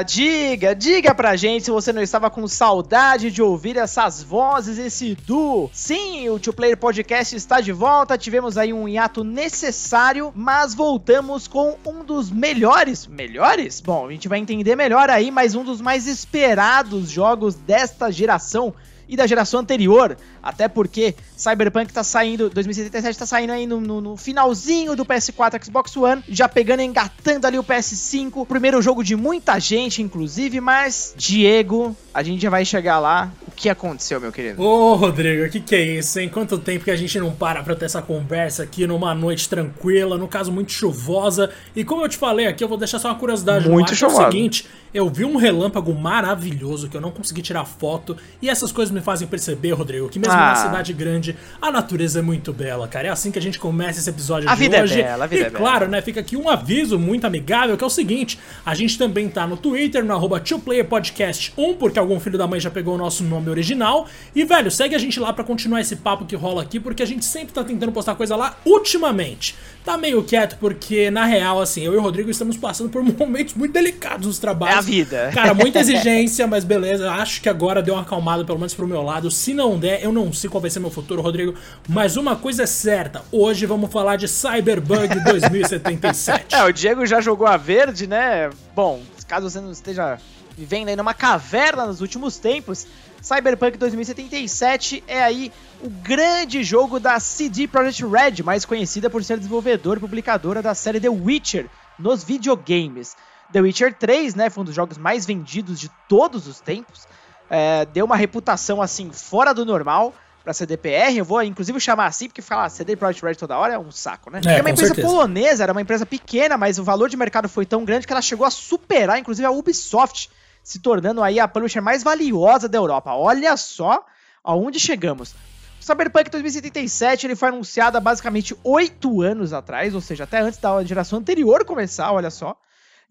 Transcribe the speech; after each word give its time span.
Diga, 0.00 0.76
diga 0.76 1.12
pra 1.12 1.34
gente 1.34 1.64
se 1.64 1.70
você 1.72 1.92
não 1.92 2.00
estava 2.00 2.30
com 2.30 2.46
saudade 2.46 3.32
de 3.32 3.42
ouvir 3.42 3.76
essas 3.76 4.22
vozes, 4.22 4.78
esse 4.78 5.16
duo. 5.26 5.68
Sim, 5.72 6.28
o 6.28 6.38
Two 6.38 6.52
Player 6.52 6.76
Podcast 6.76 7.34
está 7.34 7.60
de 7.60 7.72
volta. 7.72 8.16
Tivemos 8.16 8.56
aí 8.56 8.72
um 8.72 8.88
hiato 8.88 9.24
necessário, 9.24 10.32
mas 10.36 10.72
voltamos 10.72 11.48
com 11.48 11.76
um 11.84 12.04
dos 12.04 12.30
melhores. 12.30 13.08
Melhores? 13.08 13.80
Bom, 13.80 14.06
a 14.06 14.12
gente 14.12 14.28
vai 14.28 14.38
entender 14.38 14.76
melhor 14.76 15.10
aí, 15.10 15.32
mas 15.32 15.56
um 15.56 15.64
dos 15.64 15.80
mais 15.80 16.06
esperados 16.06 17.10
jogos 17.10 17.56
desta 17.56 18.08
geração 18.12 18.72
e 19.08 19.16
da 19.16 19.26
geração 19.26 19.60
anterior. 19.60 20.16
Até 20.42 20.66
porque 20.66 21.14
Cyberpunk 21.36 21.92
tá 21.92 22.02
saindo, 22.02 22.50
2077 22.50 23.18
tá 23.18 23.26
saindo 23.26 23.52
aí 23.52 23.66
no, 23.66 23.80
no, 23.80 24.00
no, 24.00 24.16
finalzinho 24.16 24.96
do 24.96 25.04
PS4 25.04 25.64
Xbox 25.64 25.96
One, 25.96 26.22
já 26.28 26.48
pegando, 26.48 26.82
engatando 26.82 27.46
ali 27.46 27.58
o 27.58 27.64
PS5. 27.64 28.46
Primeiro 28.46 28.82
jogo 28.82 29.04
de 29.04 29.14
muita 29.14 29.58
gente, 29.60 30.02
inclusive, 30.02 30.60
mas 30.60 31.14
Diego, 31.16 31.96
a 32.12 32.22
gente 32.22 32.42
já 32.42 32.50
vai 32.50 32.64
chegar 32.64 32.98
lá. 32.98 33.30
O 33.46 33.50
que 33.52 33.68
aconteceu, 33.68 34.20
meu 34.20 34.32
querido? 34.32 34.60
Ô, 34.60 34.94
Rodrigo, 34.94 35.46
o 35.46 35.50
que, 35.50 35.60
que 35.60 35.74
é 35.76 35.98
isso, 35.98 36.18
hein? 36.18 36.28
Quanto 36.28 36.58
tempo 36.58 36.84
que 36.84 36.90
a 36.90 36.96
gente 36.96 37.18
não 37.20 37.30
para 37.30 37.62
pra 37.62 37.76
ter 37.76 37.84
essa 37.84 38.02
conversa 38.02 38.64
aqui 38.64 38.86
numa 38.86 39.14
noite 39.14 39.48
tranquila, 39.48 40.18
no 40.18 40.26
caso 40.26 40.50
muito 40.50 40.72
chuvosa. 40.72 41.50
E 41.76 41.84
como 41.84 42.02
eu 42.02 42.08
te 42.08 42.16
falei 42.16 42.46
aqui, 42.46 42.64
eu 42.64 42.68
vou 42.68 42.78
deixar 42.78 42.98
só 42.98 43.08
uma 43.08 43.18
curiosidade 43.18 43.68
muito 43.68 43.86
no 43.86 43.92
ar, 43.92 43.96
chuvosa. 43.96 44.22
é 44.22 44.26
o 44.26 44.32
seguinte, 44.32 44.66
eu 44.92 45.08
vi 45.08 45.24
um 45.24 45.36
relâmpago 45.36 45.94
maravilhoso 45.94 46.88
que 46.88 46.96
eu 46.96 47.00
não 47.00 47.10
consegui 47.10 47.42
tirar 47.42 47.64
foto, 47.64 48.16
e 48.40 48.50
essas 48.50 48.72
coisas 48.72 48.92
me 48.92 49.00
fazem 49.00 49.26
perceber, 49.28 49.72
Rodrigo, 49.72 50.08
que 50.08 50.18
mesmo 50.18 50.31
ah. 50.32 50.46
numa 50.46 50.56
cidade 50.56 50.92
grande, 50.92 51.36
a 51.60 51.70
natureza 51.70 52.18
é 52.18 52.22
muito 52.22 52.52
bela, 52.52 52.86
cara. 52.88 53.08
É 53.08 53.10
assim 53.10 53.30
que 53.30 53.38
a 53.38 53.42
gente 53.42 53.58
começa 53.58 53.98
esse 53.98 54.10
episódio 54.10 54.48
a 54.48 54.54
de 54.54 54.60
vida 54.60 54.76
é 54.76 54.82
hoje. 54.82 55.00
É 55.00 55.04
bela, 55.04 55.24
a 55.24 55.26
vida 55.26 55.42
e 55.42 55.46
é 55.46 55.50
claro, 55.50 55.80
bela. 55.80 55.92
né, 55.92 56.02
fica 56.02 56.20
aqui 56.20 56.36
um 56.36 56.48
aviso 56.48 56.98
muito 56.98 57.26
amigável, 57.26 57.76
que 57.76 57.84
é 57.84 57.86
o 57.86 57.90
seguinte, 57.90 58.38
a 58.64 58.74
gente 58.74 58.98
também 58.98 59.28
tá 59.28 59.46
no 59.46 59.56
Twitter, 59.56 60.04
no 60.04 60.12
arroba 60.12 60.40
2playerpodcast1, 60.40 61.76
porque 61.76 61.98
algum 61.98 62.18
filho 62.20 62.38
da 62.38 62.46
mãe 62.46 62.60
já 62.60 62.70
pegou 62.70 62.94
o 62.94 62.98
nosso 62.98 63.24
nome 63.24 63.50
original. 63.50 64.06
E, 64.34 64.44
velho, 64.44 64.70
segue 64.70 64.94
a 64.94 64.98
gente 64.98 65.18
lá 65.18 65.32
para 65.32 65.44
continuar 65.44 65.80
esse 65.80 65.96
papo 65.96 66.24
que 66.24 66.36
rola 66.36 66.62
aqui, 66.62 66.78
porque 66.80 67.02
a 67.02 67.06
gente 67.06 67.24
sempre 67.24 67.52
tá 67.52 67.64
tentando 67.64 67.92
postar 67.92 68.14
coisa 68.14 68.36
lá 68.36 68.56
ultimamente. 68.64 69.54
Tá 69.84 69.98
meio 69.98 70.22
quieto, 70.22 70.56
porque, 70.60 71.10
na 71.10 71.24
real, 71.24 71.60
assim, 71.60 71.82
eu 71.82 71.94
e 71.94 71.96
o 71.96 72.00
Rodrigo 72.00 72.30
estamos 72.30 72.56
passando 72.56 72.88
por 72.88 73.02
momentos 73.18 73.54
muito 73.54 73.72
delicados 73.72 74.26
nos 74.26 74.38
trabalhos. 74.38 74.76
É 74.76 74.78
a 74.78 74.82
vida. 74.82 75.30
Cara, 75.34 75.54
muita 75.54 75.80
exigência, 75.80 76.46
mas 76.46 76.64
beleza. 76.64 77.10
Acho 77.10 77.40
que 77.40 77.48
agora 77.48 77.82
deu 77.82 77.94
uma 77.94 78.02
acalmada, 78.02 78.44
pelo 78.44 78.58
menos 78.58 78.74
pro 78.74 78.86
meu 78.86 79.02
lado. 79.02 79.30
Se 79.30 79.52
não 79.52 79.78
der, 79.78 80.02
eu 80.04 80.12
não 80.12 80.21
sei 80.30 80.50
qual 80.50 80.60
vai 80.60 80.68
ser 80.68 80.80
meu 80.80 80.90
futuro, 80.90 81.22
Rodrigo. 81.22 81.54
Mas 81.88 82.18
uma 82.18 82.36
coisa 82.36 82.64
é 82.64 82.66
certa: 82.66 83.24
hoje 83.32 83.64
vamos 83.64 83.90
falar 83.90 84.16
de 84.16 84.28
Cyberbug 84.28 85.08
2077. 85.24 86.54
é, 86.54 86.62
o 86.64 86.70
Diego 86.70 87.06
já 87.06 87.22
jogou 87.22 87.46
a 87.46 87.56
verde, 87.56 88.06
né? 88.06 88.50
Bom, 88.76 89.00
caso 89.26 89.48
você 89.48 89.58
não 89.62 89.72
esteja 89.72 90.18
vivendo 90.58 90.88
aí 90.88 90.96
numa 90.96 91.14
caverna 91.14 91.86
nos 91.86 92.02
últimos 92.02 92.36
tempos, 92.36 92.86
Cyberpunk 93.22 93.78
2077 93.78 95.04
é 95.06 95.22
aí 95.22 95.52
o 95.80 95.88
grande 95.88 96.64
jogo 96.64 96.98
da 96.98 97.20
CD 97.20 97.68
Projekt 97.68 98.04
Red, 98.04 98.42
mais 98.42 98.64
conhecida 98.64 99.08
por 99.08 99.22
ser 99.22 99.38
desenvolvedora 99.38 99.98
e 99.98 100.00
publicadora 100.00 100.60
da 100.60 100.74
série 100.74 101.00
The 101.00 101.08
Witcher 101.08 101.68
nos 101.98 102.24
videogames. 102.24 103.16
The 103.52 103.60
Witcher 103.60 103.94
3, 103.94 104.34
né, 104.34 104.50
foi 104.50 104.62
um 104.62 104.64
dos 104.64 104.74
jogos 104.74 104.98
mais 104.98 105.24
vendidos 105.24 105.78
de 105.78 105.88
todos 106.08 106.48
os 106.48 106.60
tempos, 106.60 107.06
é, 107.54 107.84
deu 107.84 108.06
uma 108.06 108.16
reputação 108.16 108.80
assim 108.80 109.12
fora 109.12 109.52
do 109.52 109.66
normal 109.66 110.14
para 110.42 110.54
CDPR. 110.54 111.18
Eu 111.18 111.24
vou 111.24 111.42
inclusive 111.42 111.78
chamar 111.78 112.06
assim 112.06 112.26
porque 112.26 112.40
falar 112.40 112.70
CD 112.70 112.96
Projekt 112.96 113.22
Red 113.22 113.34
toda 113.34 113.58
hora 113.58 113.74
é 113.74 113.78
um 113.78 113.92
saco, 113.92 114.30
né? 114.30 114.40
É, 114.46 114.58
é 114.58 114.60
uma 114.62 114.70
empresa 114.70 114.94
certeza. 114.94 115.06
polonesa, 115.06 115.62
era 115.62 115.72
uma 115.72 115.82
empresa 115.82 116.06
pequena, 116.06 116.56
mas 116.56 116.78
o 116.78 116.84
valor 116.84 117.10
de 117.10 117.16
mercado 117.16 117.50
foi 117.50 117.66
tão 117.66 117.84
grande 117.84 118.06
que 118.06 118.12
ela 118.12 118.22
chegou 118.22 118.46
a 118.46 118.50
superar 118.50 119.18
inclusive 119.18 119.44
a 119.44 119.50
Ubisoft, 119.50 120.30
se 120.64 120.78
tornando 120.78 121.22
aí 121.22 121.38
a 121.38 121.46
publisher 121.46 121.82
mais 121.82 122.02
valiosa 122.02 122.70
da 122.70 122.78
Europa. 122.78 123.12
Olha 123.12 123.54
só 123.58 124.02
aonde 124.42 124.80
chegamos. 124.80 125.34
O 125.78 125.84
Cyberpunk 125.84 126.30
2077 126.30 127.26
ele 127.26 127.36
foi 127.36 127.50
anunciado 127.50 127.98
há 127.98 128.00
basicamente 128.00 128.56
oito 128.64 129.20
anos 129.20 129.52
atrás, 129.52 129.94
ou 129.94 130.00
seja, 130.00 130.24
até 130.24 130.40
antes 130.40 130.58
da 130.58 130.82
geração 130.84 131.18
anterior 131.18 131.66
começar, 131.66 132.12
olha 132.12 132.30
só. 132.30 132.56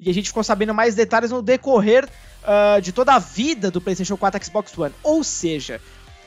E 0.02 0.10
a 0.10 0.14
gente 0.14 0.30
ficou 0.30 0.44
sabendo 0.44 0.74
mais 0.74 0.96
detalhes 0.96 1.30
no 1.30 1.44
decorrer 1.44 2.10
uh, 2.42 2.82
de 2.82 2.92
toda 2.92 3.14
a 3.14 3.20
vida 3.20 3.70
do 3.70 3.80
PlayStation 3.80 4.18
4 4.18 4.44
Xbox 4.44 4.76
One. 4.76 4.94
Ou 5.04 5.24
seja, 5.24 5.80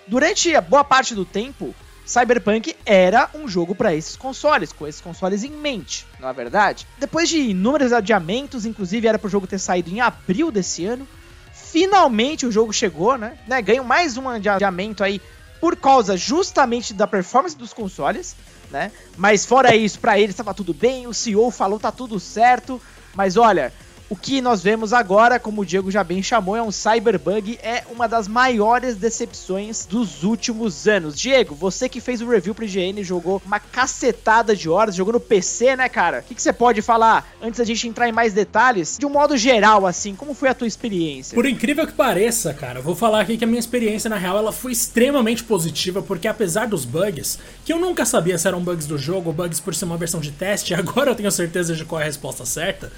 durante 0.06 0.54
a 0.54 0.60
boa 0.60 0.84
parte 0.84 1.12
do 1.12 1.24
tempo, 1.24 1.74
Cyberpunk 2.06 2.76
era 2.86 3.28
um 3.34 3.48
jogo 3.48 3.74
para 3.74 3.94
esses 3.94 4.14
consoles, 4.14 4.72
com 4.72 4.86
esses 4.86 5.00
consoles 5.00 5.42
em 5.42 5.50
mente, 5.50 6.06
não 6.20 6.28
é 6.28 6.32
verdade? 6.32 6.86
Depois 6.98 7.28
de 7.28 7.38
inúmeros 7.38 7.92
adiamentos, 7.92 8.64
inclusive 8.64 9.08
era 9.08 9.18
para 9.18 9.26
o 9.26 9.30
jogo 9.30 9.46
ter 9.46 9.58
saído 9.58 9.90
em 9.90 10.00
abril 10.00 10.52
desse 10.52 10.84
ano, 10.84 11.08
finalmente 11.52 12.46
o 12.46 12.52
jogo 12.52 12.72
chegou, 12.72 13.16
né? 13.16 13.38
né? 13.48 13.60
Ganhou 13.62 13.84
mais 13.84 14.16
um 14.16 14.28
adiamento 14.28 15.02
aí 15.02 15.20
por 15.60 15.76
causa 15.76 16.16
justamente 16.16 16.92
da 16.92 17.06
performance 17.06 17.56
dos 17.56 17.72
consoles, 17.72 18.36
né? 18.70 18.92
Mas 19.16 19.46
fora 19.46 19.74
isso, 19.74 19.98
para 19.98 20.18
eles 20.18 20.30
estava 20.30 20.52
tudo 20.52 20.74
bem, 20.74 21.06
o 21.06 21.14
CEO 21.14 21.50
falou 21.50 21.80
tá 21.80 21.90
tudo 21.90 22.20
certo, 22.20 22.80
mas 23.14 23.36
olha, 23.36 23.72
o 24.08 24.16
que 24.16 24.40
nós 24.40 24.62
vemos 24.62 24.92
agora, 24.92 25.40
como 25.40 25.62
o 25.62 25.66
Diego 25.66 25.90
já 25.90 26.04
bem 26.04 26.22
chamou, 26.22 26.54
é 26.54 26.62
um 26.62 26.70
cyberbug, 26.70 27.58
é 27.62 27.84
uma 27.90 28.06
das 28.06 28.28
maiores 28.28 28.96
decepções 28.96 29.86
dos 29.86 30.22
últimos 30.22 30.86
anos. 30.86 31.18
Diego, 31.18 31.54
você 31.54 31.88
que 31.88 32.00
fez 32.00 32.20
o 32.20 32.28
review 32.28 32.54
pro 32.54 32.64
IGN, 32.64 33.02
jogou 33.02 33.40
uma 33.46 33.58
cacetada 33.58 34.54
de 34.54 34.68
horas, 34.68 34.94
jogou 34.94 35.14
no 35.14 35.20
PC, 35.20 35.74
né, 35.76 35.88
cara? 35.88 36.20
O 36.20 36.22
que, 36.22 36.40
você 36.40 36.52
pode 36.52 36.82
falar, 36.82 37.26
antes 37.42 37.58
da 37.58 37.64
gente 37.64 37.88
entrar 37.88 38.08
em 38.08 38.12
mais 38.12 38.34
detalhes, 38.34 38.98
de 38.98 39.06
um 39.06 39.10
modo 39.10 39.36
geral, 39.36 39.86
assim, 39.86 40.14
como 40.14 40.34
foi 40.34 40.50
a 40.50 40.54
tua 40.54 40.66
experiência? 40.66 41.34
Por 41.34 41.46
incrível 41.46 41.86
que 41.86 41.92
pareça, 41.92 42.52
cara, 42.52 42.82
vou 42.82 42.94
falar 42.94 43.20
aqui 43.20 43.38
que 43.38 43.44
a 43.44 43.46
minha 43.46 43.58
experiência, 43.58 44.10
na 44.10 44.16
real, 44.16 44.36
ela 44.36 44.52
foi 44.52 44.72
extremamente 44.72 45.42
positiva, 45.42 46.02
porque 46.02 46.28
apesar 46.28 46.66
dos 46.66 46.84
bugs, 46.84 47.38
que 47.64 47.72
eu 47.72 47.78
nunca 47.78 48.04
sabia 48.04 48.36
se 48.36 48.46
eram 48.46 48.60
bugs 48.60 48.86
do 48.86 48.98
jogo 48.98 49.32
bugs 49.32 49.60
por 49.60 49.74
ser 49.74 49.86
uma 49.86 49.96
versão 49.96 50.20
de 50.20 50.30
teste, 50.30 50.74
agora 50.74 51.10
eu 51.10 51.14
tenho 51.14 51.30
certeza 51.30 51.74
de 51.74 51.84
qual 51.86 52.00
é 52.00 52.04
a 52.04 52.06
resposta 52.06 52.44
certa, 52.44 52.92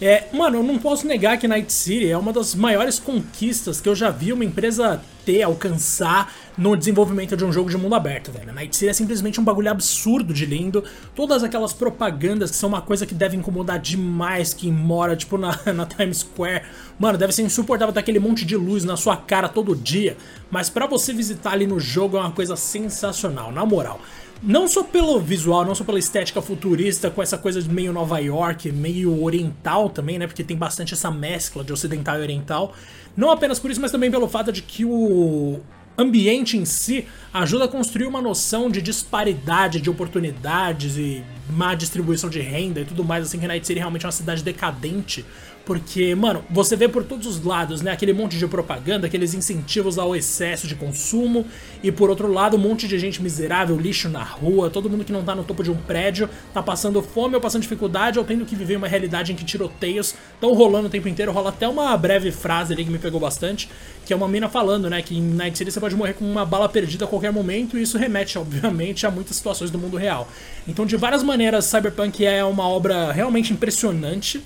é, 0.00 0.28
mano, 0.32 0.58
eu 0.58 0.62
não 0.62 0.78
posso 0.78 1.06
negar 1.06 1.36
que 1.36 1.46
Night 1.46 1.70
City 1.70 2.08
é 2.08 2.16
uma 2.16 2.32
das 2.32 2.54
maiores 2.54 2.98
conquistas 2.98 3.80
que 3.82 3.88
eu 3.88 3.94
já 3.94 4.10
vi 4.10 4.32
uma 4.32 4.44
empresa 4.44 5.00
ter, 5.26 5.42
alcançar 5.42 6.32
no 6.56 6.74
desenvolvimento 6.74 7.36
de 7.36 7.44
um 7.44 7.52
jogo 7.52 7.68
de 7.68 7.76
mundo 7.76 7.94
aberto, 7.94 8.32
velho. 8.32 8.50
Night 8.52 8.74
City 8.74 8.88
é 8.88 8.92
simplesmente 8.94 9.38
um 9.38 9.44
bagulho 9.44 9.70
absurdo 9.70 10.32
de 10.32 10.46
lindo. 10.46 10.82
Todas 11.14 11.44
aquelas 11.44 11.74
propagandas 11.74 12.50
que 12.50 12.56
são 12.56 12.70
uma 12.70 12.80
coisa 12.80 13.04
que 13.04 13.14
deve 13.14 13.36
incomodar 13.36 13.78
demais 13.78 14.54
quem 14.54 14.72
mora, 14.72 15.14
tipo, 15.14 15.36
na, 15.36 15.58
na 15.74 15.84
Times 15.84 16.18
Square. 16.18 16.64
Mano, 16.98 17.18
deve 17.18 17.34
ser 17.34 17.42
insuportável 17.42 17.92
ter 17.92 18.00
aquele 18.00 18.18
monte 18.18 18.46
de 18.46 18.56
luz 18.56 18.84
na 18.84 18.96
sua 18.96 19.18
cara 19.18 19.48
todo 19.50 19.76
dia. 19.76 20.16
Mas 20.50 20.70
para 20.70 20.86
você 20.86 21.12
visitar 21.12 21.52
ali 21.52 21.66
no 21.66 21.78
jogo 21.78 22.16
é 22.16 22.20
uma 22.20 22.32
coisa 22.32 22.56
sensacional, 22.56 23.52
na 23.52 23.66
moral. 23.66 24.00
Não 24.42 24.66
só 24.66 24.82
pelo 24.82 25.20
visual, 25.20 25.66
não 25.66 25.74
só 25.74 25.84
pela 25.84 25.98
estética 25.98 26.40
futurista, 26.40 27.10
com 27.10 27.22
essa 27.22 27.36
coisa 27.36 27.60
de 27.60 27.68
meio 27.68 27.92
Nova 27.92 28.18
York, 28.18 28.72
meio 28.72 29.22
oriental 29.22 29.90
também, 29.90 30.18
né? 30.18 30.26
Porque 30.26 30.42
tem 30.42 30.56
bastante 30.56 30.94
essa 30.94 31.10
mescla 31.10 31.62
de 31.62 31.72
ocidental 31.72 32.18
e 32.18 32.22
oriental. 32.22 32.74
Não 33.14 33.30
apenas 33.30 33.58
por 33.58 33.70
isso, 33.70 33.80
mas 33.80 33.92
também 33.92 34.10
pelo 34.10 34.26
fato 34.28 34.50
de 34.50 34.62
que 34.62 34.84
o 34.84 35.60
ambiente 35.98 36.56
em 36.56 36.64
si 36.64 37.06
ajuda 37.34 37.66
a 37.66 37.68
construir 37.68 38.06
uma 38.06 38.22
noção 38.22 38.70
de 38.70 38.80
disparidade 38.80 39.80
de 39.80 39.90
oportunidades 39.90 40.96
e 40.96 41.22
má 41.50 41.74
distribuição 41.74 42.30
de 42.30 42.40
renda 42.40 42.80
e 42.80 42.84
tudo 42.86 43.04
mais, 43.04 43.24
assim 43.24 43.38
que 43.38 43.46
Night 43.46 43.66
City 43.66 43.78
realmente 43.78 44.04
é 44.04 44.06
uma 44.06 44.12
cidade 44.12 44.42
decadente 44.42 45.24
porque, 45.64 46.14
mano, 46.14 46.44
você 46.50 46.74
vê 46.74 46.88
por 46.88 47.04
todos 47.04 47.26
os 47.26 47.44
lados, 47.44 47.82
né? 47.82 47.92
Aquele 47.92 48.12
monte 48.12 48.38
de 48.38 48.46
propaganda, 48.46 49.06
aqueles 49.06 49.34
incentivos 49.34 49.98
ao 49.98 50.16
excesso 50.16 50.66
de 50.66 50.74
consumo. 50.74 51.46
E 51.82 51.92
por 51.92 52.10
outro 52.10 52.32
lado, 52.32 52.56
um 52.56 52.60
monte 52.60 52.88
de 52.88 52.98
gente 52.98 53.22
miserável, 53.22 53.76
lixo 53.78 54.08
na 54.08 54.22
rua, 54.22 54.70
todo 54.70 54.88
mundo 54.88 55.04
que 55.04 55.12
não 55.12 55.22
tá 55.22 55.34
no 55.34 55.44
topo 55.44 55.62
de 55.62 55.70
um 55.70 55.76
prédio, 55.76 56.28
tá 56.52 56.62
passando 56.62 57.00
fome 57.02 57.34
ou 57.34 57.40
passando 57.40 57.62
dificuldade, 57.62 58.18
ou 58.18 58.24
tendo 58.24 58.44
que 58.44 58.56
viver 58.56 58.76
uma 58.76 58.88
realidade 58.88 59.32
em 59.32 59.36
que 59.36 59.44
tiroteios 59.44 60.14
estão 60.34 60.52
rolando 60.54 60.88
o 60.88 60.90
tempo 60.90 61.08
inteiro. 61.08 61.30
Rola 61.30 61.50
até 61.50 61.68
uma 61.68 61.96
breve 61.96 62.32
frase 62.32 62.72
ali 62.72 62.84
que 62.84 62.90
me 62.90 62.98
pegou 62.98 63.20
bastante, 63.20 63.68
que 64.06 64.12
é 64.12 64.16
uma 64.16 64.28
mina 64.28 64.48
falando, 64.48 64.88
né? 64.88 65.02
Que 65.02 65.16
em 65.16 65.22
Night 65.22 65.56
City 65.56 65.70
você 65.70 65.78
pode 65.78 65.94
morrer 65.94 66.14
com 66.14 66.24
uma 66.24 66.44
bala 66.44 66.68
perdida 66.68 67.04
a 67.04 67.08
qualquer 67.08 67.32
momento, 67.32 67.78
e 67.78 67.82
isso 67.82 67.98
remete, 67.98 68.38
obviamente, 68.38 69.06
a 69.06 69.10
muitas 69.10 69.36
situações 69.36 69.70
do 69.70 69.78
mundo 69.78 69.96
real. 69.96 70.26
Então, 70.66 70.86
de 70.86 70.96
várias 70.96 71.22
maneiras, 71.22 71.66
Cyberpunk 71.66 72.24
é 72.24 72.44
uma 72.44 72.66
obra 72.66 73.12
realmente 73.12 73.52
impressionante 73.52 74.42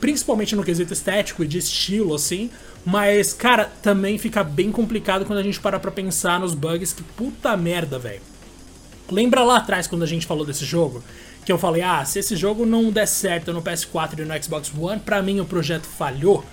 principalmente 0.00 0.56
no 0.56 0.64
quesito 0.64 0.92
estético 0.92 1.44
e 1.44 1.46
de 1.46 1.58
estilo, 1.58 2.14
assim. 2.14 2.50
Mas, 2.84 3.32
cara, 3.32 3.70
também 3.82 4.18
fica 4.18 4.42
bem 4.42 4.72
complicado 4.72 5.24
quando 5.24 5.38
a 5.38 5.42
gente 5.42 5.60
para 5.60 5.78
pra 5.78 5.90
pensar 5.90 6.40
nos 6.40 6.54
bugs 6.54 6.92
que 6.92 7.02
puta 7.02 7.56
merda, 7.56 7.98
velho. 7.98 8.20
Lembra 9.10 9.44
lá 9.44 9.58
atrás 9.58 9.86
quando 9.86 10.02
a 10.02 10.06
gente 10.06 10.26
falou 10.26 10.44
desse 10.44 10.64
jogo? 10.64 11.02
Que 11.44 11.52
eu 11.52 11.58
falei, 11.58 11.82
ah, 11.82 12.04
se 12.04 12.18
esse 12.18 12.36
jogo 12.36 12.64
não 12.64 12.90
der 12.90 13.06
certo 13.06 13.52
no 13.52 13.62
PS4 13.62 14.20
e 14.20 14.24
no 14.24 14.42
Xbox 14.42 14.72
One, 14.76 15.00
pra 15.00 15.22
mim 15.22 15.40
o 15.40 15.44
projeto 15.44 15.86
falhou. 15.86 16.44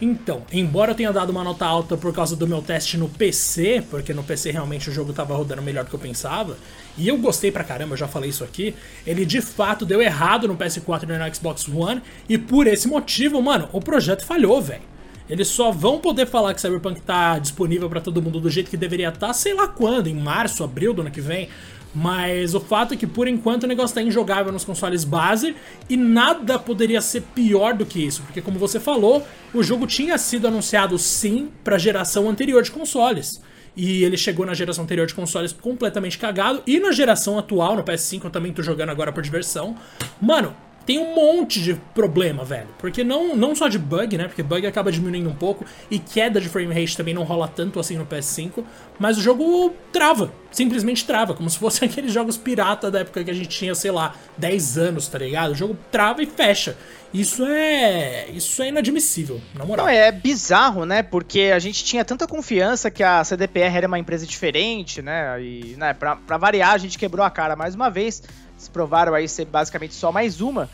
Então, 0.00 0.42
embora 0.52 0.92
eu 0.92 0.94
tenha 0.94 1.12
dado 1.12 1.30
uma 1.30 1.42
nota 1.42 1.66
alta 1.66 1.96
por 1.96 2.14
causa 2.14 2.36
do 2.36 2.46
meu 2.46 2.62
teste 2.62 2.96
no 2.96 3.08
PC, 3.08 3.84
porque 3.90 4.14
no 4.14 4.22
PC 4.22 4.52
realmente 4.52 4.88
o 4.88 4.92
jogo 4.92 5.12
tava 5.12 5.34
rodando 5.34 5.60
melhor 5.60 5.84
do 5.84 5.90
que 5.90 5.96
eu 5.96 6.00
pensava, 6.00 6.56
e 6.96 7.08
eu 7.08 7.18
gostei 7.18 7.50
pra 7.50 7.64
caramba, 7.64 7.94
eu 7.94 7.98
já 7.98 8.06
falei 8.06 8.30
isso 8.30 8.44
aqui, 8.44 8.76
ele 9.04 9.26
de 9.26 9.40
fato 9.40 9.84
deu 9.84 10.00
errado 10.00 10.46
no 10.46 10.56
PS4 10.56 11.02
e 11.02 11.06
no 11.06 11.34
Xbox 11.34 11.68
One, 11.68 12.00
e 12.28 12.38
por 12.38 12.68
esse 12.68 12.86
motivo, 12.86 13.42
mano, 13.42 13.68
o 13.72 13.80
projeto 13.80 14.24
falhou, 14.24 14.62
velho. 14.62 14.82
Eles 15.28 15.48
só 15.48 15.70
vão 15.70 15.98
poder 15.98 16.26
falar 16.26 16.54
que 16.54 16.60
Cyberpunk 16.60 17.02
tá 17.02 17.38
disponível 17.38 17.88
para 17.90 18.00
todo 18.00 18.22
mundo 18.22 18.40
do 18.40 18.48
jeito 18.48 18.70
que 18.70 18.78
deveria 18.78 19.08
estar, 19.08 19.26
tá, 19.26 19.32
sei 19.34 19.52
lá 19.52 19.68
quando, 19.68 20.06
em 20.06 20.14
março, 20.14 20.64
abril 20.64 20.94
do 20.94 21.02
ano 21.02 21.10
que 21.10 21.20
vem. 21.20 21.50
Mas 21.98 22.54
o 22.54 22.60
fato 22.60 22.94
é 22.94 22.96
que 22.96 23.08
por 23.08 23.26
enquanto 23.26 23.64
o 23.64 23.66
negócio 23.66 23.92
tá 23.92 24.00
injogável 24.00 24.52
nos 24.52 24.64
consoles 24.64 25.02
base 25.02 25.56
e 25.90 25.96
nada 25.96 26.56
poderia 26.56 27.00
ser 27.00 27.22
pior 27.34 27.74
do 27.74 27.84
que 27.84 28.06
isso, 28.06 28.22
porque 28.22 28.40
como 28.40 28.56
você 28.56 28.78
falou, 28.78 29.26
o 29.52 29.64
jogo 29.64 29.84
tinha 29.84 30.16
sido 30.16 30.46
anunciado 30.46 30.96
sim 30.96 31.48
para 31.64 31.76
geração 31.76 32.28
anterior 32.28 32.62
de 32.62 32.70
consoles. 32.70 33.42
E 33.76 34.04
ele 34.04 34.16
chegou 34.16 34.46
na 34.46 34.54
geração 34.54 34.84
anterior 34.84 35.08
de 35.08 35.14
consoles 35.14 35.52
completamente 35.52 36.18
cagado. 36.18 36.62
E 36.66 36.78
na 36.78 36.92
geração 36.92 37.36
atual, 37.36 37.74
no 37.76 37.82
PS5, 37.82 38.24
eu 38.24 38.30
também 38.30 38.52
tô 38.52 38.62
jogando 38.62 38.90
agora 38.90 39.12
por 39.12 39.22
diversão. 39.22 39.76
Mano, 40.20 40.54
tem 40.88 40.98
um 40.98 41.14
monte 41.14 41.60
de 41.60 41.74
problema, 41.94 42.46
velho. 42.46 42.68
Porque 42.78 43.04
não, 43.04 43.36
não 43.36 43.54
só 43.54 43.68
de 43.68 43.78
bug, 43.78 44.16
né? 44.16 44.26
Porque 44.26 44.42
bug 44.42 44.66
acaba 44.66 44.90
diminuindo 44.90 45.28
um 45.28 45.34
pouco. 45.34 45.66
E 45.90 45.98
queda 45.98 46.40
de 46.40 46.48
frame 46.48 46.72
rate 46.72 46.96
também 46.96 47.12
não 47.12 47.24
rola 47.24 47.46
tanto 47.46 47.78
assim 47.78 47.98
no 47.98 48.06
PS5. 48.06 48.64
Mas 48.98 49.18
o 49.18 49.20
jogo 49.20 49.74
trava. 49.92 50.32
Simplesmente 50.50 51.04
trava. 51.04 51.34
Como 51.34 51.50
se 51.50 51.58
fosse 51.58 51.84
aqueles 51.84 52.10
jogos 52.10 52.38
pirata 52.38 52.90
da 52.90 53.00
época 53.00 53.22
que 53.22 53.30
a 53.30 53.34
gente 53.34 53.50
tinha, 53.50 53.74
sei 53.74 53.90
lá, 53.90 54.14
10 54.38 54.78
anos, 54.78 55.08
tá 55.08 55.18
ligado? 55.18 55.50
O 55.50 55.54
jogo 55.54 55.76
trava 55.92 56.22
e 56.22 56.26
fecha. 56.26 56.74
Isso 57.12 57.44
é. 57.44 58.30
Isso 58.30 58.62
é 58.62 58.68
inadmissível, 58.68 59.42
na 59.54 59.66
moral. 59.66 59.84
Não, 59.84 59.92
é 59.92 60.10
bizarro, 60.10 60.86
né? 60.86 61.02
Porque 61.02 61.52
a 61.54 61.58
gente 61.58 61.84
tinha 61.84 62.02
tanta 62.02 62.26
confiança 62.26 62.90
que 62.90 63.02
a 63.02 63.22
CDPR 63.22 63.76
era 63.76 63.86
uma 63.86 63.98
empresa 63.98 64.26
diferente, 64.26 65.02
né? 65.02 65.38
E, 65.42 65.74
né, 65.76 65.92
pra, 65.92 66.16
pra 66.16 66.38
variar, 66.38 66.72
a 66.72 66.78
gente 66.78 66.96
quebrou 66.96 67.26
a 67.26 67.30
cara 67.30 67.54
mais 67.54 67.74
uma 67.74 67.90
vez 67.90 68.22
se 68.58 68.70
provaram 68.70 69.14
aí 69.14 69.28
ser 69.28 69.44
basicamente 69.46 69.94
só 69.94 70.12
mais 70.12 70.40
uma. 70.40 70.68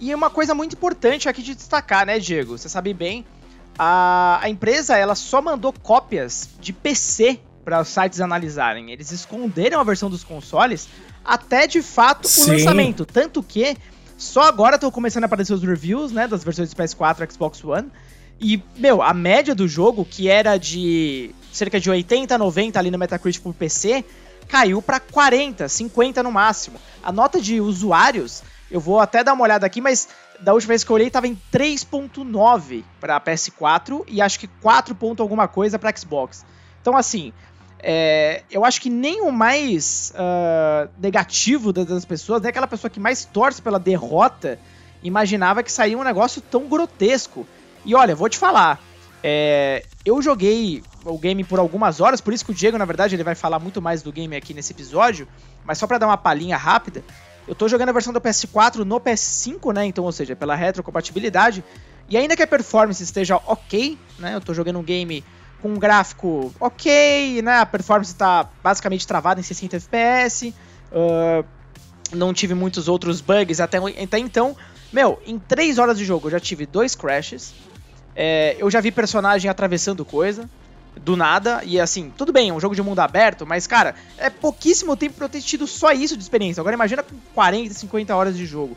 E 0.00 0.14
uma 0.14 0.30
coisa 0.30 0.54
muito 0.54 0.74
importante 0.74 1.28
aqui 1.28 1.42
de 1.42 1.54
destacar, 1.54 2.06
né, 2.06 2.18
Diego? 2.18 2.56
Você 2.56 2.68
sabe 2.68 2.92
bem, 2.92 3.24
a, 3.78 4.38
a 4.42 4.48
empresa 4.48 4.96
ela 4.96 5.14
só 5.14 5.40
mandou 5.40 5.72
cópias 5.72 6.50
de 6.60 6.72
PC 6.72 7.40
para 7.64 7.80
os 7.80 7.88
sites 7.88 8.20
analisarem. 8.20 8.90
Eles 8.90 9.10
esconderam 9.10 9.80
a 9.80 9.84
versão 9.84 10.08
dos 10.08 10.24
consoles 10.24 10.88
até 11.24 11.66
de 11.66 11.82
fato 11.82 12.24
o 12.24 12.28
Sim. 12.28 12.52
lançamento. 12.52 13.04
Tanto 13.04 13.42
que 13.42 13.76
só 14.16 14.42
agora 14.42 14.74
estão 14.74 14.90
começando 14.90 15.24
a 15.24 15.26
aparecer 15.26 15.52
os 15.52 15.62
reviews, 15.62 16.10
né, 16.10 16.26
das 16.26 16.42
versões 16.42 16.70
do 16.70 16.76
PS4 16.76 17.28
e 17.28 17.32
Xbox 17.32 17.62
One. 17.62 17.90
E, 18.40 18.62
meu, 18.76 19.02
a 19.02 19.12
média 19.12 19.54
do 19.54 19.66
jogo, 19.66 20.04
que 20.04 20.28
era 20.28 20.56
de 20.56 21.30
cerca 21.52 21.78
de 21.80 21.90
80, 21.90 22.38
90 22.38 22.78
ali 22.78 22.90
no 22.90 22.98
Metacritic 22.98 23.42
por 23.42 23.52
PC, 23.52 24.04
caiu 24.48 24.80
para 24.82 24.98
40, 24.98 25.68
50 25.68 26.22
no 26.22 26.32
máximo. 26.32 26.80
A 27.02 27.12
nota 27.12 27.40
de 27.40 27.60
usuários, 27.60 28.42
eu 28.70 28.80
vou 28.80 28.98
até 28.98 29.22
dar 29.22 29.34
uma 29.34 29.44
olhada 29.44 29.66
aqui, 29.66 29.80
mas 29.80 30.08
da 30.40 30.54
última 30.54 30.68
vez 30.68 30.84
que 30.84 30.90
eu 30.90 30.94
olhei 30.94 31.08
estava 31.08 31.26
em 31.26 31.38
3.9 31.52 32.84
para 33.00 33.20
PS4 33.20 34.04
e 34.08 34.20
acho 34.20 34.38
que 34.38 34.46
4. 34.46 34.96
alguma 35.18 35.46
coisa 35.46 35.78
para 35.78 35.94
Xbox. 35.96 36.44
Então 36.80 36.96
assim, 36.96 37.32
é, 37.80 38.42
eu 38.50 38.64
acho 38.64 38.80
que 38.80 38.90
nem 38.90 39.20
o 39.20 39.30
mais 39.30 40.12
uh, 40.14 40.88
negativo 40.98 41.72
das 41.72 42.04
pessoas, 42.04 42.42
nem 42.42 42.50
aquela 42.50 42.66
pessoa 42.66 42.90
que 42.90 42.98
mais 42.98 43.24
torce 43.24 43.62
pela 43.62 43.78
derrota, 43.78 44.58
imaginava 45.02 45.62
que 45.62 45.70
saía 45.70 45.96
um 45.96 46.04
negócio 46.04 46.40
tão 46.40 46.66
grotesco. 46.66 47.46
E 47.84 47.94
olha, 47.94 48.14
vou 48.14 48.28
te 48.28 48.36
falar, 48.36 48.80
é, 49.22 49.84
eu 50.04 50.20
joguei 50.20 50.82
o 51.04 51.18
game 51.18 51.44
por 51.44 51.58
algumas 51.58 52.00
horas, 52.00 52.20
por 52.20 52.32
isso 52.32 52.44
que 52.44 52.50
o 52.50 52.54
Diego, 52.54 52.76
na 52.76 52.84
verdade, 52.84 53.14
ele 53.14 53.24
vai 53.24 53.34
falar 53.34 53.58
muito 53.58 53.80
mais 53.80 54.02
do 54.02 54.12
game 54.12 54.34
aqui 54.36 54.52
nesse 54.52 54.72
episódio, 54.72 55.28
mas 55.64 55.78
só 55.78 55.86
para 55.86 55.98
dar 55.98 56.06
uma 56.06 56.16
palhinha 56.16 56.56
rápida, 56.56 57.04
eu 57.46 57.54
tô 57.54 57.66
jogando 57.66 57.88
a 57.88 57.92
versão 57.92 58.12
do 58.12 58.20
PS4 58.20 58.84
no 58.84 59.00
PS5, 59.00 59.72
né? 59.72 59.86
Então, 59.86 60.04
ou 60.04 60.12
seja, 60.12 60.36
pela 60.36 60.54
retrocompatibilidade. 60.54 61.64
E 62.08 62.16
ainda 62.16 62.36
que 62.36 62.42
a 62.42 62.46
performance 62.46 63.02
esteja 63.02 63.36
ok, 63.46 63.98
né? 64.18 64.34
Eu 64.34 64.40
tô 64.40 64.52
jogando 64.52 64.78
um 64.78 64.82
game 64.82 65.24
com 65.62 65.70
um 65.70 65.78
gráfico 65.78 66.52
ok, 66.60 67.40
né? 67.40 67.60
A 67.60 67.66
performance 67.66 68.14
tá 68.14 68.48
basicamente 68.62 69.06
travada 69.06 69.40
em 69.40 69.42
60 69.42 69.76
FPS. 69.76 70.54
Uh, 70.92 71.44
não 72.14 72.34
tive 72.34 72.52
muitos 72.54 72.86
outros 72.86 73.22
bugs 73.22 73.60
até, 73.60 73.78
até 73.78 74.18
então. 74.18 74.54
Meu, 74.92 75.20
em 75.26 75.38
3 75.38 75.78
horas 75.78 75.96
de 75.96 76.04
jogo 76.04 76.26
eu 76.26 76.32
já 76.32 76.40
tive 76.40 76.66
dois 76.66 76.94
crashes. 76.94 77.54
É, 78.14 78.56
eu 78.58 78.70
já 78.70 78.80
vi 78.80 78.90
personagem 78.90 79.50
atravessando 79.50 80.04
coisa 80.04 80.48
do 80.98 81.16
nada. 81.16 81.62
E 81.64 81.80
assim, 81.80 82.12
tudo 82.16 82.32
bem, 82.32 82.50
é 82.50 82.52
um 82.52 82.60
jogo 82.60 82.74
de 82.74 82.82
mundo 82.82 83.00
aberto, 83.00 83.46
mas, 83.46 83.66
cara, 83.66 83.94
é 84.16 84.30
pouquíssimo 84.30 84.96
tempo 84.96 85.16
pra 85.16 85.26
eu 85.26 85.30
ter 85.30 85.42
tido 85.42 85.66
só 85.66 85.92
isso 85.92 86.16
de 86.16 86.22
experiência. 86.22 86.60
Agora 86.60 86.74
imagina 86.74 87.02
com 87.02 87.16
40, 87.34 87.74
50 87.74 88.14
horas 88.14 88.36
de 88.36 88.46
jogo. 88.46 88.76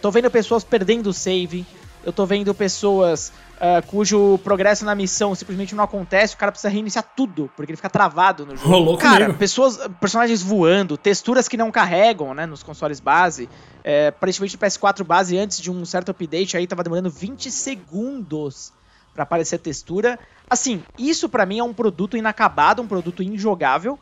Tô 0.00 0.10
vendo 0.10 0.30
pessoas 0.30 0.64
perdendo 0.64 1.08
o 1.08 1.12
save. 1.12 1.64
Eu 2.04 2.12
tô 2.12 2.26
vendo 2.26 2.52
pessoas 2.52 3.32
uh, 3.62 3.86
cujo 3.86 4.38
progresso 4.38 4.84
na 4.84 4.94
missão 4.94 5.34
simplesmente 5.36 5.74
não 5.74 5.84
acontece, 5.84 6.34
o 6.34 6.38
cara 6.38 6.50
precisa 6.50 6.68
reiniciar 6.68 7.04
tudo, 7.16 7.48
porque 7.56 7.70
ele 7.70 7.76
fica 7.76 7.88
travado 7.88 8.44
no 8.44 8.56
jogo. 8.58 8.68
Rolou 8.68 8.98
cara, 8.98 9.26
comigo. 9.26 9.38
pessoas, 9.38 9.78
personagens 10.00 10.42
voando, 10.42 10.96
texturas 10.96 11.46
que 11.46 11.56
não 11.56 11.70
carregam, 11.70 12.34
né, 12.34 12.44
nos 12.44 12.62
consoles 12.64 12.98
base. 12.98 13.48
É, 13.84 14.08
aparentemente 14.08 14.56
o 14.56 14.58
PS4 14.58 15.04
base, 15.04 15.38
antes 15.38 15.60
de 15.60 15.70
um 15.70 15.84
certo 15.84 16.10
update, 16.10 16.56
aí 16.56 16.66
tava 16.66 16.82
demorando 16.82 17.08
20 17.08 17.50
segundos 17.50 18.72
para 19.14 19.22
aparecer 19.22 19.58
textura. 19.58 20.18
Assim, 20.52 20.82
isso 20.98 21.30
para 21.30 21.46
mim 21.46 21.60
é 21.60 21.64
um 21.64 21.72
produto 21.72 22.14
inacabado, 22.14 22.82
um 22.82 22.86
produto 22.86 23.22
injogável. 23.22 23.98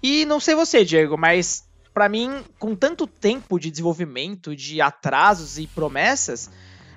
E 0.00 0.24
não 0.26 0.38
sei 0.38 0.54
você, 0.54 0.84
Diego, 0.84 1.18
mas 1.18 1.64
para 1.92 2.08
mim, 2.08 2.44
com 2.56 2.76
tanto 2.76 3.04
tempo 3.04 3.58
de 3.58 3.68
desenvolvimento, 3.68 4.54
de 4.54 4.80
atrasos 4.80 5.58
e 5.58 5.66
promessas, 5.66 6.48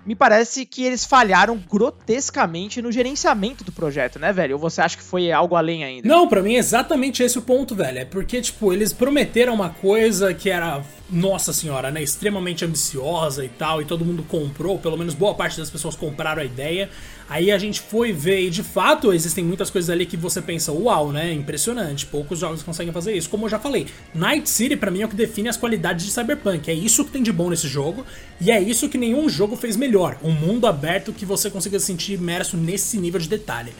me 0.05 0.13
parece 0.15 0.67
que 0.67 0.83
eles 0.83 1.03
falharam 1.03 1.57
grotescamente 1.57 2.79
no 2.79 2.91
gerenciamento 2.91 3.63
do 3.63 3.71
projeto, 3.71 4.19
né, 4.19 4.31
velho? 4.31 4.53
Ou 4.53 4.59
você 4.59 4.81
acha 4.81 4.97
que 4.97 5.03
foi 5.03 5.31
algo 5.31 5.55
além 5.55 5.83
ainda? 5.83 6.07
Não, 6.07 6.27
para 6.27 6.43
mim 6.43 6.53
é 6.53 6.59
exatamente 6.59 7.23
esse 7.23 7.39
o 7.39 7.41
ponto, 7.41 7.73
velho. 7.73 7.97
É 7.97 8.05
porque, 8.05 8.39
tipo, 8.39 8.71
eles 8.71 8.93
prometeram 8.93 9.53
uma 9.53 9.69
coisa 9.69 10.33
que 10.33 10.49
era, 10.49 10.83
nossa 11.09 11.53
senhora, 11.53 11.89
né, 11.89 12.01
extremamente 12.03 12.65
ambiciosa 12.65 13.45
e 13.45 13.49
tal, 13.49 13.81
e 13.81 13.85
todo 13.85 14.05
mundo 14.05 14.23
comprou, 14.23 14.77
pelo 14.77 14.97
menos 14.97 15.15
boa 15.15 15.33
parte 15.33 15.57
das 15.57 15.69
pessoas 15.69 15.95
compraram 15.95 16.41
a 16.41 16.45
ideia. 16.45 16.89
Aí 17.31 17.49
a 17.49 17.57
gente 17.57 17.79
foi 17.79 18.11
ver 18.11 18.41
e 18.41 18.49
de 18.49 18.61
fato 18.61 19.13
existem 19.13 19.41
muitas 19.41 19.69
coisas 19.69 19.89
ali 19.89 20.05
que 20.05 20.17
você 20.17 20.41
pensa, 20.41 20.69
uau, 20.73 21.13
né? 21.13 21.31
Impressionante. 21.31 22.05
Poucos 22.05 22.39
jogos 22.39 22.61
conseguem 22.61 22.91
fazer 22.91 23.13
isso. 23.13 23.29
Como 23.29 23.45
eu 23.45 23.49
já 23.49 23.57
falei, 23.57 23.87
Night 24.13 24.49
City 24.49 24.75
para 24.75 24.91
mim 24.91 24.99
é 24.99 25.05
o 25.05 25.07
que 25.07 25.15
define 25.15 25.47
as 25.47 25.55
qualidades 25.55 26.05
de 26.05 26.11
Cyberpunk. 26.11 26.69
É 26.69 26.73
isso 26.73 27.05
que 27.05 27.11
tem 27.11 27.23
de 27.23 27.31
bom 27.31 27.49
nesse 27.49 27.69
jogo 27.69 28.05
e 28.41 28.51
é 28.51 28.61
isso 28.61 28.89
que 28.89 28.97
nenhum 28.97 29.29
jogo 29.29 29.55
fez 29.55 29.77
melhor. 29.77 30.17
Um 30.21 30.33
mundo 30.33 30.67
aberto 30.67 31.13
que 31.13 31.25
você 31.25 31.49
consiga 31.49 31.79
se 31.79 31.85
sentir 31.85 32.15
imerso 32.15 32.57
nesse 32.57 32.97
nível 32.97 33.21
de 33.21 33.29
detalhe. 33.29 33.71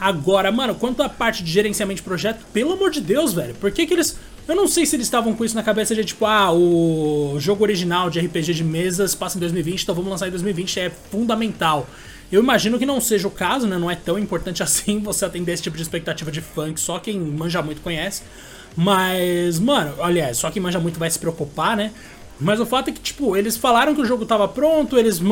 Agora, 0.00 0.50
mano, 0.50 0.74
quanto 0.74 1.02
à 1.02 1.08
parte 1.10 1.44
de 1.44 1.52
gerenciamento 1.52 1.98
de 1.98 2.04
projeto, 2.04 2.42
pelo 2.54 2.72
amor 2.72 2.90
de 2.90 3.02
Deus, 3.02 3.34
velho, 3.34 3.54
por 3.56 3.70
que 3.70 3.86
que 3.86 3.92
eles. 3.92 4.16
Eu 4.48 4.56
não 4.56 4.66
sei 4.66 4.86
se 4.86 4.96
eles 4.96 5.06
estavam 5.06 5.34
com 5.34 5.44
isso 5.44 5.54
na 5.54 5.62
cabeça 5.62 5.94
de 5.94 6.06
tipo, 6.06 6.24
ah, 6.24 6.50
o 6.52 7.36
jogo 7.38 7.64
original 7.64 8.08
de 8.08 8.18
RPG 8.18 8.54
de 8.54 8.64
mesas 8.64 9.14
passa 9.14 9.36
em 9.36 9.40
2020, 9.40 9.82
então 9.82 9.94
vamos 9.94 10.10
lançar 10.10 10.26
em 10.26 10.30
2020, 10.30 10.80
é 10.80 10.88
fundamental. 10.88 11.86
Eu 12.34 12.42
imagino 12.42 12.80
que 12.80 12.84
não 12.84 13.00
seja 13.00 13.28
o 13.28 13.30
caso, 13.30 13.64
né? 13.64 13.78
Não 13.78 13.88
é 13.88 13.94
tão 13.94 14.18
importante 14.18 14.60
assim 14.64 14.98
você 14.98 15.24
atender 15.24 15.52
esse 15.52 15.62
tipo 15.62 15.76
de 15.76 15.82
expectativa 15.84 16.32
de 16.32 16.40
funk, 16.40 16.80
só 16.80 16.98
quem 16.98 17.20
manja 17.20 17.62
muito 17.62 17.80
conhece. 17.80 18.22
Mas, 18.76 19.60
mano, 19.60 19.94
aliás, 20.02 20.38
só 20.38 20.50
quem 20.50 20.60
manja 20.60 20.80
muito 20.80 20.98
vai 20.98 21.08
se 21.08 21.16
preocupar, 21.16 21.76
né? 21.76 21.92
Mas 22.40 22.58
o 22.58 22.66
fato 22.66 22.90
é 22.90 22.92
que, 22.92 23.00
tipo, 23.00 23.36
eles 23.36 23.56
falaram 23.56 23.94
que 23.94 24.00
o 24.00 24.04
jogo 24.04 24.26
tava 24.26 24.48
pronto, 24.48 24.98
eles 24.98 25.22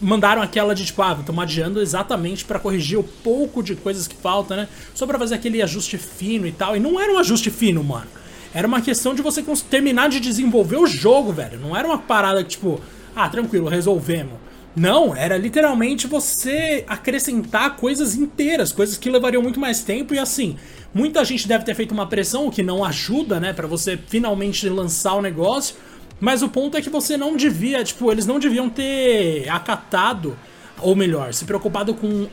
mandaram 0.00 0.40
aquela 0.40 0.74
de, 0.74 0.86
tipo, 0.86 1.02
ah, 1.02 1.14
estamos 1.20 1.42
adiando 1.42 1.82
exatamente 1.82 2.46
para 2.46 2.58
corrigir 2.58 2.98
o 2.98 3.02
pouco 3.02 3.62
de 3.62 3.76
coisas 3.76 4.08
que 4.08 4.16
faltam, 4.16 4.56
né? 4.56 4.68
Só 4.94 5.06
pra 5.06 5.18
fazer 5.18 5.34
aquele 5.34 5.60
ajuste 5.60 5.98
fino 5.98 6.46
e 6.46 6.52
tal. 6.52 6.74
E 6.74 6.80
não 6.80 6.98
era 6.98 7.12
um 7.12 7.18
ajuste 7.18 7.50
fino, 7.50 7.84
mano. 7.84 8.06
Era 8.54 8.66
uma 8.66 8.80
questão 8.80 9.14
de 9.14 9.20
você 9.20 9.44
terminar 9.68 10.08
de 10.08 10.18
desenvolver 10.18 10.78
o 10.78 10.86
jogo, 10.86 11.34
velho. 11.34 11.60
Não 11.60 11.76
era 11.76 11.86
uma 11.86 11.98
parada 11.98 12.42
que, 12.42 12.48
tipo, 12.48 12.80
ah, 13.14 13.28
tranquilo, 13.28 13.68
resolvemos. 13.68 14.49
Não, 14.74 15.16
era 15.16 15.36
literalmente 15.36 16.06
você 16.06 16.84
acrescentar 16.86 17.76
coisas 17.76 18.14
inteiras, 18.14 18.72
coisas 18.72 18.96
que 18.96 19.10
levariam 19.10 19.42
muito 19.42 19.58
mais 19.58 19.82
tempo 19.82 20.14
e 20.14 20.18
assim. 20.18 20.56
Muita 20.94 21.24
gente 21.24 21.48
deve 21.48 21.64
ter 21.64 21.74
feito 21.74 21.92
uma 21.92 22.06
pressão, 22.06 22.46
o 22.46 22.50
que 22.50 22.62
não 22.62 22.84
ajuda, 22.84 23.40
né, 23.40 23.52
para 23.52 23.66
você 23.66 23.96
finalmente 23.96 24.68
lançar 24.68 25.14
o 25.14 25.22
negócio. 25.22 25.76
Mas 26.20 26.42
o 26.42 26.48
ponto 26.48 26.76
é 26.76 26.82
que 26.82 26.90
você 26.90 27.16
não 27.16 27.36
devia, 27.36 27.82
tipo, 27.82 28.12
eles 28.12 28.26
não 28.26 28.38
deviam 28.38 28.68
ter 28.68 29.48
acatado, 29.48 30.36
ou 30.82 30.96
melhor, 30.96 31.32
se 31.32 31.44
preocupado 31.44 31.94
com 31.94 32.28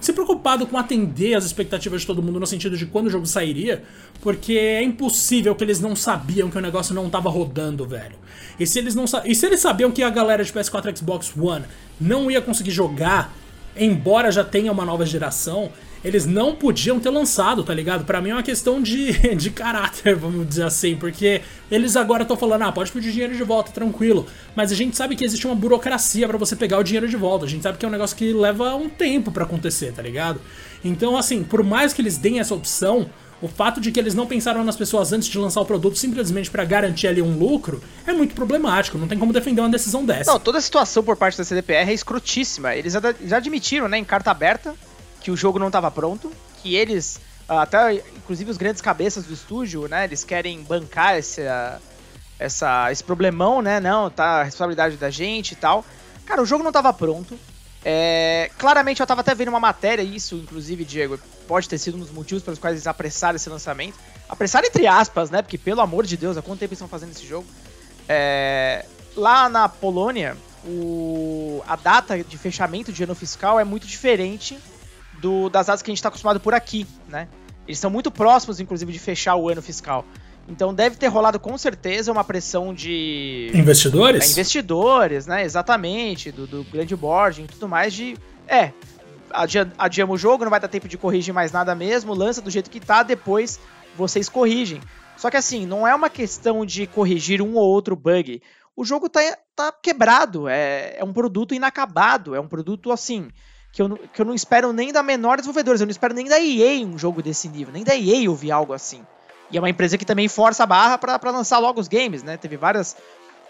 se 0.00 0.12
preocupado 0.12 0.66
com 0.66 0.76
atender 0.76 1.34
as 1.34 1.44
expectativas 1.44 2.02
de 2.02 2.06
todo 2.06 2.22
mundo 2.22 2.38
no 2.38 2.46
sentido 2.46 2.76
de 2.76 2.84
quando 2.84 3.06
o 3.06 3.10
jogo 3.10 3.26
sairia, 3.26 3.82
porque 4.20 4.52
é 4.52 4.82
impossível 4.82 5.54
que 5.54 5.64
eles 5.64 5.80
não 5.80 5.96
sabiam 5.96 6.50
que 6.50 6.58
o 6.58 6.60
negócio 6.60 6.94
não 6.94 7.08
tava 7.08 7.30
rodando, 7.30 7.86
velho. 7.86 8.16
E 8.60 8.66
se 8.66 8.78
eles 8.78 8.94
não 8.94 9.04
e 9.24 9.34
se 9.34 9.46
eles 9.46 9.60
sabiam 9.60 9.90
que 9.90 10.02
a 10.02 10.10
galera 10.10 10.44
de 10.44 10.52
PS4 10.52 10.98
Xbox 10.98 11.32
One 11.36 11.64
não 12.00 12.30
ia 12.30 12.42
conseguir 12.42 12.70
jogar 12.70 13.32
embora 13.76 14.30
já 14.30 14.44
tenha 14.44 14.70
uma 14.70 14.84
nova 14.84 15.04
geração, 15.04 15.70
eles 16.04 16.26
não 16.26 16.54
podiam 16.54 17.00
ter 17.00 17.08
lançado, 17.08 17.64
tá 17.64 17.72
ligado? 17.72 18.04
Para 18.04 18.20
mim 18.20 18.30
é 18.30 18.34
uma 18.34 18.42
questão 18.42 18.82
de, 18.82 19.12
de 19.34 19.50
caráter, 19.50 20.14
vamos 20.14 20.46
dizer 20.46 20.64
assim, 20.64 20.94
porque 20.96 21.40
eles 21.70 21.96
agora 21.96 22.22
estão 22.22 22.36
falando, 22.36 22.62
ah, 22.62 22.72
pode 22.72 22.92
pedir 22.92 23.10
dinheiro 23.10 23.34
de 23.34 23.42
volta, 23.42 23.72
tranquilo. 23.72 24.26
Mas 24.54 24.70
a 24.70 24.74
gente 24.74 24.96
sabe 24.96 25.16
que 25.16 25.24
existe 25.24 25.46
uma 25.46 25.56
burocracia 25.56 26.28
para 26.28 26.36
você 26.36 26.54
pegar 26.54 26.78
o 26.78 26.84
dinheiro 26.84 27.08
de 27.08 27.16
volta. 27.16 27.46
A 27.46 27.48
gente 27.48 27.62
sabe 27.62 27.78
que 27.78 27.86
é 27.86 27.88
um 27.88 27.92
negócio 27.92 28.14
que 28.16 28.32
leva 28.32 28.74
um 28.76 28.88
tempo 28.88 29.32
para 29.32 29.44
acontecer, 29.44 29.92
tá 29.92 30.02
ligado? 30.02 30.40
Então, 30.84 31.16
assim, 31.16 31.42
por 31.42 31.62
mais 31.62 31.94
que 31.94 32.02
eles 32.02 32.18
deem 32.18 32.38
essa 32.38 32.54
opção, 32.54 33.08
o 33.40 33.48
fato 33.48 33.80
de 33.80 33.90
que 33.90 33.98
eles 33.98 34.14
não 34.14 34.26
pensaram 34.26 34.62
nas 34.62 34.76
pessoas 34.76 35.12
antes 35.12 35.28
de 35.28 35.38
lançar 35.38 35.62
o 35.62 35.64
produto 35.64 35.98
simplesmente 35.98 36.50
para 36.50 36.64
garantir 36.64 37.08
ali 37.08 37.22
um 37.22 37.38
lucro 37.38 37.82
é 38.06 38.12
muito 38.12 38.34
problemático. 38.34 38.98
Não 38.98 39.08
tem 39.08 39.18
como 39.18 39.32
defender 39.32 39.62
uma 39.62 39.70
decisão 39.70 40.04
dessa. 40.04 40.30
Não, 40.30 40.38
toda 40.38 40.58
a 40.58 40.60
situação 40.60 41.02
por 41.02 41.16
parte 41.16 41.38
da 41.38 41.44
CDPR 41.44 41.90
é 41.90 41.94
escrotíssima. 41.94 42.74
Eles 42.74 42.92
já 43.26 43.36
admitiram, 43.38 43.88
né, 43.88 43.96
em 43.96 44.04
carta 44.04 44.30
aberta, 44.30 44.74
que 45.24 45.30
o 45.30 45.36
jogo 45.36 45.58
não 45.58 45.68
estava 45.68 45.90
pronto, 45.90 46.30
que 46.62 46.76
eles, 46.76 47.18
ah, 47.48 47.62
até 47.62 47.94
inclusive 47.94 48.50
os 48.50 48.58
grandes 48.58 48.82
cabeças 48.82 49.24
do 49.24 49.32
estúdio, 49.32 49.88
né, 49.88 50.04
eles 50.04 50.22
querem 50.22 50.62
bancar 50.62 51.16
esse, 51.16 51.40
essa, 52.38 52.92
esse 52.92 53.02
problemão, 53.02 53.62
né, 53.62 53.80
não, 53.80 54.10
tá 54.10 54.40
a 54.40 54.42
responsabilidade 54.42 54.98
da 54.98 55.08
gente 55.08 55.52
e 55.52 55.56
tal. 55.56 55.82
Cara, 56.26 56.42
o 56.42 56.46
jogo 56.46 56.62
não 56.62 56.68
estava 56.68 56.92
pronto. 56.92 57.38
É, 57.82 58.50
claramente 58.58 59.00
eu 59.00 59.04
estava 59.04 59.22
até 59.22 59.34
vendo 59.34 59.48
uma 59.48 59.60
matéria, 59.60 60.02
isso, 60.02 60.36
inclusive, 60.36 60.84
Diego, 60.84 61.18
pode 61.48 61.70
ter 61.70 61.78
sido 61.78 61.96
um 61.96 62.00
dos 62.00 62.10
motivos 62.10 62.42
pelos 62.42 62.58
quais 62.58 62.74
eles 62.74 62.86
apressaram 62.86 63.36
esse 63.36 63.48
lançamento. 63.48 63.98
Apressaram 64.28 64.66
entre 64.66 64.86
aspas, 64.86 65.30
né? 65.30 65.40
Porque, 65.40 65.56
pelo 65.56 65.80
amor 65.80 66.04
de 66.04 66.18
Deus, 66.18 66.36
há 66.36 66.42
quanto 66.42 66.60
tempo 66.60 66.72
eles 66.72 66.78
estão 66.78 66.88
fazendo 66.88 67.12
esse 67.12 67.26
jogo? 67.26 67.46
É, 68.06 68.84
lá 69.16 69.48
na 69.48 69.70
Polônia, 69.70 70.36
o, 70.66 71.62
a 71.66 71.76
data 71.76 72.22
de 72.22 72.36
fechamento 72.36 72.92
de 72.92 73.04
ano 73.04 73.14
fiscal 73.14 73.58
é 73.58 73.64
muito 73.64 73.86
diferente 73.86 74.58
do, 75.24 75.48
das 75.48 75.68
datas 75.68 75.80
que 75.80 75.90
a 75.90 75.92
gente 75.92 75.98
está 75.98 76.10
acostumado 76.10 76.38
por 76.38 76.52
aqui, 76.52 76.86
né? 77.08 77.28
Eles 77.66 77.78
são 77.78 77.88
muito 77.88 78.10
próximos, 78.10 78.60
inclusive, 78.60 78.92
de 78.92 78.98
fechar 78.98 79.36
o 79.36 79.48
ano 79.48 79.62
fiscal. 79.62 80.04
Então 80.46 80.74
deve 80.74 80.96
ter 80.96 81.06
rolado 81.06 81.40
com 81.40 81.56
certeza 81.56 82.12
uma 82.12 82.22
pressão 82.22 82.74
de. 82.74 83.50
Investidores? 83.54 84.28
É, 84.28 84.32
investidores, 84.32 85.26
né? 85.26 85.42
Exatamente, 85.42 86.30
do, 86.30 86.46
do 86.46 86.64
grande 86.64 86.94
board 86.94 87.40
e 87.42 87.46
tudo 87.46 87.66
mais 87.66 87.94
de. 87.94 88.18
É, 88.46 88.72
adiamos 89.78 90.20
o 90.20 90.22
jogo, 90.22 90.44
não 90.44 90.50
vai 90.50 90.60
dar 90.60 90.68
tempo 90.68 90.86
de 90.86 90.98
corrigir 90.98 91.32
mais 91.32 91.50
nada 91.50 91.74
mesmo, 91.74 92.12
lança 92.12 92.42
do 92.42 92.50
jeito 92.50 92.68
que 92.68 92.78
tá, 92.78 93.02
depois 93.02 93.58
vocês 93.96 94.28
corrigem. 94.28 94.82
Só 95.16 95.30
que 95.30 95.38
assim, 95.38 95.64
não 95.64 95.88
é 95.88 95.94
uma 95.94 96.10
questão 96.10 96.66
de 96.66 96.86
corrigir 96.86 97.40
um 97.40 97.54
ou 97.54 97.66
outro 97.66 97.96
bug. 97.96 98.42
O 98.76 98.84
jogo 98.84 99.08
tá, 99.08 99.20
tá 99.56 99.72
quebrado, 99.72 100.46
é, 100.48 100.96
é 100.98 101.04
um 101.04 101.14
produto 101.14 101.54
inacabado, 101.54 102.34
é 102.34 102.40
um 102.40 102.48
produto 102.48 102.92
assim 102.92 103.30
que 103.74 103.82
eu, 103.82 103.98
que 104.12 104.20
eu 104.22 104.24
não 104.24 104.34
espero 104.34 104.72
nem 104.72 104.92
da 104.92 105.02
menor 105.02 105.38
desenvolvedora, 105.38 105.76
eu 105.76 105.84
não 105.84 105.90
espero 105.90 106.14
nem 106.14 106.28
da 106.28 106.40
EA 106.40 106.86
um 106.86 106.96
jogo 106.96 107.20
desse 107.20 107.48
nível, 107.48 107.72
nem 107.72 107.82
da 107.82 107.96
EA 107.96 108.30
ouvir 108.30 108.52
algo 108.52 108.72
assim. 108.72 109.04
E 109.50 109.56
é 109.56 109.60
uma 109.60 109.68
empresa 109.68 109.98
que 109.98 110.04
também 110.04 110.28
força 110.28 110.62
a 110.62 110.66
barra 110.66 110.96
para 110.96 111.30
lançar 111.32 111.58
logo 111.58 111.80
os 111.80 111.88
games, 111.88 112.22
né? 112.22 112.36
Teve 112.36 112.56
várias, 112.56 112.92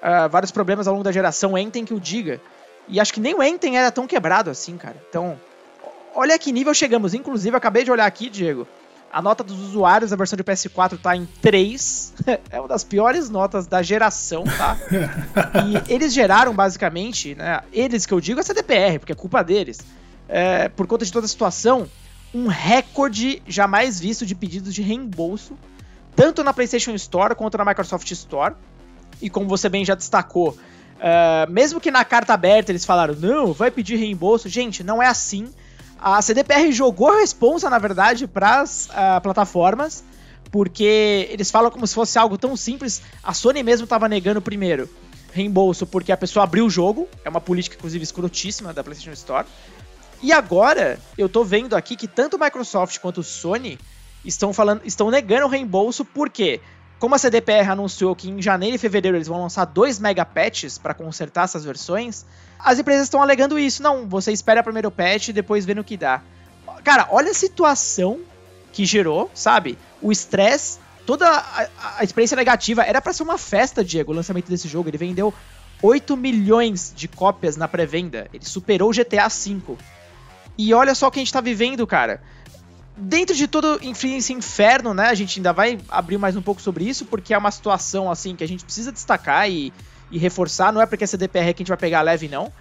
uh, 0.02 0.28
vários 0.30 0.50
problemas 0.50 0.88
ao 0.88 0.94
longo 0.94 1.04
da 1.04 1.12
geração, 1.12 1.58
Enten 1.58 1.84
que 1.84 1.92
o 1.92 2.00
diga. 2.00 2.40
E 2.88 2.98
acho 2.98 3.12
que 3.12 3.20
nem 3.20 3.34
o 3.34 3.42
Enten 3.42 3.76
era 3.76 3.92
tão 3.92 4.06
quebrado 4.06 4.48
assim, 4.48 4.78
cara. 4.78 4.96
Então, 5.10 5.38
olha 6.14 6.38
que 6.38 6.50
nível 6.52 6.72
chegamos. 6.72 7.12
Inclusive, 7.12 7.54
acabei 7.54 7.84
de 7.84 7.90
olhar 7.90 8.06
aqui, 8.06 8.30
Diego. 8.30 8.66
A 9.12 9.20
nota 9.20 9.44
dos 9.44 9.58
usuários 9.60 10.10
da 10.10 10.16
versão 10.16 10.38
de 10.38 10.42
PS4 10.42 10.98
tá 11.00 11.14
em 11.14 11.26
3. 11.42 12.14
é 12.50 12.58
uma 12.58 12.68
das 12.68 12.82
piores 12.82 13.28
notas 13.28 13.66
da 13.66 13.82
geração, 13.82 14.44
tá? 14.44 14.76
e 15.88 15.92
eles 15.92 16.14
geraram, 16.14 16.54
basicamente, 16.54 17.34
né? 17.34 17.60
Eles 17.70 18.06
que 18.06 18.14
eu 18.14 18.20
digo 18.20 18.40
é 18.40 18.42
CDPR, 18.42 18.98
porque 18.98 19.12
é 19.12 19.16
culpa 19.16 19.44
deles 19.44 19.80
é, 20.28 20.68
por 20.68 20.86
conta 20.86 21.04
de 21.04 21.12
toda 21.12 21.26
a 21.26 21.28
situação, 21.28 21.88
um 22.34 22.46
recorde 22.46 23.42
jamais 23.46 24.00
visto 24.00 24.26
de 24.26 24.34
pedidos 24.34 24.74
de 24.74 24.82
reembolso, 24.82 25.56
tanto 26.16 26.42
na 26.42 26.52
PlayStation 26.52 26.92
Store 26.94 27.34
quanto 27.34 27.56
na 27.58 27.64
Microsoft 27.64 28.10
Store. 28.10 28.54
E 29.22 29.30
como 29.30 29.48
você 29.48 29.68
bem 29.68 29.84
já 29.84 29.94
destacou, 29.94 30.56
é, 30.98 31.46
mesmo 31.48 31.80
que 31.80 31.90
na 31.90 32.04
carta 32.04 32.34
aberta 32.34 32.72
eles 32.72 32.84
falaram, 32.84 33.14
não, 33.14 33.52
vai 33.52 33.70
pedir 33.70 33.96
reembolso, 33.96 34.48
gente, 34.48 34.82
não 34.82 35.02
é 35.02 35.06
assim. 35.06 35.48
A 35.98 36.20
CDPR 36.20 36.70
jogou 36.72 37.10
a 37.10 37.20
responsa, 37.20 37.70
na 37.70 37.78
verdade, 37.78 38.26
para 38.26 38.60
as 38.60 38.86
uh, 38.86 39.16
é, 39.16 39.20
plataformas, 39.20 40.04
porque 40.50 41.28
eles 41.30 41.50
falam 41.50 41.70
como 41.70 41.86
se 41.86 41.94
fosse 41.94 42.18
algo 42.18 42.36
tão 42.36 42.56
simples. 42.56 43.00
A 43.22 43.32
Sony 43.32 43.62
mesmo 43.62 43.84
estava 43.84 44.08
negando 44.08 44.42
primeiro 44.42 44.88
reembolso 45.32 45.84
porque 45.84 46.12
a 46.12 46.16
pessoa 46.16 46.44
abriu 46.44 46.64
o 46.64 46.70
jogo, 46.70 47.08
é 47.24 47.28
uma 47.28 47.40
política, 47.40 47.76
inclusive, 47.76 48.04
escrotíssima 48.04 48.72
da 48.72 48.84
PlayStation 48.84 49.12
Store. 49.12 49.46
E 50.24 50.32
agora, 50.32 50.98
eu 51.18 51.28
tô 51.28 51.44
vendo 51.44 51.76
aqui 51.76 51.96
que 51.96 52.08
tanto 52.08 52.38
Microsoft 52.38 52.98
quanto 52.98 53.22
Sony 53.22 53.78
estão 54.24 54.54
falando, 54.54 54.80
estão 54.82 55.10
negando 55.10 55.44
o 55.44 55.50
reembolso 55.50 56.02
porque 56.02 56.62
como 56.98 57.14
a 57.14 57.18
CDPR 57.18 57.68
anunciou 57.68 58.16
que 58.16 58.30
em 58.30 58.40
janeiro 58.40 58.74
e 58.74 58.78
fevereiro 58.78 59.18
eles 59.18 59.28
vão 59.28 59.42
lançar 59.42 59.66
dois 59.66 59.98
mega 59.98 60.24
patches 60.24 60.78
para 60.78 60.94
consertar 60.94 61.44
essas 61.44 61.62
versões, 61.62 62.24
as 62.58 62.78
empresas 62.78 63.02
estão 63.02 63.20
alegando 63.20 63.58
isso. 63.58 63.82
Não, 63.82 64.08
você 64.08 64.32
espera 64.32 64.62
primeiro 64.62 64.88
o 64.88 64.90
patch 64.90 65.28
e 65.28 65.32
depois 65.34 65.66
vê 65.66 65.74
no 65.74 65.84
que 65.84 65.94
dá. 65.94 66.22
Cara, 66.82 67.06
olha 67.10 67.30
a 67.30 67.34
situação 67.34 68.20
que 68.72 68.86
gerou, 68.86 69.30
sabe? 69.34 69.76
O 70.00 70.10
estresse, 70.10 70.78
toda 71.04 71.28
a, 71.28 71.68
a, 71.98 72.02
experiência 72.02 72.34
negativa. 72.34 72.82
Era 72.82 73.02
para 73.02 73.12
ser 73.12 73.24
uma 73.24 73.36
festa, 73.36 73.84
Diego, 73.84 74.10
o 74.10 74.16
lançamento 74.16 74.48
desse 74.48 74.68
jogo. 74.68 74.88
Ele 74.88 74.96
vendeu 74.96 75.34
8 75.82 76.16
milhões 76.16 76.94
de 76.96 77.08
cópias 77.08 77.58
na 77.58 77.68
pré-venda. 77.68 78.26
Ele 78.32 78.46
superou 78.46 78.88
o 78.88 78.94
GTA 78.94 79.28
V. 79.28 79.76
E 80.56 80.72
olha 80.72 80.94
só 80.94 81.08
o 81.08 81.10
que 81.10 81.18
a 81.18 81.22
gente 81.22 81.32
tá 81.32 81.40
vivendo, 81.40 81.86
cara. 81.86 82.22
Dentro 82.96 83.34
de 83.34 83.48
todo 83.48 83.80
esse 83.82 84.32
inferno, 84.32 84.94
né? 84.94 85.08
A 85.08 85.14
gente 85.14 85.38
ainda 85.38 85.52
vai 85.52 85.78
abrir 85.88 86.16
mais 86.16 86.36
um 86.36 86.42
pouco 86.42 86.60
sobre 86.60 86.84
isso, 86.88 87.04
porque 87.04 87.34
é 87.34 87.38
uma 87.38 87.50
situação 87.50 88.10
assim 88.10 88.36
que 88.36 88.44
a 88.44 88.48
gente 88.48 88.64
precisa 88.64 88.92
destacar 88.92 89.50
e, 89.50 89.72
e 90.10 90.18
reforçar. 90.18 90.72
Não 90.72 90.80
é 90.80 90.86
porque 90.86 91.04
é 91.04 91.08
que 91.08 91.38
a 91.38 91.44
gente 91.46 91.68
vai 91.68 91.76
pegar 91.76 92.02
leve, 92.02 92.28
não. 92.28 92.52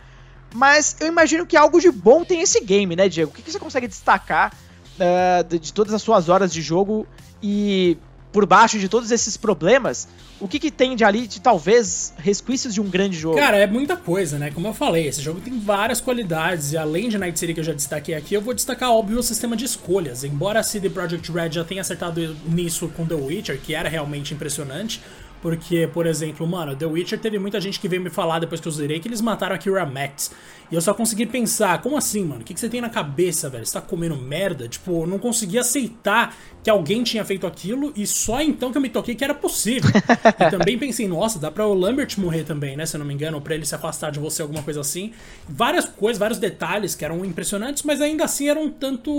Mas 0.54 0.96
eu 1.00 1.08
imagino 1.08 1.46
que 1.46 1.58
algo 1.58 1.80
de 1.80 1.92
bom 1.92 2.24
tem 2.24 2.42
esse 2.42 2.62
game, 2.62 2.96
né, 2.96 3.10
Diego? 3.10 3.32
O 3.32 3.34
que, 3.34 3.42
que 3.42 3.52
você 3.52 3.60
consegue 3.60 3.88
destacar 3.88 4.54
uh, 4.96 5.60
de 5.60 5.74
todas 5.74 5.94
as 5.94 6.02
suas 6.02 6.30
horas 6.30 6.54
de 6.54 6.62
jogo 6.62 7.08
e 7.42 7.98
por 8.34 8.48
baixo 8.48 8.80
de 8.80 8.90
todos 8.90 9.12
esses 9.12 9.38
problemas, 9.38 10.08
o 10.40 10.48
que, 10.48 10.60
que 10.60 10.72
tem 10.72 10.96
de 10.96 11.06
ali 11.06 11.28
de 11.28 11.40
talvez 11.40 12.14
resquícios 12.18 12.74
de 12.74 12.82
um 12.82 12.90
grande 12.90 13.18
jogo? 13.18 13.38
Cara, 13.38 13.58
é 13.58 13.68
muita 13.68 13.96
coisa, 13.96 14.40
né? 14.40 14.50
Como 14.50 14.68
eu 14.68 14.74
falei, 14.74 15.08
esse 15.08 15.22
jogo 15.22 15.40
tem 15.40 15.58
várias 15.60 16.02
qualidades 16.02 16.74
e 16.74 16.78
além 16.78 17.08
de 17.08 17.18
Night 17.18 17.38
City 17.38 17.54
que 17.54 17.60
eu 17.60 17.64
já 17.64 17.74
destaquei 17.74 18.16
aqui, 18.16 18.34
eu 18.34 18.42
vou 18.42 18.54
destacar, 18.54 18.92
óbvio, 18.92 19.20
o 19.20 19.24
sistema 19.24 19.56
de 19.56 19.66
escolhas. 19.66 20.24
Embora 20.24 20.60
a 20.60 20.64
CD 20.64 20.90
Projekt 20.90 21.32
Red 21.32 21.52
já 21.52 21.64
tenha 21.64 21.82
acertado 21.82 22.36
nisso 22.48 22.90
com 22.90 23.06
The 23.06 23.14
Witcher, 23.14 23.60
que 23.62 23.76
era 23.76 23.88
realmente 23.88 24.34
impressionante, 24.34 25.00
porque, 25.44 25.90
por 25.94 26.08
exemplo, 26.08 26.48
mano, 26.48 26.74
The 26.74 26.86
Witcher 26.86 27.20
teve 27.20 27.38
muita 27.38 27.62
gente 27.62 27.78
que 27.78 27.88
veio 27.88 28.02
me 28.02 28.10
falar 28.10 28.40
depois 28.40 28.60
que 28.60 28.68
eu 28.68 28.72
zerei 28.72 29.00
que 29.00 29.10
eles 29.10 29.20
mataram 29.20 29.54
a 29.54 29.58
Kira 29.58 29.86
Max. 29.86 30.32
E 30.74 30.76
eu 30.76 30.82
só 30.82 30.92
consegui 30.92 31.28
pensar, 31.28 31.80
como 31.84 31.96
assim, 31.96 32.26
mano? 32.26 32.42
O 32.42 32.44
que, 32.44 32.52
que 32.52 32.60
você 32.60 32.68
tem 32.68 32.82
na 32.82 32.90
cabeça, 32.90 33.48
velho? 33.48 33.64
Você 33.64 33.74
tá 33.74 33.80
comendo 33.80 34.18
merda? 34.18 34.68
Tipo, 34.68 35.04
eu 35.04 35.06
não 35.06 35.20
consegui 35.20 35.60
aceitar 35.60 36.36
que 36.64 36.70
alguém 36.70 37.04
tinha 37.04 37.24
feito 37.24 37.46
aquilo 37.46 37.94
e 37.96 38.08
só 38.08 38.42
então 38.42 38.72
que 38.72 38.80
eu 38.80 38.82
me 38.82 38.90
toquei 38.90 39.14
que 39.14 39.24
era 39.24 39.36
possível. 39.36 39.92
e 39.94 40.50
também 40.50 40.76
pensei, 40.76 41.08
nossa, 41.08 41.38
dá 41.38 41.52
pra 41.52 41.68
o 41.68 41.76
Lambert 41.76 42.18
morrer 42.18 42.44
também, 42.44 42.76
né? 42.76 42.88
Se 42.88 42.96
eu 42.96 43.00
não 43.00 43.06
me 43.06 43.14
engano, 43.14 43.38
ou 43.38 43.42
pra 43.44 43.54
ele 43.54 43.68
se 43.68 43.76
afastar 43.76 44.12
de 44.12 44.20
você, 44.20 44.42
alguma 44.42 44.64
coisa 44.64 44.82
assim. 44.82 45.14
Várias 45.48 45.86
coisas, 45.86 46.18
vários 46.18 46.40
detalhes 46.40 46.96
que 46.96 47.06
eram 47.06 47.24
impressionantes, 47.24 47.84
mas 47.84 48.02
ainda 48.02 48.24
assim 48.24 48.50
eram 48.50 48.68
tanto, 48.68 49.14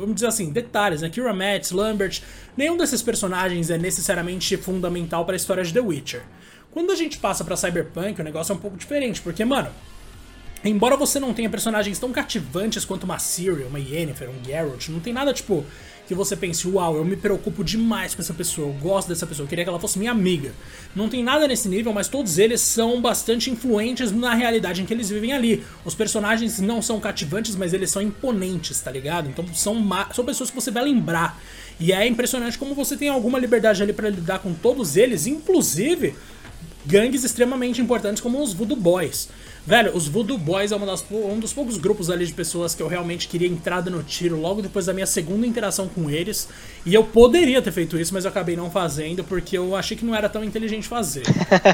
vamos 0.00 0.16
dizer 0.16 0.26
assim, 0.26 0.52
detalhes, 0.52 1.00
né? 1.00 1.08
Kira 1.08 1.32
Max, 1.32 1.70
Lambert, 1.70 2.20
nenhum 2.54 2.76
desses 2.76 3.00
personagens 3.00 3.70
é 3.70 3.78
necessariamente 3.78 4.54
fundamental 4.58 5.24
para 5.24 5.34
a 5.34 5.38
história 5.38 5.64
de 5.64 5.72
The 5.72 5.80
Witcher. 5.80 6.24
Quando 6.70 6.92
a 6.92 6.94
gente 6.94 7.16
passa 7.16 7.42
para 7.42 7.56
Cyberpunk, 7.56 8.20
o 8.20 8.24
negócio 8.24 8.52
é 8.52 8.54
um 8.54 8.58
pouco 8.58 8.76
diferente, 8.76 9.22
porque, 9.22 9.42
mano, 9.46 9.70
embora 10.64 10.96
você 10.96 11.20
não 11.20 11.32
tenha 11.34 11.48
personagens 11.50 11.98
tão 11.98 12.12
cativantes 12.12 12.84
quanto 12.84 13.04
uma 13.04 13.18
Ciri, 13.18 13.64
uma 13.64 13.78
Yennefer, 13.78 14.28
um 14.28 14.44
Geralt, 14.44 14.88
não 14.88 15.00
tem 15.00 15.12
nada 15.12 15.32
tipo 15.32 15.64
que 16.08 16.14
você 16.14 16.34
pense, 16.34 16.66
uau, 16.66 16.96
eu 16.96 17.04
me 17.04 17.16
preocupo 17.16 17.62
demais 17.62 18.14
com 18.14 18.22
essa 18.22 18.32
pessoa, 18.32 18.66
eu 18.68 18.72
gosto 18.72 19.08
dessa 19.08 19.26
pessoa, 19.26 19.44
eu 19.44 19.48
queria 19.48 19.62
que 19.62 19.68
ela 19.68 19.78
fosse 19.78 19.98
minha 19.98 20.10
amiga. 20.10 20.54
Não 20.96 21.06
tem 21.06 21.22
nada 21.22 21.46
nesse 21.46 21.68
nível, 21.68 21.92
mas 21.92 22.08
todos 22.08 22.38
eles 22.38 22.62
são 22.62 22.98
bastante 22.98 23.50
influentes 23.50 24.10
na 24.10 24.32
realidade 24.32 24.80
em 24.80 24.86
que 24.86 24.94
eles 24.94 25.10
vivem 25.10 25.34
ali. 25.34 25.62
Os 25.84 25.94
personagens 25.94 26.60
não 26.60 26.80
são 26.80 26.98
cativantes, 26.98 27.54
mas 27.54 27.74
eles 27.74 27.90
são 27.90 28.00
imponentes, 28.00 28.80
tá 28.80 28.90
ligado? 28.90 29.28
Então 29.28 29.46
são, 29.52 29.86
são 30.14 30.24
pessoas 30.24 30.48
que 30.48 30.56
você 30.56 30.70
vai 30.70 30.84
lembrar. 30.84 31.38
E 31.78 31.92
é 31.92 32.06
impressionante 32.06 32.56
como 32.56 32.74
você 32.74 32.96
tem 32.96 33.10
alguma 33.10 33.38
liberdade 33.38 33.82
ali 33.82 33.92
para 33.92 34.08
lidar 34.08 34.38
com 34.38 34.54
todos 34.54 34.96
eles, 34.96 35.26
inclusive 35.26 36.14
gangues 36.86 37.22
extremamente 37.22 37.82
importantes 37.82 38.22
como 38.22 38.42
os 38.42 38.54
Voodoo 38.54 38.76
Boys. 38.78 39.28
Velho, 39.68 39.94
os 39.94 40.08
Voodoo 40.08 40.38
Boys 40.38 40.72
é 40.72 40.76
uma 40.76 40.86
das, 40.86 41.04
um 41.10 41.38
dos 41.38 41.52
poucos 41.52 41.76
grupos 41.76 42.08
ali 42.08 42.24
de 42.24 42.32
pessoas 42.32 42.74
que 42.74 42.82
eu 42.82 42.88
realmente 42.88 43.28
queria 43.28 43.46
entrar 43.46 43.84
no 43.84 44.02
tiro 44.02 44.40
logo 44.40 44.62
depois 44.62 44.86
da 44.86 44.94
minha 44.94 45.04
segunda 45.04 45.46
interação 45.46 45.86
com 45.86 46.08
eles. 46.08 46.48
E 46.86 46.94
eu 46.94 47.04
poderia 47.04 47.60
ter 47.60 47.70
feito 47.70 47.98
isso, 48.00 48.14
mas 48.14 48.24
eu 48.24 48.30
acabei 48.30 48.56
não 48.56 48.70
fazendo 48.70 49.22
porque 49.22 49.58
eu 49.58 49.76
achei 49.76 49.94
que 49.94 50.06
não 50.06 50.14
era 50.14 50.26
tão 50.26 50.42
inteligente 50.42 50.88
fazer. 50.88 51.22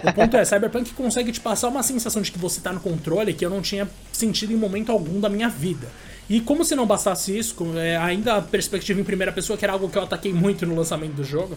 o 0.08 0.12
ponto 0.12 0.36
é, 0.36 0.44
Cyberpunk 0.44 0.92
consegue 0.92 1.30
te 1.30 1.38
passar 1.38 1.68
uma 1.68 1.84
sensação 1.84 2.20
de 2.20 2.32
que 2.32 2.38
você 2.38 2.60
tá 2.60 2.72
no 2.72 2.80
controle 2.80 3.32
que 3.32 3.46
eu 3.46 3.50
não 3.50 3.62
tinha 3.62 3.88
sentido 4.12 4.52
em 4.52 4.56
momento 4.56 4.90
algum 4.90 5.20
da 5.20 5.28
minha 5.28 5.48
vida. 5.48 5.86
E 6.28 6.40
como 6.40 6.64
se 6.64 6.74
não 6.74 6.86
bastasse 6.86 7.38
isso, 7.38 7.54
é, 7.76 7.96
ainda 7.96 8.38
a 8.38 8.42
perspectiva 8.42 9.00
em 9.00 9.04
primeira 9.04 9.30
pessoa, 9.30 9.56
que 9.56 9.64
era 9.64 9.72
algo 9.72 9.88
que 9.88 9.96
eu 9.96 10.02
ataquei 10.02 10.32
muito 10.32 10.66
no 10.66 10.74
lançamento 10.74 11.12
do 11.12 11.22
jogo, 11.22 11.56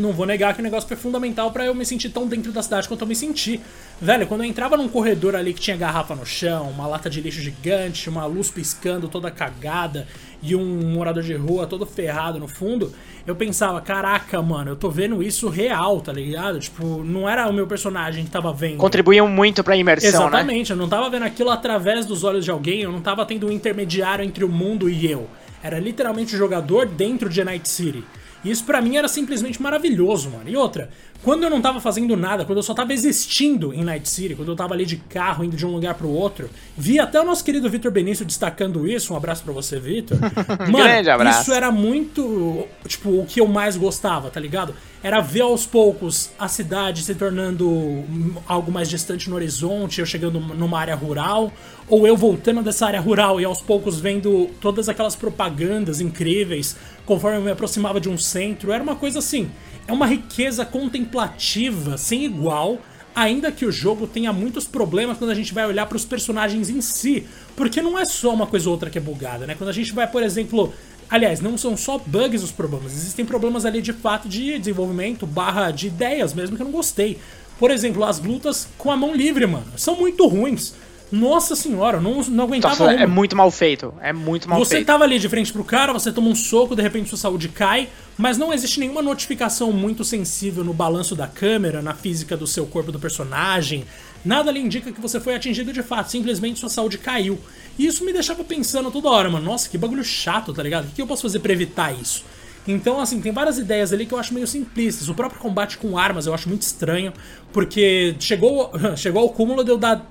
não 0.00 0.12
vou 0.12 0.26
negar 0.26 0.54
que 0.54 0.60
o 0.60 0.62
negócio 0.62 0.88
foi 0.88 0.96
fundamental 0.96 1.50
para 1.50 1.64
eu 1.64 1.74
me 1.74 1.84
sentir 1.84 2.10
tão 2.10 2.26
dentro 2.26 2.52
da 2.52 2.62
cidade 2.62 2.88
quanto 2.88 3.02
eu 3.02 3.06
me 3.06 3.14
senti. 3.14 3.60
Velho, 4.00 4.26
quando 4.26 4.42
eu 4.42 4.46
entrava 4.46 4.76
num 4.76 4.88
corredor 4.88 5.34
ali 5.34 5.54
que 5.54 5.60
tinha 5.60 5.76
garrafa 5.76 6.14
no 6.14 6.26
chão, 6.26 6.70
uma 6.70 6.86
lata 6.86 7.08
de 7.08 7.20
lixo 7.20 7.40
gigante, 7.40 8.08
uma 8.08 8.26
luz 8.26 8.50
piscando 8.50 9.08
toda 9.08 9.30
cagada 9.30 10.06
e 10.42 10.54
um 10.54 10.92
morador 10.92 11.22
de 11.22 11.34
rua 11.34 11.66
todo 11.66 11.86
ferrado 11.86 12.38
no 12.38 12.46
fundo, 12.46 12.92
eu 13.26 13.34
pensava, 13.34 13.80
caraca, 13.80 14.40
mano, 14.40 14.72
eu 14.72 14.76
tô 14.76 14.88
vendo 14.90 15.22
isso 15.22 15.48
real, 15.48 16.00
tá 16.00 16.12
ligado? 16.12 16.60
Tipo, 16.60 17.02
não 17.02 17.28
era 17.28 17.48
o 17.48 17.52
meu 17.52 17.66
personagem 17.66 18.24
que 18.24 18.30
tava 18.30 18.52
vendo. 18.52 18.76
Contribuíam 18.76 19.26
muito 19.26 19.64
pra 19.64 19.76
imersão, 19.76 20.10
né? 20.10 20.16
Exatamente, 20.16 20.70
né? 20.70 20.74
eu 20.74 20.80
não 20.80 20.88
tava 20.88 21.10
vendo 21.10 21.24
aquilo 21.24 21.50
através 21.50 22.06
dos 22.06 22.22
olhos 22.22 22.44
de 22.44 22.50
alguém, 22.50 22.82
eu 22.82 22.92
não 22.92 23.00
tava 23.00 23.26
tendo 23.26 23.48
um 23.48 23.50
intermediário 23.50 24.24
entre 24.24 24.44
o 24.44 24.48
mundo 24.48 24.88
e 24.88 25.10
eu. 25.10 25.28
Era 25.62 25.80
literalmente 25.80 26.34
o 26.34 26.38
jogador 26.38 26.86
dentro 26.86 27.28
de 27.28 27.42
Night 27.42 27.68
City. 27.68 28.04
E 28.44 28.50
isso 28.50 28.64
para 28.64 28.80
mim 28.80 28.96
era 28.96 29.08
simplesmente 29.08 29.60
maravilhoso, 29.60 30.30
mano. 30.30 30.48
E 30.48 30.56
outra, 30.56 30.90
quando 31.26 31.42
eu 31.42 31.50
não 31.50 31.60
tava 31.60 31.80
fazendo 31.80 32.16
nada, 32.16 32.44
quando 32.44 32.58
eu 32.58 32.62
só 32.62 32.72
tava 32.72 32.92
existindo 32.92 33.74
em 33.74 33.82
Night 33.82 34.08
City, 34.08 34.36
quando 34.36 34.52
eu 34.52 34.54
tava 34.54 34.74
ali 34.74 34.86
de 34.86 34.96
carro 34.96 35.42
indo 35.42 35.56
de 35.56 35.66
um 35.66 35.72
lugar 35.72 35.94
pro 35.94 36.08
outro, 36.08 36.48
vi 36.78 37.00
até 37.00 37.20
o 37.20 37.24
nosso 37.24 37.42
querido 37.44 37.68
Vitor 37.68 37.90
Benício 37.90 38.24
destacando 38.24 38.86
isso. 38.86 39.12
Um 39.12 39.16
abraço 39.16 39.42
para 39.42 39.52
você, 39.52 39.80
Vitor. 39.80 40.16
Mano, 40.70 40.84
Grande 40.84 41.10
abraço. 41.10 41.42
isso 41.42 41.52
era 41.52 41.72
muito, 41.72 42.64
tipo, 42.86 43.10
o 43.10 43.26
que 43.26 43.40
eu 43.40 43.48
mais 43.48 43.76
gostava, 43.76 44.30
tá 44.30 44.38
ligado? 44.38 44.72
Era 45.02 45.20
ver 45.20 45.40
aos 45.40 45.66
poucos 45.66 46.30
a 46.38 46.46
cidade 46.46 47.02
se 47.02 47.12
tornando 47.16 48.04
algo 48.46 48.70
mais 48.70 48.88
distante 48.88 49.28
no 49.28 49.34
horizonte, 49.34 49.98
eu 49.98 50.06
chegando 50.06 50.38
numa 50.38 50.78
área 50.78 50.94
rural, 50.94 51.52
ou 51.88 52.06
eu 52.06 52.16
voltando 52.16 52.62
dessa 52.62 52.86
área 52.86 53.00
rural 53.00 53.40
e 53.40 53.44
aos 53.44 53.60
poucos 53.60 53.98
vendo 53.98 54.48
todas 54.60 54.88
aquelas 54.88 55.16
propagandas 55.16 56.00
incríveis 56.00 56.76
conforme 57.04 57.38
eu 57.38 57.42
me 57.42 57.50
aproximava 57.50 58.00
de 58.00 58.08
um 58.08 58.16
centro. 58.16 58.70
Era 58.70 58.82
uma 58.82 58.96
coisa 58.96 59.18
assim, 59.18 59.50
é 59.86 59.92
uma 59.92 60.06
riqueza 60.06 60.64
contemplativa 60.64 61.96
sem 61.96 62.24
igual. 62.24 62.78
Ainda 63.14 63.50
que 63.50 63.64
o 63.64 63.72
jogo 63.72 64.06
tenha 64.06 64.30
muitos 64.30 64.66
problemas 64.66 65.16
quando 65.16 65.30
a 65.30 65.34
gente 65.34 65.54
vai 65.54 65.66
olhar 65.66 65.86
para 65.86 65.96
os 65.96 66.04
personagens 66.04 66.68
em 66.68 66.82
si, 66.82 67.26
porque 67.56 67.80
não 67.80 67.98
é 67.98 68.04
só 68.04 68.34
uma 68.34 68.46
coisa 68.46 68.68
ou 68.68 68.72
outra 68.74 68.90
que 68.90 68.98
é 68.98 69.00
bugada, 69.00 69.46
né? 69.46 69.54
Quando 69.54 69.70
a 69.70 69.72
gente 69.72 69.90
vai, 69.94 70.06
por 70.06 70.22
exemplo, 70.22 70.70
Aliás, 71.08 71.40
não 71.40 71.56
são 71.56 71.76
só 71.76 71.98
bugs 71.98 72.42
os 72.42 72.50
problemas, 72.50 72.92
existem 72.92 73.24
problemas 73.24 73.64
ali 73.64 73.80
de 73.80 73.92
fato 73.92 74.28
de 74.28 74.58
desenvolvimento, 74.58 75.24
barra 75.24 75.70
de 75.70 75.86
ideias 75.86 76.34
mesmo 76.34 76.56
que 76.56 76.62
eu 76.62 76.66
não 76.66 76.72
gostei. 76.72 77.18
Por 77.60 77.70
exemplo, 77.70 78.04
as 78.04 78.18
lutas 78.20 78.68
com 78.76 78.90
a 78.90 78.96
mão 78.96 79.14
livre, 79.14 79.46
mano, 79.46 79.66
são 79.76 79.96
muito 79.96 80.26
ruins. 80.26 80.74
Nossa 81.10 81.54
senhora, 81.54 82.00
não, 82.00 82.22
não 82.22 82.44
aguentava 82.44 82.74
Nossa, 82.74 82.84
É 83.02 83.06
muito 83.06 83.36
mal 83.36 83.50
feito. 83.50 83.94
É 84.00 84.12
muito 84.12 84.48
mal 84.48 84.58
você 84.58 84.70
feito. 84.70 84.82
Você 84.82 84.86
tava 84.86 85.04
ali 85.04 85.18
de 85.18 85.28
frente 85.28 85.52
pro 85.52 85.62
cara, 85.62 85.92
você 85.92 86.10
toma 86.10 86.28
um 86.28 86.34
soco, 86.34 86.74
de 86.74 86.82
repente 86.82 87.08
sua 87.08 87.18
saúde 87.18 87.48
cai, 87.48 87.88
mas 88.18 88.36
não 88.36 88.52
existe 88.52 88.80
nenhuma 88.80 89.02
notificação 89.02 89.72
muito 89.72 90.04
sensível 90.04 90.64
no 90.64 90.74
balanço 90.74 91.14
da 91.14 91.28
câmera, 91.28 91.80
na 91.80 91.94
física 91.94 92.36
do 92.36 92.46
seu 92.46 92.66
corpo 92.66 92.90
do 92.90 92.98
personagem. 92.98 93.84
Nada 94.24 94.50
ali 94.50 94.60
indica 94.60 94.90
que 94.90 95.00
você 95.00 95.20
foi 95.20 95.36
atingido 95.36 95.72
de 95.72 95.82
fato, 95.82 96.10
simplesmente 96.10 96.58
sua 96.58 96.68
saúde 96.68 96.98
caiu. 96.98 97.38
E 97.78 97.86
isso 97.86 98.04
me 98.04 98.12
deixava 98.12 98.42
pensando 98.42 98.90
toda 98.90 99.08
hora, 99.08 99.30
mano, 99.30 99.44
nossa, 99.44 99.68
que 99.68 99.78
bagulho 99.78 100.02
chato, 100.02 100.52
tá 100.52 100.62
ligado? 100.62 100.86
O 100.86 100.90
que 100.90 101.00
eu 101.00 101.06
posso 101.06 101.22
fazer 101.22 101.38
para 101.38 101.52
evitar 101.52 101.92
isso? 101.94 102.24
Então, 102.66 103.00
assim, 103.00 103.20
tem 103.20 103.32
várias 103.32 103.58
ideias 103.58 103.92
ali 103.92 104.06
que 104.06 104.12
eu 104.12 104.18
acho 104.18 104.34
meio 104.34 104.46
simplistas. 104.46 105.08
O 105.08 105.14
próprio 105.14 105.40
combate 105.40 105.78
com 105.78 105.96
armas 105.96 106.26
eu 106.26 106.34
acho 106.34 106.48
muito 106.48 106.62
estranho, 106.62 107.12
porque 107.52 108.14
chegou, 108.18 108.72
chegou 108.96 109.22
ao 109.22 109.28
cúmulo 109.30 109.62
de 109.62 109.70
eu 109.70 109.78
dar 109.78 110.06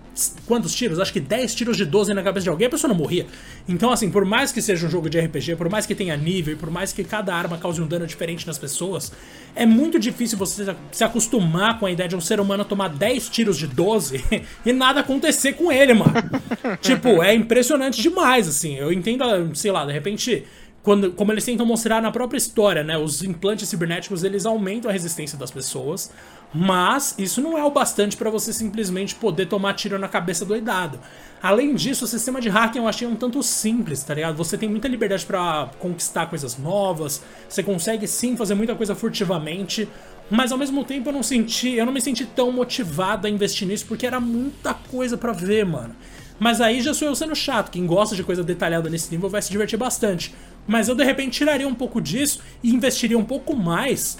quantos 0.45 0.74
tiros? 0.74 1.00
Acho 1.00 1.12
que 1.12 1.19
10 1.19 1.53
tiros 1.55 1.77
de 1.77 1.85
12 1.85 2.13
na 2.13 2.24
cabeça 2.24 2.45
de 2.45 2.50
alguém, 2.50 2.67
a 2.67 2.69
pessoa 2.69 2.88
não 2.88 2.97
morria. 2.97 3.25
Então, 3.67 3.91
assim, 3.91 4.09
por 4.09 4.24
mais 4.24 4.51
que 4.51 4.62
seja 4.62 4.88
um 4.88 4.89
jogo 4.89 5.09
de 5.09 5.19
RPG, 5.19 5.55
por 5.55 5.69
mais 5.69 5.85
que 5.85 5.93
tenha 5.93 6.15
nível, 6.15 6.55
por 6.57 6.69
mais 6.69 6.93
que 6.93 7.03
cada 7.03 7.35
arma 7.35 7.57
cause 7.57 7.81
um 7.81 7.88
dano 7.88 8.07
diferente 8.07 8.47
nas 8.47 8.57
pessoas, 8.57 9.12
é 9.55 9.65
muito 9.65 10.00
difícil 10.00 10.38
você 10.38 10.74
se 10.91 11.03
acostumar 11.03 11.79
com 11.79 11.85
a 11.85 11.91
ideia 11.91 12.07
de 12.07 12.15
um 12.15 12.21
ser 12.21 12.39
humano 12.39 12.63
tomar 12.63 12.89
10 12.89 13.29
tiros 13.29 13.57
de 13.57 13.67
12 13.67 14.24
e 14.65 14.74
nada 14.74 15.01
acontecer 15.01 15.53
com 15.53 15.71
ele, 15.71 15.93
mano. 15.93 16.13
tipo, 16.81 17.22
é 17.22 17.33
impressionante 17.33 18.01
demais, 18.01 18.48
assim. 18.48 18.75
Eu 18.75 18.94
entendo, 18.94 19.25
sei 19.53 19.72
lá, 19.72 19.85
de 19.85 19.91
repente 19.91 20.46
quando, 20.85 21.11
como 21.13 21.31
eles 21.31 21.43
tentam 21.43 21.65
mostrar 21.65 22.00
na 22.00 22.11
própria 22.11 22.37
história, 22.37 22.83
né? 22.83 22.95
Os 22.95 23.24
implantes 23.24 23.67
cibernéticos 23.67 24.24
eles 24.24 24.45
aumentam 24.45 24.87
a 24.87 24.93
resistência 24.93 25.35
das 25.35 25.50
pessoas, 25.50 26.11
mas 26.53 27.15
isso 27.17 27.41
não 27.41 27.57
é 27.57 27.63
o 27.63 27.71
bastante 27.71 28.15
para 28.15 28.29
você 28.29 28.53
simplesmente 28.53 29.15
poder 29.15 29.48
tomar 29.48 29.74
tiro 29.74 29.98
na 29.98 30.07
cabeça 30.07 30.45
doidado. 30.45 31.00
Além 31.41 31.74
disso, 31.74 32.05
o 32.05 32.07
sistema 32.07 32.39
de 32.39 32.50
hacking 32.50 32.77
eu 32.77 32.87
achei 32.87 33.07
um 33.07 33.15
tanto 33.15 33.41
simples, 33.41 34.03
tá 34.03 34.13
ligado? 34.13 34.37
Você 34.37 34.59
tem 34.59 34.69
muita 34.69 34.87
liberdade 34.87 35.25
para 35.25 35.71
conquistar 35.79 36.27
coisas 36.27 36.55
novas, 36.55 37.19
você 37.50 37.63
consegue 37.63 38.07
sim 38.07 38.37
fazer 38.37 38.53
muita 38.53 38.75
coisa 38.75 38.93
furtivamente, 38.93 39.89
mas 40.29 40.51
ao 40.51 40.57
mesmo 40.57 40.83
tempo 40.83 41.09
eu 41.09 41.13
não 41.13 41.24
senti, 41.24 41.74
eu 41.74 41.85
não 41.87 41.93
me 41.93 42.01
senti 42.01 42.27
tão 42.27 42.51
motivado 42.51 43.25
a 43.25 43.29
investir 43.29 43.67
nisso 43.67 43.87
porque 43.87 44.05
era 44.05 44.19
muita 44.19 44.75
coisa 44.75 45.17
para 45.17 45.33
ver, 45.33 45.65
mano. 45.65 45.95
Mas 46.37 46.59
aí 46.59 46.81
já 46.81 46.93
sou 46.93 47.07
eu 47.07 47.15
sendo 47.15 47.35
chato. 47.35 47.71
Quem 47.71 47.85
gosta 47.85 48.15
de 48.15 48.24
coisa 48.24 48.43
detalhada 48.43 48.89
nesse 48.89 49.11
nível 49.11 49.29
vai 49.29 49.41
se 49.41 49.50
divertir 49.50 49.77
bastante. 49.77 50.33
Mas 50.67 50.87
eu 50.87 50.95
de 50.95 51.03
repente 51.03 51.37
tiraria 51.37 51.67
um 51.67 51.75
pouco 51.75 52.01
disso 52.01 52.39
e 52.63 52.71
investiria 52.71 53.17
um 53.17 53.25
pouco 53.25 53.55
mais 53.55 54.17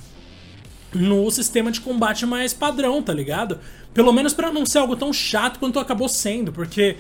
no 0.93 1.29
sistema 1.29 1.71
de 1.71 1.81
combate 1.81 2.25
mais 2.25 2.53
padrão, 2.53 3.01
tá 3.01 3.13
ligado? 3.13 3.60
Pelo 3.93 4.13
menos 4.13 4.34
para 4.34 4.51
não 4.51 4.65
ser 4.65 4.79
algo 4.79 4.95
tão 4.95 5.12
chato 5.12 5.60
quanto 5.60 5.79
acabou 5.79 6.08
sendo, 6.08 6.51
porque 6.51 6.97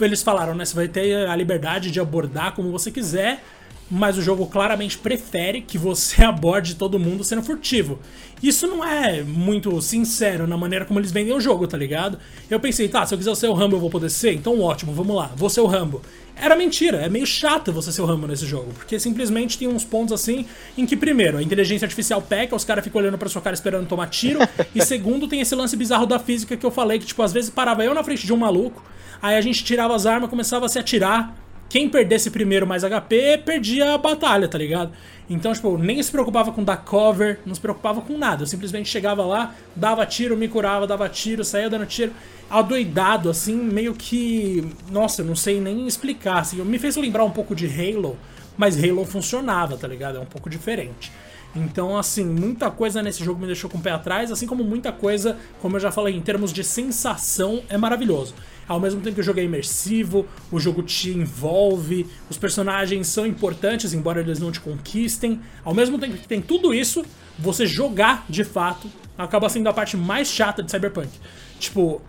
eles 0.00 0.22
falaram, 0.22 0.54
né? 0.54 0.64
Você 0.64 0.74
vai 0.74 0.88
ter 0.88 1.26
a 1.28 1.34
liberdade 1.34 1.90
de 1.90 2.00
abordar 2.00 2.54
como 2.54 2.70
você 2.70 2.90
quiser, 2.90 3.42
mas 3.90 4.16
o 4.16 4.22
jogo 4.22 4.46
claramente 4.46 4.98
prefere 4.98 5.60
que 5.60 5.76
você 5.76 6.22
aborde 6.24 6.76
todo 6.76 6.98
mundo 6.98 7.24
sendo 7.24 7.42
furtivo. 7.42 7.98
Isso 8.42 8.66
não 8.66 8.84
é 8.84 9.22
muito 9.22 9.80
sincero 9.80 10.46
na 10.46 10.56
maneira 10.56 10.84
como 10.84 11.00
eles 11.00 11.12
vendem 11.12 11.34
o 11.34 11.40
jogo, 11.40 11.66
tá 11.66 11.76
ligado? 11.76 12.18
Eu 12.50 12.60
pensei, 12.60 12.88
tá, 12.88 13.04
se 13.04 13.14
eu 13.14 13.18
quiser 13.18 13.34
ser 13.34 13.48
o 13.48 13.54
Rambo 13.54 13.76
eu 13.76 13.80
vou 13.80 13.90
poder 13.90 14.10
ser, 14.10 14.34
então 14.34 14.60
ótimo, 14.60 14.92
vamos 14.92 15.14
lá, 15.14 15.32
vou 15.36 15.50
ser 15.50 15.60
o 15.60 15.66
Rambo. 15.66 16.02
Era 16.36 16.56
mentira, 16.56 16.98
é 16.98 17.08
meio 17.08 17.26
chato 17.26 17.72
você 17.72 17.92
ser 17.92 18.02
o 18.02 18.04
Rambo 18.04 18.26
nesse 18.26 18.44
jogo, 18.44 18.72
porque 18.74 18.98
simplesmente 18.98 19.56
tem 19.56 19.68
uns 19.68 19.84
pontos 19.84 20.12
assim 20.12 20.46
em 20.76 20.84
que, 20.84 20.96
primeiro, 20.96 21.38
a 21.38 21.42
inteligência 21.42 21.86
artificial 21.86 22.20
peca, 22.20 22.56
os 22.56 22.64
caras 22.64 22.82
ficam 22.82 23.00
olhando 23.00 23.16
pra 23.16 23.28
sua 23.28 23.40
cara 23.40 23.54
esperando 23.54 23.86
tomar 23.86 24.08
tiro, 24.08 24.40
e 24.74 24.84
segundo, 24.84 25.28
tem 25.28 25.40
esse 25.40 25.54
lance 25.54 25.76
bizarro 25.76 26.06
da 26.06 26.18
física 26.18 26.56
que 26.56 26.66
eu 26.66 26.70
falei, 26.70 26.98
que, 26.98 27.06
tipo, 27.06 27.22
às 27.22 27.32
vezes 27.32 27.50
parava 27.50 27.84
eu 27.84 27.94
na 27.94 28.02
frente 28.02 28.26
de 28.26 28.32
um 28.32 28.36
maluco, 28.36 28.82
aí 29.22 29.36
a 29.36 29.40
gente 29.40 29.64
tirava 29.64 29.94
as 29.94 30.06
armas, 30.06 30.28
começava 30.28 30.66
a 30.66 30.68
se 30.68 30.78
atirar, 30.78 31.34
quem 31.74 31.88
perdesse 31.88 32.30
primeiro 32.30 32.64
mais 32.64 32.84
HP, 32.84 33.42
perdia 33.44 33.94
a 33.94 33.98
batalha, 33.98 34.46
tá 34.46 34.56
ligado? 34.56 34.92
Então, 35.28 35.52
tipo, 35.52 35.76
nem 35.76 36.00
se 36.00 36.08
preocupava 36.08 36.52
com 36.52 36.62
dar 36.62 36.76
cover, 36.76 37.40
não 37.44 37.52
se 37.52 37.60
preocupava 37.60 38.00
com 38.00 38.16
nada. 38.16 38.44
Eu 38.44 38.46
simplesmente 38.46 38.88
chegava 38.88 39.26
lá, 39.26 39.52
dava 39.74 40.06
tiro, 40.06 40.36
me 40.36 40.46
curava, 40.46 40.86
dava 40.86 41.08
tiro, 41.08 41.42
saía 41.42 41.68
dando 41.68 41.84
tiro. 41.84 42.12
Adoidado, 42.48 43.28
assim, 43.28 43.56
meio 43.56 43.92
que. 43.92 44.64
Nossa, 44.88 45.22
eu 45.22 45.26
não 45.26 45.34
sei 45.34 45.60
nem 45.60 45.84
explicar. 45.88 46.42
Assim, 46.42 46.62
me 46.62 46.78
fez 46.78 46.94
lembrar 46.94 47.24
um 47.24 47.30
pouco 47.32 47.56
de 47.56 47.66
Halo, 47.66 48.16
mas 48.56 48.78
Halo 48.78 49.04
funcionava, 49.04 49.76
tá 49.76 49.88
ligado? 49.88 50.18
É 50.18 50.20
um 50.20 50.26
pouco 50.26 50.48
diferente. 50.48 51.10
Então, 51.56 51.98
assim, 51.98 52.24
muita 52.24 52.70
coisa 52.70 53.02
nesse 53.02 53.24
jogo 53.24 53.40
me 53.40 53.46
deixou 53.46 53.68
com 53.68 53.78
o 53.78 53.80
pé 53.80 53.90
atrás, 53.90 54.30
assim 54.30 54.46
como 54.46 54.62
muita 54.62 54.92
coisa, 54.92 55.36
como 55.60 55.74
eu 55.74 55.80
já 55.80 55.90
falei, 55.90 56.14
em 56.14 56.20
termos 56.20 56.52
de 56.52 56.62
sensação, 56.62 57.64
é 57.68 57.76
maravilhoso. 57.76 58.32
Ao 58.66 58.80
mesmo 58.80 59.00
tempo 59.00 59.16
que 59.16 59.20
o 59.20 59.24
jogo 59.24 59.40
é 59.40 59.44
imersivo, 59.44 60.26
o 60.50 60.58
jogo 60.58 60.82
te 60.82 61.10
envolve, 61.10 62.06
os 62.30 62.38
personagens 62.38 63.06
são 63.08 63.26
importantes, 63.26 63.92
embora 63.92 64.20
eles 64.20 64.38
não 64.38 64.50
te 64.50 64.60
conquistem. 64.60 65.40
Ao 65.64 65.74
mesmo 65.74 65.98
tempo 65.98 66.16
que 66.16 66.28
tem 66.28 66.40
tudo 66.40 66.72
isso, 66.72 67.04
você 67.38 67.66
jogar 67.66 68.24
de 68.28 68.44
fato 68.44 68.88
acaba 69.16 69.48
sendo 69.48 69.68
a 69.68 69.72
parte 69.72 69.96
mais 69.96 70.28
chata 70.28 70.62
de 70.62 70.70
Cyberpunk. 70.70 71.10
Tipo, 71.58 72.00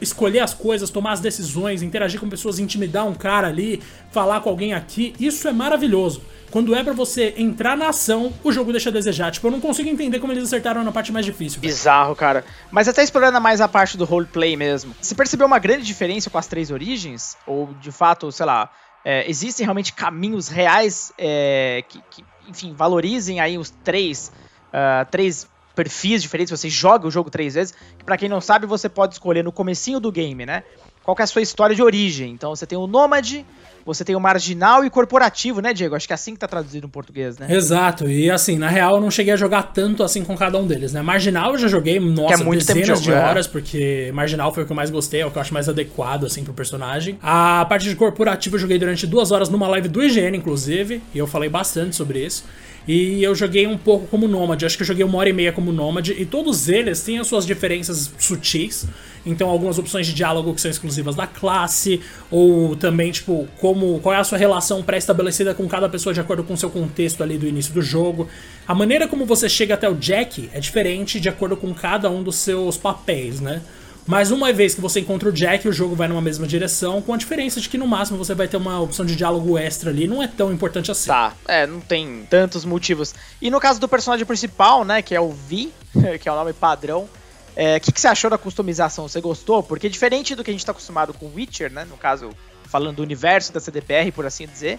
escolher 0.00 0.40
as 0.40 0.54
coisas, 0.54 0.90
tomar 0.90 1.12
as 1.12 1.20
decisões, 1.20 1.82
interagir 1.82 2.18
com 2.18 2.28
pessoas, 2.28 2.58
intimidar 2.58 3.06
um 3.06 3.14
cara 3.14 3.48
ali, 3.48 3.82
falar 4.10 4.40
com 4.40 4.48
alguém 4.48 4.72
aqui, 4.72 5.14
isso 5.20 5.46
é 5.46 5.52
maravilhoso. 5.52 6.22
Quando 6.50 6.74
é 6.74 6.82
para 6.82 6.94
você 6.94 7.34
entrar 7.36 7.76
na 7.76 7.88
ação, 7.88 8.32
o 8.42 8.50
jogo 8.50 8.72
deixa 8.72 8.88
a 8.88 8.92
desejar. 8.92 9.30
Tipo, 9.30 9.48
eu 9.48 9.50
não 9.50 9.60
consigo 9.60 9.88
entender 9.88 10.18
como 10.18 10.32
eles 10.32 10.44
acertaram 10.44 10.82
na 10.82 10.90
parte 10.90 11.12
mais 11.12 11.26
difícil. 11.26 11.60
Bizarro, 11.60 12.16
cara. 12.16 12.42
Mas 12.70 12.88
até 12.88 13.02
explorando 13.02 13.38
mais 13.38 13.60
a 13.60 13.68
parte 13.68 13.98
do 13.98 14.06
roleplay 14.06 14.56
mesmo. 14.56 14.94
Você 15.00 15.14
percebeu 15.14 15.46
uma 15.46 15.58
grande 15.58 15.84
diferença 15.84 16.30
com 16.30 16.38
as 16.38 16.46
três 16.46 16.70
origens? 16.70 17.36
Ou, 17.46 17.74
de 17.80 17.92
fato, 17.92 18.32
sei 18.32 18.46
lá, 18.46 18.70
é, 19.04 19.28
existem 19.28 19.64
realmente 19.64 19.92
caminhos 19.92 20.48
reais 20.48 21.12
é, 21.18 21.84
que, 21.86 22.00
que, 22.10 22.24
enfim, 22.48 22.72
valorizem 22.72 23.40
aí 23.40 23.58
os 23.58 23.70
três, 23.70 24.32
uh, 24.68 25.04
três 25.10 25.46
perfis 25.78 26.20
diferentes, 26.22 26.50
você 26.50 26.68
joga 26.68 27.06
o 27.06 27.10
jogo 27.10 27.30
três 27.30 27.54
vezes. 27.54 27.72
Para 28.04 28.16
quem 28.16 28.28
não 28.28 28.40
sabe, 28.40 28.66
você 28.66 28.88
pode 28.88 29.14
escolher 29.14 29.44
no 29.44 29.52
comecinho 29.52 30.00
do 30.00 30.10
game, 30.10 30.44
né? 30.44 30.64
Qual 31.04 31.16
é 31.20 31.22
a 31.22 31.26
sua 31.26 31.40
história 31.40 31.74
de 31.74 31.80
origem. 31.80 32.32
Então 32.32 32.50
você 32.50 32.66
tem 32.66 32.76
o 32.76 32.88
nômade, 32.88 33.46
você 33.86 34.04
tem 34.04 34.16
o 34.16 34.20
marginal 34.20 34.84
e 34.84 34.88
o 34.88 34.90
corporativo, 34.90 35.60
né, 35.60 35.72
Diego? 35.72 35.94
Acho 35.94 36.08
que 36.08 36.12
é 36.12 36.16
assim 36.16 36.34
que 36.34 36.40
tá 36.40 36.48
traduzido 36.48 36.88
em 36.88 36.90
português, 36.90 37.38
né? 37.38 37.46
Exato. 37.48 38.08
E 38.08 38.28
assim, 38.28 38.58
na 38.58 38.68
real, 38.68 38.96
eu 38.96 39.00
não 39.00 39.08
cheguei 39.08 39.32
a 39.32 39.36
jogar 39.36 39.62
tanto 39.72 40.02
assim 40.02 40.24
com 40.24 40.36
cada 40.36 40.58
um 40.58 40.66
deles, 40.66 40.92
né? 40.92 41.00
Marginal 41.00 41.52
eu 41.52 41.58
já 41.58 41.68
joguei, 41.68 42.00
nossa, 42.00 42.34
é 42.34 42.36
muito 42.38 42.66
dezenas 42.66 42.98
de, 42.98 43.04
de, 43.04 43.12
horas, 43.12 43.46
é. 43.46 43.48
porque 43.48 44.10
Marginal 44.12 44.52
foi 44.52 44.64
o 44.64 44.66
que 44.66 44.72
eu 44.72 44.76
mais 44.76 44.90
gostei, 44.90 45.20
é 45.20 45.26
o 45.26 45.30
que 45.30 45.38
eu 45.38 45.42
acho 45.42 45.54
mais 45.54 45.68
adequado, 45.68 46.26
assim, 46.26 46.42
pro 46.42 46.52
personagem. 46.52 47.20
A 47.22 47.64
parte 47.68 47.88
de 47.88 47.94
corporativo 47.94 48.56
eu 48.56 48.60
joguei 48.60 48.80
durante 48.80 49.06
duas 49.06 49.30
horas 49.30 49.48
numa 49.48 49.68
live 49.68 49.86
do 49.86 50.02
IGN, 50.02 50.36
inclusive, 50.36 51.00
e 51.14 51.18
eu 51.18 51.28
falei 51.28 51.48
bastante 51.48 51.94
sobre 51.94 52.26
isso. 52.26 52.44
E 52.86 53.22
eu 53.22 53.34
joguei 53.34 53.66
um 53.66 53.76
pouco 53.76 54.06
como 54.06 54.26
Nômade, 54.26 54.64
acho 54.64 54.76
que 54.76 54.82
eu 54.82 54.86
joguei 54.86 55.04
uma 55.04 55.18
hora 55.18 55.28
e 55.28 55.32
meia 55.32 55.52
como 55.52 55.72
Nômade, 55.72 56.14
e 56.18 56.24
todos 56.24 56.68
eles 56.68 57.02
têm 57.02 57.18
as 57.18 57.26
suas 57.26 57.44
diferenças 57.44 58.10
sutis. 58.18 58.86
Então, 59.26 59.50
algumas 59.50 59.78
opções 59.78 60.06
de 60.06 60.14
diálogo 60.14 60.54
que 60.54 60.60
são 60.60 60.70
exclusivas 60.70 61.14
da 61.14 61.26
classe, 61.26 62.00
ou 62.30 62.74
também, 62.76 63.10
tipo, 63.10 63.46
como 63.58 63.98
qual 64.00 64.14
é 64.14 64.18
a 64.18 64.24
sua 64.24 64.38
relação 64.38 64.82
pré-estabelecida 64.82 65.54
com 65.54 65.68
cada 65.68 65.88
pessoa 65.88 66.14
de 66.14 66.20
acordo 66.20 66.42
com 66.44 66.54
o 66.54 66.56
seu 66.56 66.70
contexto 66.70 67.22
ali 67.22 67.36
do 67.36 67.46
início 67.46 67.74
do 67.74 67.82
jogo. 67.82 68.26
A 68.66 68.74
maneira 68.74 69.06
como 69.06 69.26
você 69.26 69.48
chega 69.48 69.74
até 69.74 69.88
o 69.88 69.94
Jack 69.94 70.48
é 70.54 70.60
diferente 70.60 71.20
de 71.20 71.28
acordo 71.28 71.56
com 71.56 71.74
cada 71.74 72.10
um 72.10 72.22
dos 72.22 72.36
seus 72.36 72.78
papéis, 72.78 73.40
né? 73.40 73.60
Mas 74.08 74.30
uma 74.30 74.50
vez 74.54 74.74
que 74.74 74.80
você 74.80 75.00
encontra 75.00 75.28
o 75.28 75.32
Jack, 75.32 75.68
o 75.68 75.72
jogo 75.72 75.94
vai 75.94 76.08
numa 76.08 76.22
mesma 76.22 76.46
direção, 76.46 77.02
com 77.02 77.12
a 77.12 77.16
diferença 77.18 77.60
de 77.60 77.68
que 77.68 77.76
no 77.76 77.86
máximo 77.86 78.16
você 78.16 78.34
vai 78.34 78.48
ter 78.48 78.56
uma 78.56 78.80
opção 78.80 79.04
de 79.04 79.14
diálogo 79.14 79.58
extra 79.58 79.90
ali, 79.90 80.08
não 80.08 80.22
é 80.22 80.26
tão 80.26 80.50
importante 80.50 80.90
assim. 80.90 81.08
Tá, 81.08 81.34
é, 81.46 81.66
não 81.66 81.78
tem 81.78 82.26
tantos 82.30 82.64
motivos. 82.64 83.14
E 83.38 83.50
no 83.50 83.60
caso 83.60 83.78
do 83.78 83.86
personagem 83.86 84.24
principal, 84.24 84.82
né, 84.82 85.02
que 85.02 85.14
é 85.14 85.20
o 85.20 85.30
Vi, 85.30 85.74
que 86.22 86.26
é 86.26 86.32
o 86.32 86.34
nome 86.34 86.54
padrão, 86.54 87.02
o 87.02 87.08
é, 87.54 87.78
que, 87.78 87.92
que 87.92 88.00
você 88.00 88.08
achou 88.08 88.30
da 88.30 88.38
customização? 88.38 89.06
Você 89.06 89.20
gostou? 89.20 89.62
Porque 89.62 89.90
diferente 89.90 90.34
do 90.34 90.42
que 90.42 90.50
a 90.50 90.54
gente 90.54 90.64
tá 90.64 90.72
acostumado 90.72 91.12
com 91.12 91.30
Witcher, 91.34 91.70
né, 91.70 91.84
no 91.84 91.98
caso, 91.98 92.30
falando 92.64 92.96
do 92.96 93.02
universo 93.02 93.52
da 93.52 93.60
CDPR, 93.60 94.10
por 94.10 94.24
assim 94.24 94.46
dizer, 94.46 94.78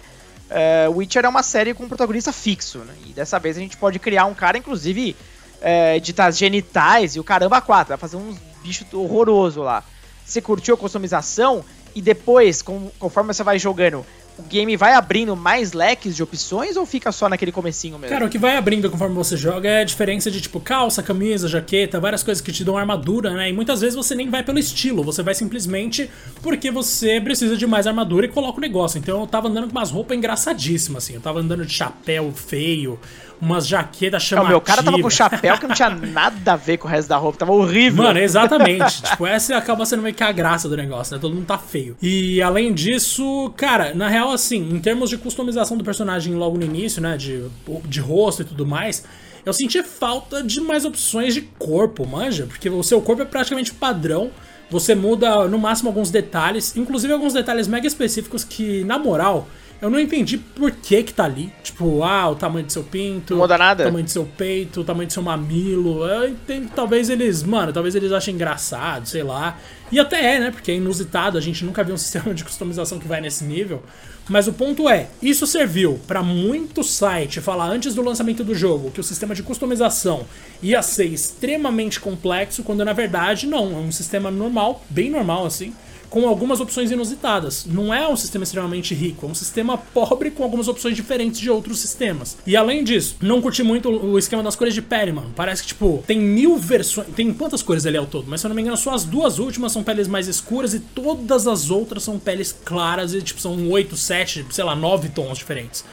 é, 0.50 0.88
Witcher 0.88 1.24
é 1.24 1.28
uma 1.28 1.44
série 1.44 1.72
com 1.72 1.84
um 1.84 1.88
protagonista 1.88 2.32
fixo, 2.32 2.78
né, 2.78 2.94
e 3.06 3.12
dessa 3.12 3.38
vez 3.38 3.56
a 3.56 3.60
gente 3.60 3.76
pode 3.76 4.00
criar 4.00 4.24
um 4.24 4.34
cara, 4.34 4.58
inclusive, 4.58 5.14
é, 5.60 6.00
de 6.00 6.12
genitais 6.32 7.14
e 7.14 7.20
o 7.20 7.22
caramba 7.22 7.60
quatro, 7.60 7.90
vai 7.90 7.98
fazer 7.98 8.16
uns 8.16 8.49
bicho 8.62 8.84
horroroso 8.92 9.62
lá. 9.62 9.84
Você 10.24 10.40
curtiu 10.40 10.74
a 10.74 10.78
customização 10.78 11.64
e 11.94 12.00
depois, 12.00 12.62
com, 12.62 12.90
conforme 12.98 13.34
você 13.34 13.42
vai 13.42 13.58
jogando, 13.58 14.06
o 14.40 14.48
game 14.48 14.76
vai 14.76 14.94
abrindo 14.94 15.36
mais 15.36 15.72
leques 15.72 16.16
de 16.16 16.22
opções 16.22 16.76
ou 16.76 16.86
fica 16.86 17.12
só 17.12 17.28
naquele 17.28 17.52
comecinho 17.52 17.98
mesmo? 17.98 18.12
Cara, 18.12 18.26
o 18.26 18.28
que 18.28 18.38
vai 18.38 18.56
abrindo 18.56 18.90
conforme 18.90 19.14
você 19.14 19.36
joga 19.36 19.68
é 19.68 19.80
a 19.82 19.84
diferença 19.84 20.30
de 20.30 20.40
tipo 20.40 20.58
calça, 20.58 21.02
camisa, 21.02 21.46
jaqueta, 21.46 22.00
várias 22.00 22.22
coisas 22.22 22.40
que 22.40 22.50
te 22.50 22.64
dão 22.64 22.76
armadura, 22.76 23.32
né? 23.32 23.50
E 23.50 23.52
muitas 23.52 23.80
vezes 23.80 23.94
você 23.94 24.14
nem 24.14 24.30
vai 24.30 24.42
pelo 24.42 24.58
estilo, 24.58 25.02
você 25.02 25.22
vai 25.22 25.34
simplesmente 25.34 26.10
porque 26.42 26.70
você 26.70 27.20
precisa 27.20 27.56
de 27.56 27.66
mais 27.66 27.86
armadura 27.86 28.26
e 28.26 28.28
coloca 28.28 28.58
o 28.58 28.60
negócio. 28.60 28.98
Então 28.98 29.20
eu 29.20 29.26
tava 29.26 29.48
andando 29.48 29.68
com 29.68 29.72
umas 29.72 29.90
roupas 29.90 30.16
engraçadíssimas, 30.16 31.04
assim. 31.04 31.14
Eu 31.14 31.20
tava 31.20 31.40
andando 31.40 31.64
de 31.66 31.72
chapéu 31.72 32.32
feio, 32.32 32.98
umas 33.40 33.66
jaquetas 33.66 34.22
chamativas. 34.22 34.50
O 34.50 34.52
meu 34.52 34.60
cara 34.60 34.82
tava 34.82 35.00
com 35.00 35.10
chapéu 35.10 35.58
que 35.58 35.66
não 35.66 35.74
tinha 35.74 35.90
nada 36.12 36.52
a 36.52 36.56
ver 36.56 36.76
com 36.76 36.86
o 36.86 36.90
resto 36.90 37.08
da 37.08 37.16
roupa, 37.16 37.38
tava 37.38 37.52
horrível. 37.52 38.04
Mano, 38.04 38.18
exatamente. 38.18 39.02
tipo, 39.02 39.26
essa 39.26 39.56
acaba 39.56 39.86
sendo 39.86 40.02
meio 40.02 40.14
que 40.14 40.22
a 40.22 40.32
graça 40.32 40.68
do 40.68 40.76
negócio, 40.76 41.14
né? 41.14 41.20
Todo 41.20 41.34
mundo 41.34 41.46
tá 41.46 41.58
feio. 41.58 41.96
E 42.02 42.40
além 42.42 42.72
disso, 42.72 43.52
cara, 43.56 43.94
na 43.94 44.08
real, 44.08 44.29
assim, 44.30 44.58
em 44.58 44.78
termos 44.78 45.10
de 45.10 45.16
customização 45.16 45.76
do 45.76 45.84
personagem 45.84 46.34
logo 46.34 46.58
no 46.58 46.64
início, 46.64 47.00
né? 47.00 47.16
De, 47.16 47.44
de 47.86 48.00
rosto 48.00 48.42
e 48.42 48.44
tudo 48.44 48.66
mais. 48.66 49.04
Eu 49.44 49.52
senti 49.52 49.82
falta 49.82 50.42
de 50.42 50.60
mais 50.60 50.84
opções 50.84 51.34
de 51.34 51.42
corpo, 51.42 52.06
manja? 52.06 52.46
Porque 52.46 52.68
o 52.68 52.82
seu 52.82 53.00
corpo 53.00 53.22
é 53.22 53.24
praticamente 53.24 53.72
padrão. 53.72 54.30
Você 54.70 54.94
muda 54.94 55.48
no 55.48 55.58
máximo 55.58 55.88
alguns 55.88 56.10
detalhes, 56.10 56.76
inclusive 56.76 57.12
alguns 57.12 57.32
detalhes 57.32 57.66
mega 57.66 57.86
específicos 57.86 58.44
que, 58.44 58.84
na 58.84 58.98
moral, 58.98 59.48
eu 59.80 59.88
não 59.88 59.98
entendi 59.98 60.36
por 60.36 60.70
que 60.70 61.02
que 61.02 61.12
tá 61.12 61.24
ali. 61.24 61.50
Tipo, 61.62 62.02
ah, 62.02 62.28
o 62.28 62.34
tamanho 62.34 62.66
do 62.66 62.72
seu 62.72 62.84
pinto. 62.84 63.32
Não 63.32 63.40
muda 63.40 63.56
nada. 63.56 63.84
O 63.84 63.86
tamanho 63.86 64.04
do 64.04 64.10
seu 64.10 64.26
peito, 64.26 64.82
o 64.82 64.84
tamanho 64.84 65.06
do 65.06 65.12
seu 65.12 65.22
mamilo. 65.22 66.04
Eu 66.04 66.28
entendo, 66.28 66.70
talvez 66.74 67.08
eles, 67.08 67.42
mano, 67.42 67.72
talvez 67.72 67.94
eles 67.94 68.12
achem 68.12 68.34
engraçado, 68.34 69.06
sei 69.06 69.22
lá. 69.22 69.58
E 69.90 69.98
até 69.98 70.36
é, 70.36 70.38
né? 70.38 70.50
Porque 70.50 70.70
é 70.70 70.74
inusitado, 70.74 71.38
a 71.38 71.40
gente 71.40 71.64
nunca 71.64 71.82
viu 71.82 71.94
um 71.94 71.98
sistema 71.98 72.34
de 72.34 72.44
customização 72.44 72.98
que 72.98 73.08
vai 73.08 73.22
nesse 73.22 73.42
nível. 73.42 73.82
Mas 74.30 74.46
o 74.46 74.52
ponto 74.52 74.88
é, 74.88 75.08
isso 75.20 75.44
serviu 75.44 75.98
para 76.06 76.22
muito 76.22 76.84
site 76.84 77.40
falar 77.40 77.68
antes 77.68 77.96
do 77.96 78.00
lançamento 78.00 78.44
do 78.44 78.54
jogo 78.54 78.92
que 78.92 79.00
o 79.00 79.02
sistema 79.02 79.34
de 79.34 79.42
customização 79.42 80.24
ia 80.62 80.80
ser 80.82 81.06
extremamente 81.06 81.98
complexo, 81.98 82.62
quando 82.62 82.84
na 82.84 82.92
verdade 82.92 83.48
não, 83.48 83.72
é 83.72 83.76
um 83.80 83.90
sistema 83.90 84.30
normal, 84.30 84.84
bem 84.88 85.10
normal 85.10 85.46
assim 85.46 85.74
com 86.10 86.28
algumas 86.28 86.60
opções 86.60 86.90
inusitadas. 86.90 87.64
Não 87.64 87.94
é 87.94 88.06
um 88.06 88.16
sistema 88.16 88.42
extremamente 88.42 88.94
rico, 88.94 89.26
é 89.26 89.28
um 89.30 89.34
sistema 89.34 89.78
pobre 89.78 90.30
com 90.30 90.42
algumas 90.42 90.68
opções 90.68 90.96
diferentes 90.96 91.40
de 91.40 91.48
outros 91.48 91.78
sistemas. 91.78 92.36
E 92.46 92.56
além 92.56 92.82
disso, 92.84 93.16
não 93.22 93.40
curti 93.40 93.62
muito 93.62 93.88
o 93.88 94.18
esquema 94.18 94.42
das 94.42 94.56
cores 94.56 94.74
de 94.74 94.82
pele, 94.82 95.12
mano. 95.12 95.32
Parece 95.34 95.62
que, 95.62 95.68
tipo, 95.68 96.02
tem 96.06 96.18
mil 96.18 96.58
versões. 96.58 97.06
Tem 97.14 97.32
quantas 97.32 97.62
cores 97.62 97.86
ali 97.86 97.96
ao 97.96 98.06
todo? 98.06 98.26
Mas 98.28 98.40
se 98.40 98.46
eu 98.46 98.48
não 98.48 98.56
me 98.56 98.62
engano, 98.62 98.76
só 98.76 98.92
as 98.92 99.04
duas 99.04 99.38
últimas 99.38 99.72
são 99.72 99.82
peles 99.82 100.08
mais 100.08 100.26
escuras 100.26 100.74
e 100.74 100.80
todas 100.80 101.46
as 101.46 101.70
outras 101.70 102.02
são 102.02 102.18
peles 102.18 102.54
claras 102.64 103.14
e, 103.14 103.22
tipo, 103.22 103.40
são 103.40 103.70
8, 103.70 103.96
7, 103.96 104.46
sei 104.50 104.64
lá, 104.64 104.74
9 104.74 105.10
tons 105.10 105.38
diferentes. 105.38 105.84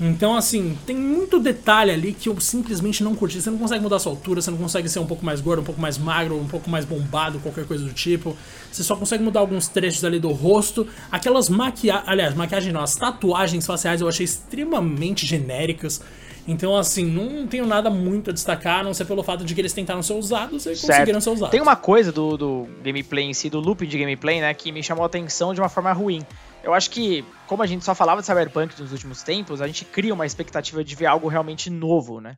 Então, 0.00 0.34
assim, 0.34 0.78
tem 0.86 0.96
muito 0.96 1.38
detalhe 1.38 1.90
ali 1.90 2.14
que 2.14 2.28
eu 2.28 2.40
simplesmente 2.40 3.04
não 3.04 3.14
curti. 3.14 3.40
Você 3.40 3.50
não 3.50 3.58
consegue 3.58 3.82
mudar 3.82 3.96
a 3.96 3.98
sua 3.98 4.12
altura, 4.12 4.40
você 4.40 4.50
não 4.50 4.56
consegue 4.56 4.88
ser 4.88 4.98
um 4.98 5.06
pouco 5.06 5.24
mais 5.24 5.42
gordo, 5.42 5.60
um 5.60 5.64
pouco 5.64 5.80
mais 5.80 5.98
magro, 5.98 6.36
um 6.38 6.48
pouco 6.48 6.70
mais 6.70 6.86
bombado, 6.86 7.38
qualquer 7.40 7.66
coisa 7.66 7.84
do 7.84 7.92
tipo. 7.92 8.34
Você 8.72 8.82
só 8.82 8.96
consegue 8.96 9.22
mudar 9.22 9.40
alguns 9.40 9.68
trechos 9.68 10.02
ali 10.02 10.18
do 10.18 10.30
rosto. 10.30 10.86
Aquelas 11.12 11.50
maquiagens. 11.50 12.08
Aliás, 12.08 12.34
maquiagem 12.34 12.72
não, 12.72 12.80
as 12.80 12.94
tatuagens 12.94 13.66
faciais 13.66 14.00
eu 14.00 14.08
achei 14.08 14.24
extremamente 14.24 15.26
genéricas. 15.26 16.00
Então, 16.48 16.74
assim, 16.74 17.04
não 17.04 17.46
tenho 17.46 17.66
nada 17.66 17.90
muito 17.90 18.30
a 18.30 18.32
destacar, 18.32 18.80
a 18.80 18.82
não 18.82 18.94
ser 18.94 19.04
pelo 19.04 19.22
fato 19.22 19.44
de 19.44 19.54
que 19.54 19.60
eles 19.60 19.72
tentaram 19.72 20.02
ser 20.02 20.14
usados 20.14 20.64
e 20.64 20.74
certo. 20.74 20.86
conseguiram 20.86 21.20
ser 21.20 21.30
usados. 21.30 21.50
Tem 21.50 21.60
uma 21.60 21.76
coisa 21.76 22.10
do, 22.10 22.36
do 22.36 22.68
gameplay 22.82 23.26
em 23.26 23.34
si, 23.34 23.50
do 23.50 23.60
loop 23.60 23.86
de 23.86 23.98
gameplay, 23.98 24.40
né, 24.40 24.52
que 24.54 24.72
me 24.72 24.82
chamou 24.82 25.02
a 25.02 25.06
atenção 25.06 25.52
de 25.52 25.60
uma 25.60 25.68
forma 25.68 25.92
ruim. 25.92 26.22
Eu 26.62 26.74
acho 26.74 26.90
que, 26.90 27.24
como 27.46 27.62
a 27.62 27.66
gente 27.66 27.84
só 27.84 27.94
falava 27.94 28.20
de 28.20 28.26
Cyberpunk 28.26 28.78
nos 28.80 28.92
últimos 28.92 29.22
tempos, 29.22 29.62
a 29.62 29.66
gente 29.66 29.84
cria 29.84 30.12
uma 30.12 30.26
expectativa 30.26 30.84
de 30.84 30.94
ver 30.94 31.06
algo 31.06 31.28
realmente 31.28 31.70
novo, 31.70 32.20
né? 32.20 32.36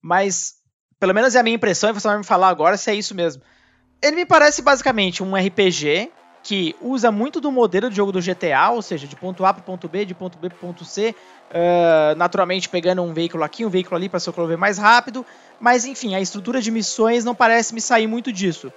Mas, 0.00 0.54
pelo 1.00 1.12
menos 1.12 1.34
é 1.34 1.40
a 1.40 1.42
minha 1.42 1.56
impressão, 1.56 1.90
e 1.90 1.92
você 1.92 2.06
vai 2.06 2.18
me 2.18 2.24
falar 2.24 2.48
agora 2.48 2.76
se 2.76 2.90
é 2.90 2.94
isso 2.94 3.14
mesmo. 3.14 3.42
Ele 4.00 4.16
me 4.16 4.26
parece 4.26 4.62
basicamente 4.62 5.22
um 5.22 5.34
RPG 5.34 6.10
que 6.44 6.76
usa 6.80 7.10
muito 7.10 7.40
do 7.40 7.50
modelo 7.50 7.90
de 7.90 7.96
jogo 7.96 8.12
do 8.12 8.20
GTA, 8.20 8.70
ou 8.70 8.80
seja, 8.80 9.04
de 9.04 9.16
ponto 9.16 9.44
A 9.44 9.52
para 9.52 9.64
ponto 9.64 9.88
B, 9.88 10.04
de 10.04 10.14
ponto 10.14 10.38
B 10.38 10.48
para 10.48 10.58
ponto 10.58 10.84
C, 10.84 11.12
uh, 11.50 12.16
naturalmente 12.16 12.68
pegando 12.68 13.02
um 13.02 13.12
veículo 13.12 13.42
aqui, 13.42 13.64
um 13.64 13.68
veículo 13.68 13.96
ali 13.96 14.08
para 14.08 14.20
se 14.20 14.28
locomover 14.28 14.56
mais 14.56 14.78
rápido, 14.78 15.26
mas 15.58 15.84
enfim, 15.84 16.14
a 16.14 16.20
estrutura 16.20 16.62
de 16.62 16.70
missões 16.70 17.24
não 17.24 17.34
parece 17.34 17.74
me 17.74 17.80
sair 17.80 18.06
muito 18.06 18.32
disso 18.32 18.72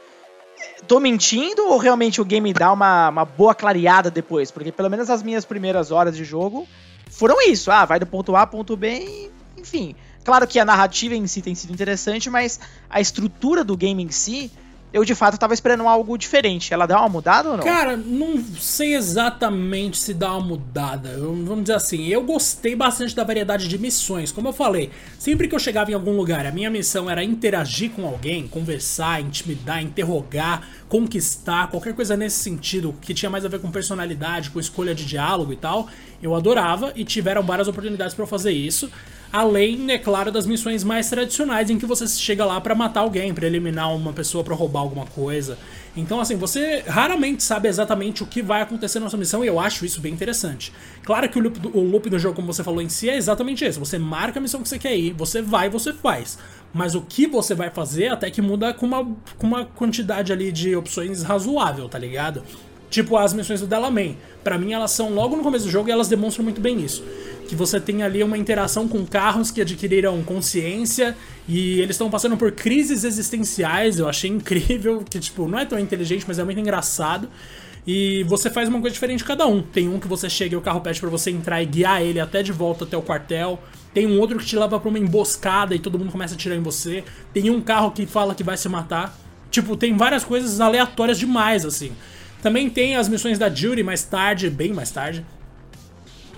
tô 0.87 0.99
mentindo 0.99 1.67
ou 1.67 1.77
realmente 1.77 2.21
o 2.21 2.25
game 2.25 2.53
dá 2.53 2.71
uma, 2.71 3.09
uma 3.09 3.25
boa 3.25 3.53
clareada 3.53 4.09
depois? 4.09 4.51
Porque 4.51 4.71
pelo 4.71 4.89
menos 4.89 5.09
as 5.09 5.21
minhas 5.21 5.45
primeiras 5.45 5.91
horas 5.91 6.15
de 6.15 6.23
jogo 6.23 6.67
foram 7.09 7.41
isso. 7.41 7.71
Ah, 7.71 7.85
vai 7.85 7.99
do 7.99 8.05
ponto 8.05 8.35
A 8.35 8.45
ponto 8.47 8.75
B 8.75 9.29
enfim. 9.59 9.95
Claro 10.23 10.47
que 10.47 10.59
a 10.59 10.65
narrativa 10.65 11.15
em 11.15 11.27
si 11.27 11.41
tem 11.41 11.55
sido 11.55 11.73
interessante, 11.73 12.29
mas 12.29 12.59
a 12.89 12.99
estrutura 12.99 13.63
do 13.63 13.75
game 13.75 14.03
em 14.03 14.09
si 14.09 14.51
eu 14.91 15.05
de 15.05 15.13
fato 15.13 15.37
tava 15.37 15.53
esperando 15.53 15.87
algo 15.87 16.17
diferente. 16.17 16.73
Ela 16.73 16.85
dá 16.85 16.99
uma 16.99 17.09
mudada 17.09 17.49
ou 17.49 17.57
não? 17.57 17.63
Cara, 17.63 17.95
não 17.95 18.43
sei 18.59 18.95
exatamente 18.95 19.97
se 19.97 20.13
dá 20.13 20.31
uma 20.31 20.47
mudada. 20.47 21.09
Eu, 21.09 21.33
vamos 21.45 21.63
dizer 21.63 21.75
assim, 21.75 22.07
eu 22.07 22.23
gostei 22.23 22.75
bastante 22.75 23.15
da 23.15 23.23
variedade 23.23 23.67
de 23.67 23.77
missões. 23.77 24.31
Como 24.31 24.47
eu 24.47 24.53
falei, 24.53 24.89
sempre 25.17 25.47
que 25.47 25.53
eu 25.53 25.59
chegava 25.59 25.91
em 25.91 25.93
algum 25.93 26.15
lugar, 26.15 26.45
a 26.45 26.51
minha 26.51 26.69
missão 26.69 27.09
era 27.09 27.23
interagir 27.23 27.91
com 27.91 28.05
alguém, 28.05 28.47
conversar, 28.47 29.21
intimidar, 29.21 29.83
interrogar, 29.83 30.67
conquistar, 30.87 31.69
qualquer 31.69 31.93
coisa 31.93 32.17
nesse 32.17 32.39
sentido 32.39 32.95
que 32.99 33.13
tinha 33.13 33.29
mais 33.29 33.45
a 33.45 33.47
ver 33.47 33.59
com 33.59 33.69
personalidade, 33.69 34.49
com 34.49 34.59
escolha 34.59 34.95
de 34.95 35.05
diálogo 35.05 35.53
e 35.53 35.57
tal. 35.57 35.87
Eu 36.21 36.33
adorava 36.33 36.91
e 36.95 37.05
tiveram 37.05 37.43
várias 37.43 37.67
oportunidades 37.67 38.15
para 38.15 38.25
fazer 38.25 38.51
isso. 38.51 38.89
Além, 39.31 39.91
é 39.91 39.97
claro, 39.99 40.31
das 40.31 40.47
missões 40.47 40.83
mais 40.83 41.07
tradicionais 41.07 41.69
em 41.69 41.77
que 41.77 41.85
você 41.85 42.07
chega 42.07 42.43
lá 42.43 42.59
para 42.59 42.73
matar 42.73 43.01
alguém, 43.01 43.31
para 43.31 43.45
eliminar 43.45 43.93
uma 43.95 44.11
pessoa, 44.11 44.43
para 44.43 44.55
roubar 44.55 44.79
alguma 44.79 45.05
coisa. 45.05 45.55
Então, 45.95 46.19
assim, 46.19 46.35
você 46.35 46.83
raramente 46.87 47.43
sabe 47.43 47.67
exatamente 47.67 48.23
o 48.23 48.25
que 48.25 48.41
vai 48.41 48.61
acontecer 48.61 48.99
na 48.99 49.07
sua 49.07 49.19
missão 49.19 49.43
e 49.43 49.47
eu 49.47 49.59
acho 49.59 49.85
isso 49.85 50.01
bem 50.01 50.13
interessante. 50.13 50.73
Claro 51.03 51.29
que 51.29 51.37
o 51.37 51.41
loop, 51.43 51.59
do, 51.59 51.77
o 51.77 51.83
loop 51.83 52.09
do 52.09 52.17
jogo, 52.17 52.35
como 52.35 52.51
você 52.51 52.63
falou 52.63 52.81
em 52.81 52.89
si, 52.89 53.07
é 53.07 53.17
exatamente 53.17 53.63
isso. 53.63 53.79
Você 53.79 53.99
marca 53.99 54.39
a 54.39 54.41
missão 54.41 54.63
que 54.63 54.69
você 54.69 54.79
quer 54.79 54.97
ir, 54.97 55.13
você 55.13 55.43
vai 55.43 55.69
você 55.69 55.93
faz. 55.93 56.39
Mas 56.73 56.95
o 56.95 57.01
que 57.01 57.27
você 57.27 57.53
vai 57.53 57.69
fazer 57.69 58.07
até 58.07 58.31
que 58.31 58.41
muda 58.41 58.73
com 58.73 58.87
uma, 58.87 59.05
com 59.37 59.45
uma 59.45 59.65
quantidade 59.65 60.33
ali 60.33 60.51
de 60.51 60.75
opções 60.75 61.21
razoável, 61.21 61.87
tá 61.87 61.99
ligado? 61.99 62.43
Tipo 62.89 63.17
as 63.17 63.33
missões 63.33 63.61
do 63.61 63.67
Delamain. 63.67 64.17
Para 64.43 64.57
mim, 64.57 64.73
elas 64.73 64.91
são 64.91 65.13
logo 65.13 65.35
no 65.35 65.43
começo 65.43 65.65
do 65.65 65.71
jogo 65.71 65.89
e 65.89 65.91
elas 65.91 66.07
demonstram 66.07 66.43
muito 66.43 66.59
bem 66.59 66.79
isso. 66.83 67.03
que 67.47 67.55
você 67.55 67.79
tem 67.79 68.03
ali 68.03 68.23
uma 68.23 68.37
interação 68.37 68.87
com 68.87 69.03
carros 69.05 69.49
que 69.49 69.59
adquiriram 69.59 70.21
consciência 70.21 71.17
e 71.47 71.79
eles 71.79 71.95
estão 71.95 72.09
passando 72.09 72.37
por 72.37 72.51
crises 72.51 73.03
existenciais. 73.03 73.97
Eu 73.97 74.07
achei 74.07 74.29
incrível, 74.29 75.03
que 75.09 75.19
tipo, 75.19 75.47
não 75.47 75.57
é 75.57 75.65
tão 75.65 75.79
inteligente, 75.79 76.25
mas 76.27 76.37
é 76.37 76.43
muito 76.43 76.59
engraçado. 76.59 77.27
E 77.87 78.23
você 78.25 78.49
faz 78.51 78.69
uma 78.69 78.79
coisa 78.79 78.93
diferente 78.93 79.19
de 79.19 79.25
cada 79.25 79.47
um. 79.47 79.63
Tem 79.63 79.87
um 79.87 79.99
que 79.99 80.07
você 80.07 80.29
chega 80.29 80.53
e 80.53 80.57
o 80.57 80.61
carro 80.61 80.81
pede 80.81 80.99
para 80.99 81.09
você 81.09 81.31
entrar 81.31 81.61
e 81.61 81.65
guiar 81.65 82.01
ele 82.01 82.19
até 82.19 82.43
de 82.43 82.51
volta 82.51 82.83
até 82.83 82.95
o 82.95 83.01
quartel. 83.01 83.59
Tem 83.93 84.05
um 84.05 84.19
outro 84.19 84.37
que 84.37 84.45
te 84.45 84.55
leva 84.55 84.79
para 84.79 84.89
uma 84.89 84.99
emboscada 84.99 85.73
e 85.73 85.79
todo 85.79 85.97
mundo 85.97 86.11
começa 86.11 86.35
a 86.35 86.37
atirar 86.37 86.55
em 86.55 86.61
você. 86.61 87.03
Tem 87.33 87.49
um 87.49 87.59
carro 87.61 87.91
que 87.91 88.05
fala 88.05 88.35
que 88.35 88.43
vai 88.43 88.57
se 88.57 88.69
matar. 88.69 89.17
Tipo, 89.49 89.75
tem 89.75 89.97
várias 89.97 90.23
coisas 90.23 90.61
aleatórias 90.61 91.17
demais, 91.17 91.65
assim. 91.65 91.91
Também 92.41 92.69
tem 92.69 92.95
as 92.95 93.09
missões 93.09 93.37
da 93.37 93.49
Judy 93.49 93.83
mais 93.83 94.03
tarde, 94.03 94.49
bem 94.49 94.71
mais 94.73 94.91
tarde, 94.91 95.25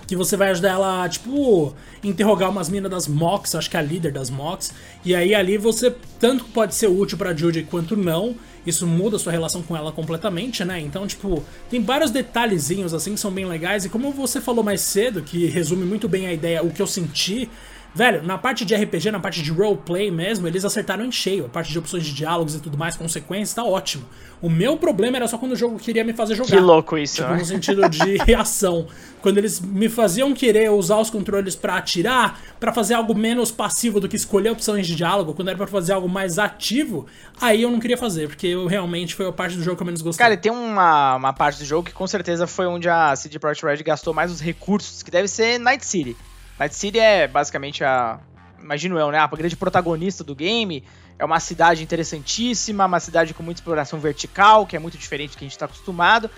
que 0.06 0.16
você 0.16 0.36
vai 0.36 0.50
ajudar 0.50 0.70
ela, 0.70 1.08
tipo, 1.08 1.74
interrogar 2.02 2.50
umas 2.50 2.68
minas 2.68 2.90
das 2.90 3.06
Mox, 3.06 3.54
acho 3.54 3.70
que 3.70 3.76
é 3.76 3.80
a 3.80 3.82
líder 3.82 4.12
das 4.12 4.28
Mox, 4.28 4.72
e 5.04 5.14
aí 5.14 5.34
ali 5.34 5.56
você 5.56 5.94
tanto 6.18 6.44
pode 6.46 6.74
ser 6.74 6.88
útil 6.88 7.16
para 7.16 7.34
Judy 7.34 7.62
quanto 7.62 7.96
não. 7.96 8.34
Isso 8.64 8.86
muda 8.86 9.18
sua 9.18 9.32
relação 9.32 9.60
com 9.60 9.76
ela 9.76 9.90
completamente, 9.90 10.64
né? 10.64 10.78
Então, 10.78 11.04
tipo, 11.04 11.42
tem 11.68 11.82
vários 11.82 12.12
detalhezinhos 12.12 12.94
assim 12.94 13.14
que 13.14 13.20
são 13.20 13.32
bem 13.32 13.44
legais 13.44 13.84
e 13.84 13.88
como 13.88 14.12
você 14.12 14.40
falou 14.40 14.62
mais 14.62 14.80
cedo, 14.82 15.20
que 15.20 15.46
resume 15.46 15.84
muito 15.84 16.08
bem 16.08 16.28
a 16.28 16.32
ideia, 16.32 16.62
o 16.62 16.70
que 16.70 16.80
eu 16.80 16.86
senti, 16.86 17.50
Velho, 17.94 18.22
na 18.22 18.38
parte 18.38 18.64
de 18.64 18.74
RPG, 18.74 19.10
na 19.10 19.20
parte 19.20 19.42
de 19.42 19.50
roleplay 19.50 20.10
mesmo, 20.10 20.46
eles 20.46 20.64
acertaram 20.64 21.04
em 21.04 21.12
cheio. 21.12 21.44
A 21.44 21.48
parte 21.48 21.70
de 21.70 21.78
opções 21.78 22.04
de 22.04 22.14
diálogos 22.14 22.54
e 22.54 22.60
tudo 22.60 22.78
mais, 22.78 22.96
consequências, 22.96 23.54
tá 23.54 23.62
ótimo. 23.62 24.04
O 24.40 24.48
meu 24.48 24.78
problema 24.78 25.18
era 25.18 25.28
só 25.28 25.36
quando 25.36 25.52
o 25.52 25.56
jogo 25.56 25.78
queria 25.78 26.02
me 26.02 26.14
fazer 26.14 26.34
jogar. 26.34 26.50
Que 26.50 26.58
louco 26.58 26.96
isso, 26.96 27.16
tipo, 27.16 27.28
né? 27.28 27.38
no 27.38 27.44
sentido 27.44 27.88
de 27.88 28.16
reação. 28.24 28.86
Quando 29.20 29.38
eles 29.38 29.60
me 29.60 29.88
faziam 29.88 30.32
querer 30.32 30.70
usar 30.70 30.96
os 30.96 31.10
controles 31.10 31.54
para 31.54 31.76
atirar, 31.76 32.40
para 32.58 32.72
fazer 32.72 32.94
algo 32.94 33.14
menos 33.14 33.52
passivo 33.52 34.00
do 34.00 34.08
que 34.08 34.16
escolher 34.16 34.50
opções 34.50 34.86
de 34.86 34.96
diálogo, 34.96 35.34
quando 35.34 35.48
era 35.48 35.56
para 35.56 35.66
fazer 35.66 35.92
algo 35.92 36.08
mais 36.08 36.38
ativo, 36.38 37.06
aí 37.40 37.62
eu 37.62 37.70
não 37.70 37.78
queria 37.78 37.96
fazer, 37.96 38.26
porque 38.26 38.48
eu 38.48 38.66
realmente 38.66 39.14
foi 39.14 39.28
a 39.28 39.32
parte 39.32 39.56
do 39.56 39.62
jogo 39.62 39.76
que 39.76 39.82
eu 39.82 39.86
menos 39.86 40.02
gostei. 40.02 40.24
Cara, 40.24 40.36
tem 40.36 40.50
uma, 40.50 41.16
uma 41.16 41.32
parte 41.32 41.58
do 41.58 41.64
jogo 41.64 41.86
que 41.86 41.94
com 41.94 42.06
certeza 42.06 42.46
foi 42.46 42.66
onde 42.66 42.88
a 42.88 43.14
CD 43.14 43.38
Projekt 43.38 43.64
Red 43.64 43.82
gastou 43.84 44.12
mais 44.12 44.32
os 44.32 44.40
recursos, 44.40 45.02
que 45.02 45.10
deve 45.10 45.28
ser 45.28 45.58
Night 45.58 45.86
City. 45.86 46.16
Night 46.62 46.76
City 46.76 46.98
é 46.98 47.26
basicamente 47.26 47.82
a. 47.82 48.20
Imagino 48.60 48.96
eu, 48.96 49.10
né? 49.10 49.18
A 49.18 49.26
grande 49.26 49.56
protagonista 49.56 50.22
do 50.22 50.34
game. 50.34 50.84
É 51.18 51.24
uma 51.24 51.40
cidade 51.40 51.82
interessantíssima, 51.82 52.86
uma 52.86 53.00
cidade 53.00 53.34
com 53.34 53.42
muita 53.42 53.60
exploração 53.60 53.98
vertical, 53.98 54.66
que 54.66 54.76
é 54.76 54.78
muito 54.78 54.96
diferente 54.96 55.32
do 55.32 55.38
que 55.38 55.44
a 55.44 55.46
gente 55.46 55.52
está 55.52 55.66
acostumado. 55.66 56.30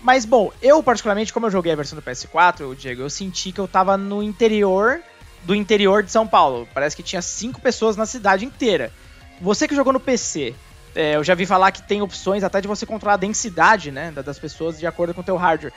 Mas, 0.00 0.24
bom, 0.24 0.50
eu 0.62 0.82
particularmente, 0.82 1.32
como 1.32 1.46
eu 1.46 1.50
joguei 1.50 1.72
a 1.72 1.76
versão 1.76 1.98
do 1.98 2.02
PS4, 2.02 2.74
Diego, 2.74 3.02
eu 3.02 3.10
senti 3.10 3.52
que 3.52 3.60
eu 3.60 3.68
tava 3.68 3.96
no 3.96 4.22
interior 4.22 5.00
do 5.44 5.54
interior 5.54 6.02
de 6.02 6.10
São 6.10 6.26
Paulo. 6.26 6.68
Parece 6.72 6.94
que 6.94 7.02
tinha 7.02 7.20
cinco 7.20 7.60
pessoas 7.60 7.96
na 7.96 8.06
cidade 8.06 8.44
inteira. 8.44 8.92
Você 9.40 9.66
que 9.66 9.74
jogou 9.74 9.92
no 9.92 10.00
PC, 10.00 10.54
é, 10.94 11.16
eu 11.16 11.24
já 11.24 11.34
vi 11.34 11.46
falar 11.46 11.72
que 11.72 11.82
tem 11.82 12.02
opções 12.02 12.44
até 12.44 12.60
de 12.60 12.68
você 12.68 12.84
controlar 12.84 13.14
a 13.14 13.18
densidade, 13.18 13.90
né, 13.90 14.10
das 14.10 14.38
pessoas 14.38 14.78
de 14.78 14.86
acordo 14.86 15.14
com 15.14 15.22
o 15.22 15.24
teu 15.24 15.36
hardware 15.36 15.72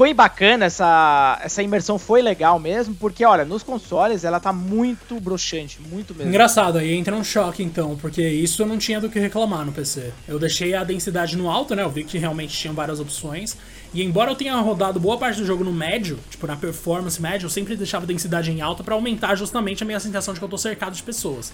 foi 0.00 0.14
bacana, 0.14 0.64
essa, 0.64 1.38
essa 1.42 1.62
imersão 1.62 1.98
foi 1.98 2.22
legal 2.22 2.58
mesmo, 2.58 2.94
porque, 2.94 3.22
olha, 3.22 3.44
nos 3.44 3.62
consoles 3.62 4.24
ela 4.24 4.40
tá 4.40 4.50
muito 4.50 5.20
broxante, 5.20 5.78
muito 5.78 6.14
mesmo. 6.14 6.30
Engraçado, 6.30 6.78
aí 6.78 6.94
entra 6.94 7.14
um 7.14 7.22
choque 7.22 7.62
então, 7.62 7.94
porque 8.00 8.26
isso 8.26 8.62
eu 8.62 8.66
não 8.66 8.78
tinha 8.78 8.98
do 8.98 9.10
que 9.10 9.18
reclamar 9.18 9.62
no 9.66 9.72
PC. 9.72 10.10
Eu 10.26 10.38
deixei 10.38 10.74
a 10.74 10.84
densidade 10.84 11.36
no 11.36 11.50
alto, 11.50 11.74
né? 11.74 11.82
Eu 11.82 11.90
vi 11.90 12.02
que 12.02 12.16
realmente 12.16 12.56
tinha 12.56 12.72
várias 12.72 12.98
opções. 12.98 13.58
E 13.92 14.02
embora 14.02 14.30
eu 14.30 14.34
tenha 14.34 14.56
rodado 14.56 14.98
boa 14.98 15.18
parte 15.18 15.38
do 15.38 15.44
jogo 15.44 15.62
no 15.62 15.72
médio, 15.72 16.18
tipo 16.30 16.46
na 16.46 16.56
performance 16.56 17.20
médio, 17.20 17.44
eu 17.44 17.50
sempre 17.50 17.76
deixava 17.76 18.06
a 18.06 18.08
densidade 18.08 18.50
em 18.50 18.62
alta 18.62 18.82
para 18.82 18.94
aumentar 18.94 19.34
justamente 19.34 19.82
a 19.82 19.86
minha 19.86 20.00
sensação 20.00 20.32
de 20.32 20.40
que 20.40 20.44
eu 20.46 20.48
tô 20.48 20.56
cercado 20.56 20.94
de 20.94 21.02
pessoas. 21.02 21.52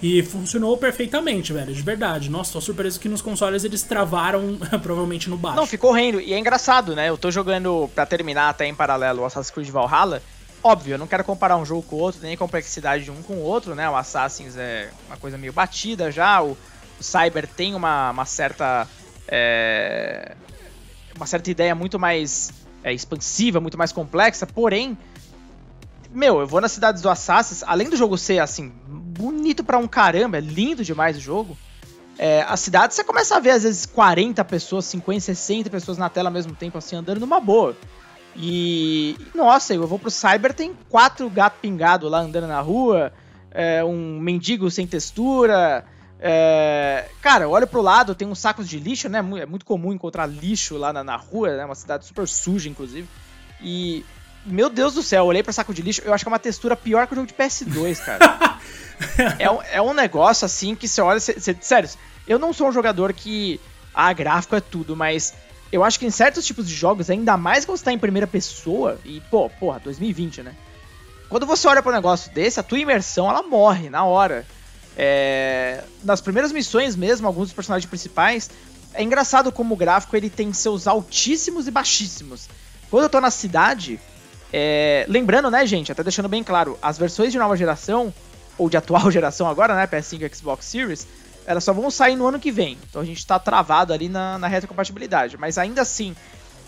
E 0.00 0.22
funcionou 0.22 0.76
perfeitamente, 0.76 1.52
velho, 1.52 1.74
de 1.74 1.82
verdade. 1.82 2.30
Nossa, 2.30 2.52
tô 2.52 2.60
surpreso 2.60 3.00
que 3.00 3.08
nos 3.08 3.20
consoles 3.20 3.64
eles 3.64 3.82
travaram 3.82 4.56
provavelmente 4.80 5.28
no 5.28 5.36
baixo. 5.36 5.56
Não, 5.56 5.66
ficou 5.66 5.90
rendo. 5.90 6.20
E 6.20 6.32
é 6.32 6.38
engraçado, 6.38 6.94
né? 6.94 7.08
Eu 7.08 7.18
tô 7.18 7.30
jogando, 7.30 7.90
para 7.94 8.06
terminar 8.06 8.48
até 8.48 8.66
em 8.66 8.74
paralelo, 8.74 9.22
o 9.22 9.24
Assassin's 9.24 9.50
Creed 9.50 9.68
Valhalla. 9.70 10.22
Óbvio, 10.62 10.94
eu 10.94 10.98
não 10.98 11.06
quero 11.06 11.24
comparar 11.24 11.56
um 11.56 11.64
jogo 11.64 11.82
com 11.82 11.96
o 11.96 11.98
outro, 11.98 12.20
nem 12.22 12.34
a 12.34 12.36
complexidade 12.36 13.04
de 13.04 13.10
um 13.10 13.22
com 13.22 13.34
o 13.34 13.42
outro, 13.42 13.74
né? 13.74 13.88
O 13.90 13.96
Assassin's 13.96 14.56
é 14.56 14.90
uma 15.06 15.16
coisa 15.16 15.36
meio 15.36 15.52
batida 15.52 16.10
já, 16.12 16.42
o, 16.42 16.56
o 16.98 17.02
Cyber 17.02 17.46
tem 17.46 17.74
uma, 17.74 18.10
uma 18.10 18.24
certa. 18.24 18.86
É, 19.26 20.34
uma 21.16 21.26
certa 21.26 21.50
ideia 21.50 21.74
muito 21.74 21.98
mais 21.98 22.52
é, 22.82 22.92
expansiva, 22.92 23.60
muito 23.60 23.76
mais 23.76 23.92
complexa, 23.92 24.46
porém. 24.46 24.96
Meu, 26.10 26.40
eu 26.40 26.46
vou 26.46 26.60
nas 26.60 26.72
cidades 26.72 27.02
do 27.02 27.10
Assassin's, 27.10 27.62
além 27.66 27.88
do 27.88 27.96
jogo 27.96 28.16
ser 28.16 28.38
assim, 28.38 28.72
bonito 28.86 29.62
para 29.62 29.78
um 29.78 29.86
caramba, 29.86 30.38
é 30.38 30.40
lindo 30.40 30.84
demais 30.84 31.16
o 31.16 31.20
jogo. 31.20 31.56
É, 32.18 32.42
a 32.48 32.56
cidade 32.56 32.94
você 32.94 33.04
começa 33.04 33.36
a 33.36 33.40
ver 33.40 33.50
às 33.50 33.62
vezes 33.62 33.86
40 33.86 34.44
pessoas, 34.44 34.86
50, 34.86 35.20
60 35.20 35.70
pessoas 35.70 35.98
na 35.98 36.08
tela 36.08 36.28
ao 36.28 36.32
mesmo 36.32 36.54
tempo, 36.54 36.76
assim, 36.76 36.96
andando 36.96 37.20
numa 37.20 37.40
boa. 37.40 37.76
E. 38.36 39.16
Nossa, 39.34 39.74
eu 39.74 39.86
vou 39.86 39.98
pro 39.98 40.10
Cyber, 40.10 40.54
tem 40.54 40.72
quatro 40.88 41.28
gatos 41.28 41.60
pingados 41.60 42.10
lá 42.10 42.20
andando 42.20 42.46
na 42.46 42.60
rua, 42.60 43.12
é, 43.50 43.84
um 43.84 44.18
mendigo 44.18 44.70
sem 44.70 44.86
textura. 44.86 45.84
É, 46.20 47.08
cara, 47.22 47.48
olha 47.48 47.66
pro 47.66 47.80
lado, 47.80 48.14
tem 48.14 48.26
uns 48.26 48.40
sacos 48.40 48.68
de 48.68 48.78
lixo, 48.78 49.08
né? 49.08 49.18
É 49.18 49.46
muito 49.46 49.64
comum 49.64 49.92
encontrar 49.92 50.26
lixo 50.26 50.76
lá 50.76 50.92
na, 50.92 51.04
na 51.04 51.16
rua, 51.16 51.56
né? 51.56 51.64
Uma 51.64 51.74
cidade 51.74 52.04
super 52.04 52.26
suja, 52.26 52.68
inclusive. 52.68 53.08
E. 53.60 54.04
Meu 54.46 54.70
Deus 54.70 54.94
do 54.94 55.02
céu, 55.02 55.24
eu 55.24 55.26
olhei 55.26 55.42
pra 55.42 55.52
saco 55.52 55.74
de 55.74 55.82
lixo, 55.82 56.02
eu 56.04 56.14
acho 56.14 56.24
que 56.24 56.28
é 56.28 56.32
uma 56.32 56.38
textura 56.38 56.76
pior 56.76 57.06
que 57.06 57.12
o 57.12 57.16
jogo 57.16 57.26
de 57.26 57.34
PS2, 57.34 57.98
cara. 58.04 58.58
é, 59.38 59.50
um, 59.50 59.58
é 59.62 59.82
um 59.82 59.92
negócio 59.92 60.44
assim 60.44 60.74
que 60.74 60.88
você 60.88 61.00
olha. 61.00 61.20
Cê, 61.20 61.38
cê, 61.38 61.56
sério, 61.60 61.88
eu 62.26 62.38
não 62.38 62.52
sou 62.52 62.68
um 62.68 62.72
jogador 62.72 63.12
que. 63.12 63.60
Ah, 63.94 64.12
gráfico 64.12 64.54
é 64.54 64.60
tudo, 64.60 64.94
mas 64.94 65.34
eu 65.72 65.84
acho 65.84 65.98
que 65.98 66.06
em 66.06 66.10
certos 66.10 66.46
tipos 66.46 66.68
de 66.68 66.74
jogos, 66.74 67.10
ainda 67.10 67.36
mais 67.36 67.64
quando 67.64 67.78
você 67.78 67.84
tá 67.84 67.92
em 67.92 67.98
primeira 67.98 68.26
pessoa, 68.26 68.98
e 69.04 69.20
pô, 69.30 69.50
porra, 69.50 69.80
2020, 69.80 70.42
né? 70.42 70.54
Quando 71.28 71.44
você 71.44 71.68
olha 71.68 71.82
para 71.82 71.92
um 71.92 71.94
negócio 71.94 72.32
desse, 72.32 72.58
a 72.58 72.62
tua 72.62 72.78
imersão 72.78 73.28
ela 73.28 73.42
morre 73.42 73.90
na 73.90 74.04
hora. 74.04 74.46
É... 74.96 75.84
Nas 76.02 76.20
primeiras 76.20 76.52
missões 76.52 76.96
mesmo, 76.96 77.26
alguns 77.26 77.48
dos 77.48 77.52
personagens 77.52 77.88
principais, 77.88 78.50
é 78.94 79.02
engraçado 79.02 79.52
como 79.52 79.74
o 79.74 79.76
gráfico 79.76 80.16
ele 80.16 80.30
tem 80.30 80.52
seus 80.52 80.86
altíssimos 80.86 81.68
e 81.68 81.70
baixíssimos. 81.70 82.48
Quando 82.90 83.04
eu 83.04 83.10
tô 83.10 83.20
na 83.20 83.30
cidade, 83.30 84.00
é... 84.52 85.04
lembrando, 85.08 85.50
né, 85.50 85.66
gente, 85.66 85.92
até 85.92 86.02
deixando 86.02 86.28
bem 86.28 86.42
claro, 86.42 86.78
as 86.80 86.98
versões 86.98 87.32
de 87.32 87.38
nova 87.38 87.56
geração, 87.56 88.12
ou 88.56 88.68
de 88.68 88.76
atual 88.76 89.10
geração 89.12 89.48
agora, 89.48 89.74
né, 89.74 89.86
PS5 89.86 90.22
e 90.22 90.36
Xbox 90.36 90.66
Series, 90.66 91.06
elas 91.46 91.64
só 91.64 91.72
vão 91.72 91.90
sair 91.90 92.14
no 92.14 92.26
ano 92.26 92.38
que 92.38 92.52
vem. 92.52 92.76
Então 92.88 93.00
a 93.00 93.04
gente 93.04 93.26
tá 93.26 93.38
travado 93.38 93.92
ali 93.92 94.08
na, 94.08 94.38
na 94.38 94.48
retrocompatibilidade. 94.48 95.38
Mas 95.38 95.56
ainda 95.56 95.80
assim, 95.80 96.14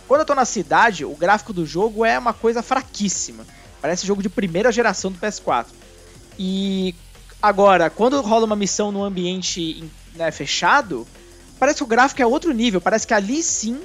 quando 0.08 0.20
eu 0.22 0.26
tô 0.26 0.34
na 0.34 0.46
cidade, 0.46 1.04
o 1.04 1.14
gráfico 1.14 1.52
do 1.52 1.66
jogo 1.66 2.04
é 2.04 2.18
uma 2.18 2.32
coisa 2.32 2.62
fraquíssima. 2.62 3.46
Parece 3.80 4.06
jogo 4.06 4.22
de 4.22 4.30
primeira 4.30 4.72
geração 4.72 5.12
do 5.12 5.18
PS4. 5.18 5.66
E 6.38 6.94
agora, 7.42 7.90
quando 7.90 8.20
rola 8.22 8.46
uma 8.46 8.56
missão 8.56 8.90
no 8.90 9.04
ambiente 9.04 9.84
né, 10.14 10.30
fechado, 10.30 11.06
parece 11.58 11.78
que 11.78 11.84
o 11.84 11.86
gráfico 11.86 12.22
é 12.22 12.26
outro 12.26 12.52
nível. 12.52 12.80
Parece 12.80 13.06
que 13.06 13.12
ali 13.12 13.42
sim 13.42 13.80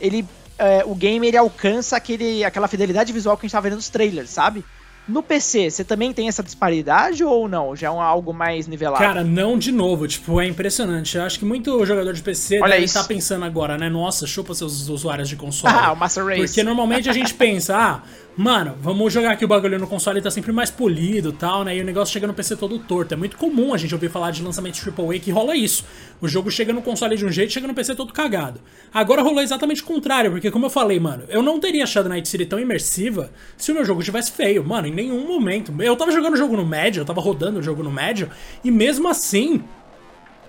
ele, 0.00 0.26
é, 0.58 0.84
o 0.84 0.94
game 0.94 1.26
ele 1.26 1.36
alcança 1.36 1.96
aquele, 1.96 2.44
aquela 2.44 2.68
fidelidade 2.68 3.12
visual 3.12 3.36
que 3.36 3.44
a 3.44 3.46
gente 3.46 3.52
tava 3.52 3.68
vendo 3.68 3.76
nos 3.76 3.88
trailers, 3.88 4.30
sabe? 4.30 4.64
No 5.06 5.22
PC, 5.22 5.70
você 5.70 5.84
também 5.84 6.14
tem 6.14 6.28
essa 6.28 6.42
disparidade 6.42 7.22
ou 7.22 7.46
não? 7.46 7.76
Já 7.76 7.88
é 7.88 7.90
um, 7.90 8.00
algo 8.00 8.32
mais 8.32 8.66
nivelado? 8.66 9.04
Cara, 9.04 9.22
não 9.22 9.58
de 9.58 9.70
novo. 9.70 10.08
Tipo, 10.08 10.40
é 10.40 10.46
impressionante. 10.46 11.18
Eu 11.18 11.24
acho 11.24 11.38
que 11.38 11.44
muito 11.44 11.84
jogador 11.84 12.14
de 12.14 12.22
PC 12.22 12.58
Olha 12.58 12.72
deve 12.72 12.84
estar 12.86 13.02
tá 13.02 13.08
pensando 13.08 13.44
agora, 13.44 13.76
né? 13.76 13.90
Nossa, 13.90 14.26
chupa 14.26 14.54
seus 14.54 14.88
usuários 14.88 15.28
de 15.28 15.36
console. 15.36 15.74
Ah, 15.84 15.92
o 15.92 15.96
Master 15.96 16.24
Race. 16.24 16.46
Porque 16.46 16.62
normalmente 16.62 17.10
a 17.10 17.12
gente 17.12 17.34
pensa, 17.34 17.76
ah, 17.76 18.02
Mano, 18.36 18.74
vamos 18.80 19.12
jogar 19.12 19.30
aqui 19.30 19.44
o 19.44 19.48
bagulho 19.48 19.78
no 19.78 19.86
console 19.86 20.20
tá 20.20 20.28
sempre 20.28 20.50
mais 20.50 20.68
polido 20.68 21.28
e 21.28 21.32
tal, 21.32 21.62
né? 21.62 21.76
E 21.76 21.80
o 21.80 21.84
negócio 21.84 22.12
chega 22.12 22.26
no 22.26 22.34
PC 22.34 22.56
todo 22.56 22.80
torto. 22.80 23.14
É 23.14 23.16
muito 23.16 23.36
comum 23.36 23.72
a 23.72 23.78
gente 23.78 23.94
ouvir 23.94 24.10
falar 24.10 24.32
de 24.32 24.42
lançamento 24.42 24.76
AAA 24.76 25.20
que 25.20 25.30
rola 25.30 25.54
isso. 25.54 25.84
O 26.20 26.26
jogo 26.26 26.50
chega 26.50 26.72
no 26.72 26.82
console 26.82 27.16
de 27.16 27.24
um 27.24 27.30
jeito 27.30 27.52
chega 27.52 27.68
no 27.68 27.74
PC 27.74 27.94
todo 27.94 28.12
cagado. 28.12 28.60
Agora 28.92 29.22
rolou 29.22 29.40
exatamente 29.40 29.82
o 29.82 29.86
contrário, 29.86 30.32
porque 30.32 30.50
como 30.50 30.66
eu 30.66 30.70
falei, 30.70 30.98
mano, 30.98 31.22
eu 31.28 31.44
não 31.44 31.60
teria 31.60 31.84
achado 31.84 32.08
Night 32.08 32.28
City 32.28 32.44
tão 32.44 32.58
imersiva 32.58 33.30
se 33.56 33.70
o 33.70 33.74
meu 33.74 33.84
jogo 33.84 34.02
tivesse 34.02 34.32
feio. 34.32 34.64
Mano, 34.64 34.88
em 34.88 34.92
nenhum 34.92 35.28
momento. 35.28 35.72
Eu 35.80 35.94
tava 35.94 36.10
jogando 36.10 36.34
o 36.34 36.36
jogo 36.36 36.56
no 36.56 36.66
médio, 36.66 37.02
eu 37.02 37.04
tava 37.04 37.20
rodando 37.20 37.60
o 37.60 37.62
jogo 37.62 37.84
no 37.84 37.92
médio, 37.92 38.28
e 38.64 38.70
mesmo 38.70 39.06
assim, 39.06 39.62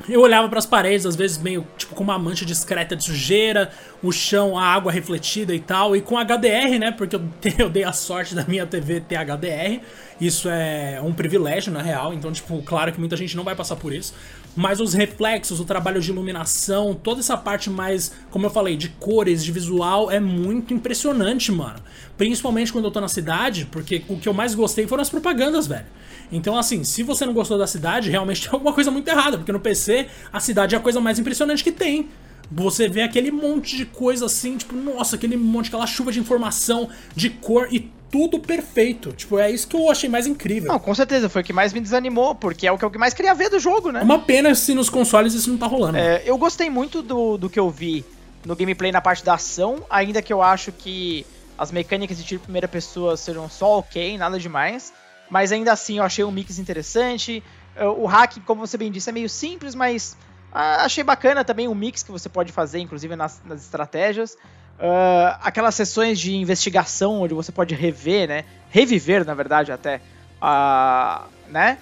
eu 0.07 0.21
olhava 0.21 0.47
para 0.49 0.59
as 0.59 0.65
paredes, 0.65 1.05
às 1.05 1.15
vezes 1.15 1.37
meio 1.37 1.65
tipo 1.77 1.95
com 1.95 2.03
uma 2.03 2.17
mancha 2.17 2.45
discreta 2.45 2.95
de 2.95 3.03
sujeira, 3.03 3.71
o 4.03 4.11
chão, 4.11 4.57
a 4.57 4.63
água 4.63 4.91
refletida 4.91 5.53
e 5.55 5.59
tal, 5.59 5.95
e 5.95 6.01
com 6.01 6.17
HDR, 6.17 6.77
né? 6.79 6.91
Porque 6.91 7.15
eu, 7.57 7.69
dei 7.69 7.83
a 7.83 7.93
sorte 7.93 8.35
da 8.35 8.43
minha 8.45 8.65
TV 8.65 8.99
ter 8.99 9.17
HDR. 9.17 9.81
Isso 10.19 10.47
é 10.49 11.01
um 11.03 11.13
privilégio, 11.13 11.73
na 11.73 11.81
real. 11.81 12.13
Então, 12.13 12.31
tipo, 12.31 12.61
claro 12.61 12.91
que 12.91 12.99
muita 12.99 13.17
gente 13.17 13.35
não 13.35 13.43
vai 13.43 13.55
passar 13.55 13.75
por 13.75 13.93
isso. 13.93 14.13
Mas 14.55 14.79
os 14.79 14.93
reflexos, 14.93 15.59
o 15.59 15.65
trabalho 15.65 15.99
de 15.99 16.09
iluminação, 16.09 16.93
toda 16.93 17.19
essa 17.19 17.35
parte 17.35 17.69
mais, 17.69 18.13
como 18.31 18.45
eu 18.45 18.49
falei, 18.49 18.77
de 18.77 18.89
cores, 18.89 19.43
de 19.43 19.51
visual, 19.51 20.09
é 20.09 20.19
muito 20.19 20.73
impressionante, 20.73 21.51
mano. 21.51 21.79
Principalmente 22.17 22.71
quando 22.71 22.85
eu 22.85 22.91
tô 22.91 23.01
na 23.01 23.09
cidade, 23.09 23.67
porque 23.69 24.03
o 24.07 24.17
que 24.17 24.29
eu 24.29 24.33
mais 24.33 24.55
gostei 24.55 24.87
foram 24.87 25.01
as 25.01 25.09
propagandas, 25.09 25.67
velho. 25.67 25.85
Então, 26.31 26.57
assim, 26.57 26.83
se 26.83 27.03
você 27.03 27.25
não 27.25 27.33
gostou 27.33 27.57
da 27.57 27.67
cidade, 27.67 28.09
realmente 28.09 28.41
tem 28.47 28.51
alguma 28.51 28.73
coisa 28.73 28.89
muito 28.89 29.07
errada, 29.07 29.37
porque 29.37 29.51
no 29.51 29.59
PC 29.59 30.07
a 30.31 30.39
cidade 30.39 30.75
é 30.75 30.77
a 30.77 30.81
coisa 30.81 31.01
mais 31.01 31.19
impressionante 31.19 31.63
que 31.63 31.71
tem. 31.71 32.07
Você 32.51 32.87
vê 32.87 33.01
aquele 33.01 33.31
monte 33.31 33.75
de 33.75 33.85
coisa 33.85 34.27
assim, 34.27 34.55
tipo, 34.55 34.75
nossa, 34.75 35.15
aquele 35.15 35.35
monte, 35.35 35.67
aquela 35.67 35.87
chuva 35.87 36.11
de 36.11 36.19
informação, 36.19 36.89
de 37.15 37.29
cor 37.29 37.67
e 37.71 37.91
tudo 38.11 38.39
perfeito. 38.39 39.11
Tipo, 39.11 39.39
é 39.39 39.51
isso 39.51 39.67
que 39.67 39.75
eu 39.75 39.89
achei 39.89 40.09
mais 40.09 40.27
incrível. 40.27 40.71
Não, 40.71 40.79
com 40.79 40.93
certeza, 40.93 41.29
foi 41.29 41.41
o 41.41 41.45
que 41.45 41.53
mais 41.53 41.73
me 41.73 41.79
desanimou, 41.79 42.35
porque 42.35 42.67
é 42.67 42.71
o 42.71 42.77
que 42.77 42.85
eu 42.85 42.91
mais 42.97 43.13
queria 43.13 43.33
ver 43.33 43.49
do 43.49 43.59
jogo, 43.59 43.91
né? 43.91 44.01
É 44.01 44.03
uma 44.03 44.19
pena 44.19 44.53
se 44.55 44.73
nos 44.73 44.89
consoles 44.89 45.33
isso 45.33 45.49
não 45.49 45.57
tá 45.57 45.67
rolando. 45.67 45.97
É, 45.97 46.21
eu 46.25 46.37
gostei 46.37 46.69
muito 46.69 47.01
do, 47.01 47.37
do 47.37 47.49
que 47.49 47.59
eu 47.59 47.69
vi 47.69 48.05
no 48.45 48.55
gameplay 48.55 48.91
na 48.91 49.01
parte 49.01 49.23
da 49.23 49.33
ação, 49.33 49.83
ainda 49.89 50.21
que 50.21 50.31
eu 50.31 50.41
acho 50.41 50.71
que 50.71 51.25
as 51.57 51.71
mecânicas 51.71 52.17
de 52.17 52.23
tiro 52.23 52.41
primeira 52.41 52.67
pessoa 52.67 53.17
serão 53.17 53.49
só 53.49 53.79
ok, 53.79 54.17
nada 54.17 54.39
demais. 54.39 54.93
Mas 55.29 55.51
ainda 55.51 55.71
assim 55.71 55.97
eu 55.97 56.03
achei 56.03 56.23
um 56.23 56.31
mix 56.31 56.59
interessante. 56.59 57.43
É, 57.75 57.85
o 57.87 58.05
hack, 58.05 58.37
como 58.45 58.65
você 58.65 58.77
bem 58.77 58.91
disse, 58.91 59.09
é 59.09 59.13
meio 59.13 59.29
simples, 59.29 59.73
mas 59.73 60.15
ah, 60.53 60.85
achei 60.85 61.03
bacana 61.03 61.43
também 61.43 61.67
o 61.67 61.75
mix 61.75 62.03
que 62.03 62.11
você 62.11 62.29
pode 62.29 62.51
fazer, 62.51 62.79
inclusive 62.79 63.15
nas, 63.15 63.41
nas 63.43 63.61
estratégias. 63.61 64.37
Uh, 64.77 65.37
aquelas 65.41 65.73
sessões 65.73 66.19
de 66.19 66.35
investigação 66.35 67.21
onde 67.21 67.33
você 67.33 67.51
pode 67.51 67.73
rever, 67.73 68.27
né? 68.27 68.45
Reviver, 68.69 69.25
na 69.25 69.33
verdade, 69.33 69.71
até. 69.71 70.01
Uh, 70.41 71.23
né? 71.49 71.77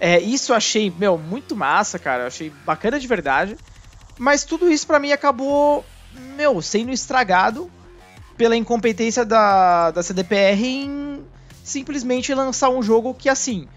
É, 0.00 0.18
isso 0.20 0.52
eu 0.52 0.56
achei, 0.56 0.92
meu, 0.96 1.18
muito 1.18 1.54
massa, 1.54 1.98
cara. 1.98 2.22
Eu 2.22 2.26
achei 2.28 2.50
bacana 2.64 2.98
de 2.98 3.06
verdade. 3.06 3.56
Mas 4.16 4.44
tudo 4.44 4.70
isso 4.70 4.86
para 4.86 4.98
mim 4.98 5.12
acabou, 5.12 5.84
meu, 6.36 6.60
sendo 6.62 6.90
estragado 6.90 7.70
pela 8.36 8.56
incompetência 8.56 9.24
da, 9.24 9.90
da 9.90 10.02
CDPR 10.02 10.64
em 10.64 11.24
simplesmente 11.62 12.32
lançar 12.32 12.70
um 12.70 12.82
jogo 12.82 13.12
que, 13.12 13.28
assim, 13.28 13.68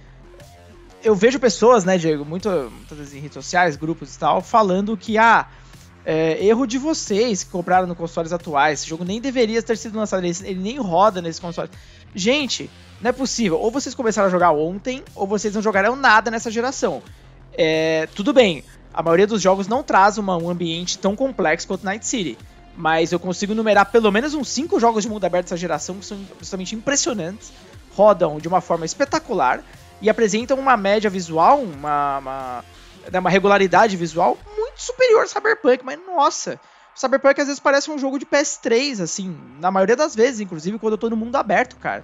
eu 1.04 1.16
vejo 1.16 1.40
pessoas, 1.40 1.84
né, 1.84 1.98
Diego, 1.98 2.24
muito, 2.24 2.50
muitas 2.50 2.98
vezes 2.98 3.14
em 3.14 3.20
redes 3.20 3.34
sociais, 3.34 3.76
grupos 3.76 4.16
e 4.16 4.20
tal, 4.20 4.42
falando 4.42 4.96
que, 4.96 5.18
ah, 5.18 5.48
é, 6.06 6.44
erro 6.44 6.66
de 6.66 6.78
vocês 6.78 7.44
que 7.44 7.52
compraram 7.52 7.88
no 7.88 7.96
consoles 7.96 8.34
atuais, 8.34 8.80
esse 8.80 8.90
jogo 8.90 9.04
nem 9.04 9.22
deveria 9.22 9.62
ter 9.62 9.78
sido 9.78 9.98
lançado, 9.98 10.26
ele, 10.26 10.36
ele 10.44 10.60
nem 10.60 10.78
roda 10.78 11.22
nesse 11.22 11.40
console. 11.40 11.70
Gente, 12.14 12.70
não 13.00 13.10
é 13.10 13.14
possível, 13.14 13.60
ou 13.60 13.72
vocês 13.72 13.96
começaram 13.96 14.28
a 14.28 14.32
jogar 14.32 14.52
ontem, 14.52 15.04
ou 15.16 15.28
vocês 15.28 15.54
não 15.54 15.62
jogarão 15.62 15.96
nada 15.96 16.32
nessa 16.32 16.50
geração. 16.50 17.02
É, 17.54 18.08
tudo 18.16 18.34
bem, 18.34 18.64
a 18.94 19.02
maioria 19.02 19.28
dos 19.28 19.42
jogos 19.42 19.68
não 19.68 19.84
traz 19.84 20.18
uma, 20.18 20.38
um 20.38 20.50
ambiente 20.50 20.98
tão 20.98 21.16
complexo 21.16 21.68
quanto 21.68 21.86
Night 21.86 22.06
City, 22.06 22.38
mas 22.76 23.12
eu 23.12 23.20
consigo 23.20 23.54
numerar 23.54 23.92
pelo 23.92 24.12
menos 24.12 24.34
uns 24.34 24.50
5 24.50 24.80
jogos 24.80 25.04
de 25.04 25.10
mundo 25.10 25.24
aberto 25.24 25.46
dessa 25.46 25.58
geração 25.58 25.96
que 25.96 26.06
são 26.06 26.18
absolutamente 26.32 26.76
impressionantes, 26.76 27.52
rodam 27.96 28.40
de 28.40 28.48
uma 28.48 28.62
forma 28.62 28.86
espetacular, 28.86 29.64
e 30.02 30.10
apresentam 30.10 30.58
uma 30.58 30.76
média 30.76 31.10
visual, 31.10 31.60
uma, 31.60 32.18
uma, 32.18 32.66
né, 33.12 33.20
uma 33.20 33.30
regularidade 33.30 33.96
visual 33.96 34.38
muito 34.58 34.82
superior 34.82 35.22
ao 35.22 35.28
Cyberpunk, 35.28 35.84
mas 35.84 36.00
nossa, 36.06 36.60
Cyberpunk 36.96 37.40
às 37.40 37.48
vezes 37.48 37.60
parece 37.60 37.90
um 37.90 37.98
jogo 37.98 38.20
de 38.20 38.26
PS3, 38.26 39.02
assim, 39.02 39.36
na 39.60 39.72
maioria 39.72 39.96
das 39.96 40.16
vezes, 40.16 40.40
inclusive 40.40 40.78
quando 40.78 40.94
eu 40.94 40.98
tô 40.98 41.10
no 41.10 41.16
mundo 41.16 41.36
aberto, 41.36 41.76
cara. 41.78 42.04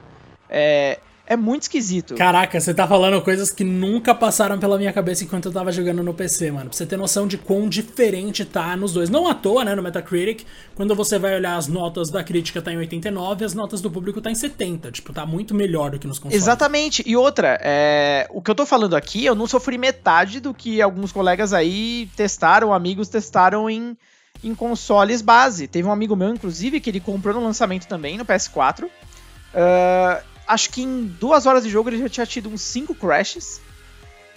É, 0.50 1.00
é 1.28 1.36
muito 1.36 1.64
esquisito. 1.64 2.16
Caraca, 2.16 2.60
você 2.60 2.74
tá 2.74 2.88
falando 2.88 3.22
coisas 3.22 3.52
que 3.52 3.64
nunca 3.64 4.16
passaram 4.16 4.58
pela 4.58 4.78
minha 4.78 4.94
cabeça 4.94 5.26
enquanto 5.26 5.50
eu 5.50 5.52
tava 5.52 5.74
jogando 5.74 6.02
no 6.02 6.14
PC, 6.14 6.52
mano. 6.52 6.70
Pra 6.70 6.78
você 6.78 6.86
ter 6.86 6.96
noção 6.96 7.28
de 7.28 7.38
quão 7.38 7.68
diferente 7.68 8.46
tá 8.46 8.78
nos 8.78 8.94
dois. 8.94 9.10
Não 9.10 9.28
à 9.28 9.34
toa, 9.34 9.66
né, 9.66 9.76
no 9.76 9.84
Metacritic, 9.84 10.46
quando 10.74 10.96
você 10.96 11.20
vai 11.20 11.36
olhar 11.36 11.58
as 11.58 11.68
notas 11.68 12.10
da 12.10 12.24
crítica 12.24 12.62
tá 12.62 12.72
em 12.72 12.78
89 12.78 13.44
as 13.44 13.54
notas 13.54 13.82
do 13.82 13.92
público 13.92 14.22
tá 14.22 14.32
em 14.32 14.36
70. 14.36 14.90
Tipo, 14.92 15.12
tá 15.12 15.26
muito 15.26 15.54
melhor 15.54 15.92
do 15.92 16.00
que 16.00 16.08
nos 16.08 16.18
consoles. 16.18 16.42
Exatamente. 16.42 17.04
E 17.06 17.18
outra, 17.18 17.60
é... 17.62 18.26
o 18.30 18.42
que 18.42 18.50
eu 18.50 18.56
tô 18.56 18.66
falando 18.66 18.96
aqui, 18.96 19.26
eu 19.26 19.36
não 19.36 19.48
sofri 19.48 19.78
metade 19.78 20.40
do 20.40 20.54
que 20.54 20.82
alguns 20.82 21.12
colegas 21.12 21.52
aí 21.52 22.10
testaram, 22.16 22.74
amigos 22.74 23.10
testaram 23.10 23.70
em, 23.70 23.98
em 24.42 24.56
consoles 24.56 25.22
base. 25.22 25.68
Teve 25.68 25.90
um 25.90 25.92
amigo 25.92 26.16
meu, 26.16 26.30
inclusive, 26.30 26.80
que 26.80 26.90
ele 26.90 27.02
comprou 27.02 27.34
no 27.34 27.44
lançamento 27.44 27.86
também, 27.86 28.18
no 28.18 28.26
PS4. 28.26 28.86
Uh, 28.86 30.37
acho 30.48 30.70
que 30.70 30.82
em 30.82 31.04
duas 31.06 31.46
horas 31.46 31.64
de 31.64 31.70
jogo 31.70 31.90
ele 31.90 32.00
já 32.00 32.10
tinha 32.10 32.26
tido 32.26 32.50
uns 32.50 32.62
5 32.62 32.96
crashes. 32.96 33.60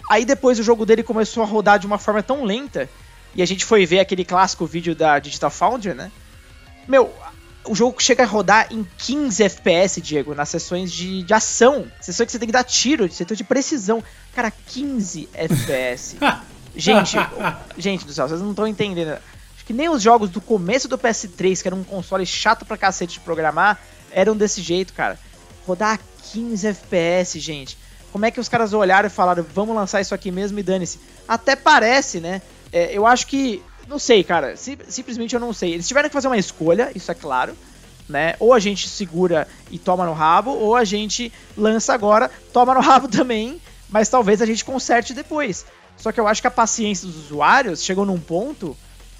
Aí 0.09 0.25
depois 0.25 0.59
o 0.59 0.63
jogo 0.63 0.85
dele 0.85 1.03
começou 1.03 1.41
a 1.41 1.45
rodar 1.45 1.79
de 1.79 1.87
uma 1.87 1.97
forma 1.97 2.21
tão 2.21 2.43
lenta. 2.43 2.89
E 3.33 3.41
a 3.41 3.47
gente 3.47 3.63
foi 3.63 3.85
ver 3.85 3.99
aquele 3.99 4.25
clássico 4.25 4.65
vídeo 4.65 4.93
da 4.93 5.17
Digital 5.19 5.49
Foundry, 5.49 5.93
né? 5.93 6.11
Meu, 6.85 7.13
o 7.63 7.73
jogo 7.73 8.01
chega 8.01 8.23
a 8.23 8.25
rodar 8.25 8.67
em 8.71 8.85
15 8.97 9.43
FPS, 9.43 10.01
Diego, 10.01 10.35
nas 10.35 10.49
sessões 10.49 10.91
de, 10.91 11.23
de 11.23 11.33
ação. 11.33 11.89
Sessões 12.01 12.25
que 12.25 12.31
você 12.33 12.39
tem 12.39 12.47
que 12.47 12.51
dar 12.51 12.65
tiro, 12.65 13.09
setor 13.09 13.37
de 13.37 13.45
precisão. 13.45 14.03
Cara, 14.35 14.51
15 14.51 15.29
FPS. 15.33 16.17
gente, 16.75 17.15
gente 17.77 18.05
do 18.05 18.11
céu, 18.11 18.27
vocês 18.27 18.41
não 18.41 18.49
estão 18.49 18.67
entendendo. 18.67 19.11
Acho 19.11 19.65
que 19.65 19.71
nem 19.71 19.87
os 19.87 20.01
jogos 20.01 20.29
do 20.29 20.41
começo 20.41 20.89
do 20.89 20.97
PS3, 20.97 21.61
que 21.61 21.67
era 21.69 21.75
um 21.75 21.85
console 21.85 22.25
chato 22.25 22.65
pra 22.65 22.75
cacete 22.75 23.13
de 23.13 23.19
programar, 23.21 23.79
eram 24.11 24.35
desse 24.35 24.61
jeito, 24.61 24.91
cara 24.91 25.17
rodar 25.65 25.95
a 25.95 25.99
15 26.31 26.67
FPS, 26.67 27.39
gente. 27.39 27.77
Como 28.11 28.25
é 28.25 28.31
que 28.31 28.39
os 28.39 28.49
caras 28.49 28.73
olharam 28.73 29.07
e 29.07 29.09
falaram, 29.09 29.45
vamos 29.53 29.75
lançar 29.75 30.01
isso 30.01 30.13
aqui 30.13 30.31
mesmo 30.31 30.59
e 30.59 30.63
dane-se? 30.63 30.99
Até 31.27 31.55
parece, 31.55 32.19
né? 32.19 32.41
É, 32.71 32.95
eu 32.95 33.05
acho 33.05 33.27
que. 33.27 33.61
Não 33.87 33.97
sei, 33.97 34.23
cara. 34.23 34.55
Sim, 34.55 34.77
simplesmente 34.87 35.33
eu 35.33 35.39
não 35.39 35.53
sei. 35.53 35.73
Eles 35.73 35.87
tiveram 35.87 36.09
que 36.09 36.13
fazer 36.13 36.27
uma 36.27 36.37
escolha, 36.37 36.91
isso 36.93 37.11
é 37.11 37.15
claro. 37.15 37.55
Né? 38.09 38.35
Ou 38.39 38.53
a 38.53 38.59
gente 38.59 38.89
segura 38.89 39.47
e 39.69 39.79
toma 39.79 40.05
no 40.05 40.13
rabo, 40.13 40.51
ou 40.51 40.75
a 40.75 40.83
gente 40.83 41.31
lança 41.55 41.93
agora, 41.93 42.29
toma 42.51 42.73
no 42.73 42.81
rabo 42.81 43.07
também, 43.09 43.61
mas 43.89 44.09
talvez 44.09 44.41
a 44.41 44.45
gente 44.45 44.65
conserte 44.65 45.13
depois. 45.13 45.65
Só 45.95 46.11
que 46.11 46.19
eu 46.19 46.27
acho 46.27 46.41
que 46.41 46.47
a 46.47 46.51
paciência 46.51 47.07
dos 47.07 47.15
usuários 47.25 47.83
chegou 47.83 48.05
num 48.05 48.19
ponto 48.19 48.75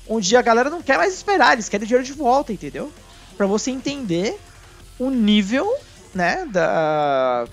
onde 0.10 0.36
a 0.36 0.42
galera 0.42 0.70
não 0.70 0.82
quer 0.82 0.98
mais 0.98 1.14
esperar, 1.14 1.54
eles 1.54 1.70
querem 1.70 1.88
dinheiro 1.88 2.06
de 2.06 2.12
volta, 2.12 2.52
entendeu? 2.52 2.92
Para 3.38 3.46
você 3.46 3.72
entender 3.72 4.38
o 5.00 5.10
nível 5.10 5.74
né, 6.14 6.46
da, 6.52 7.46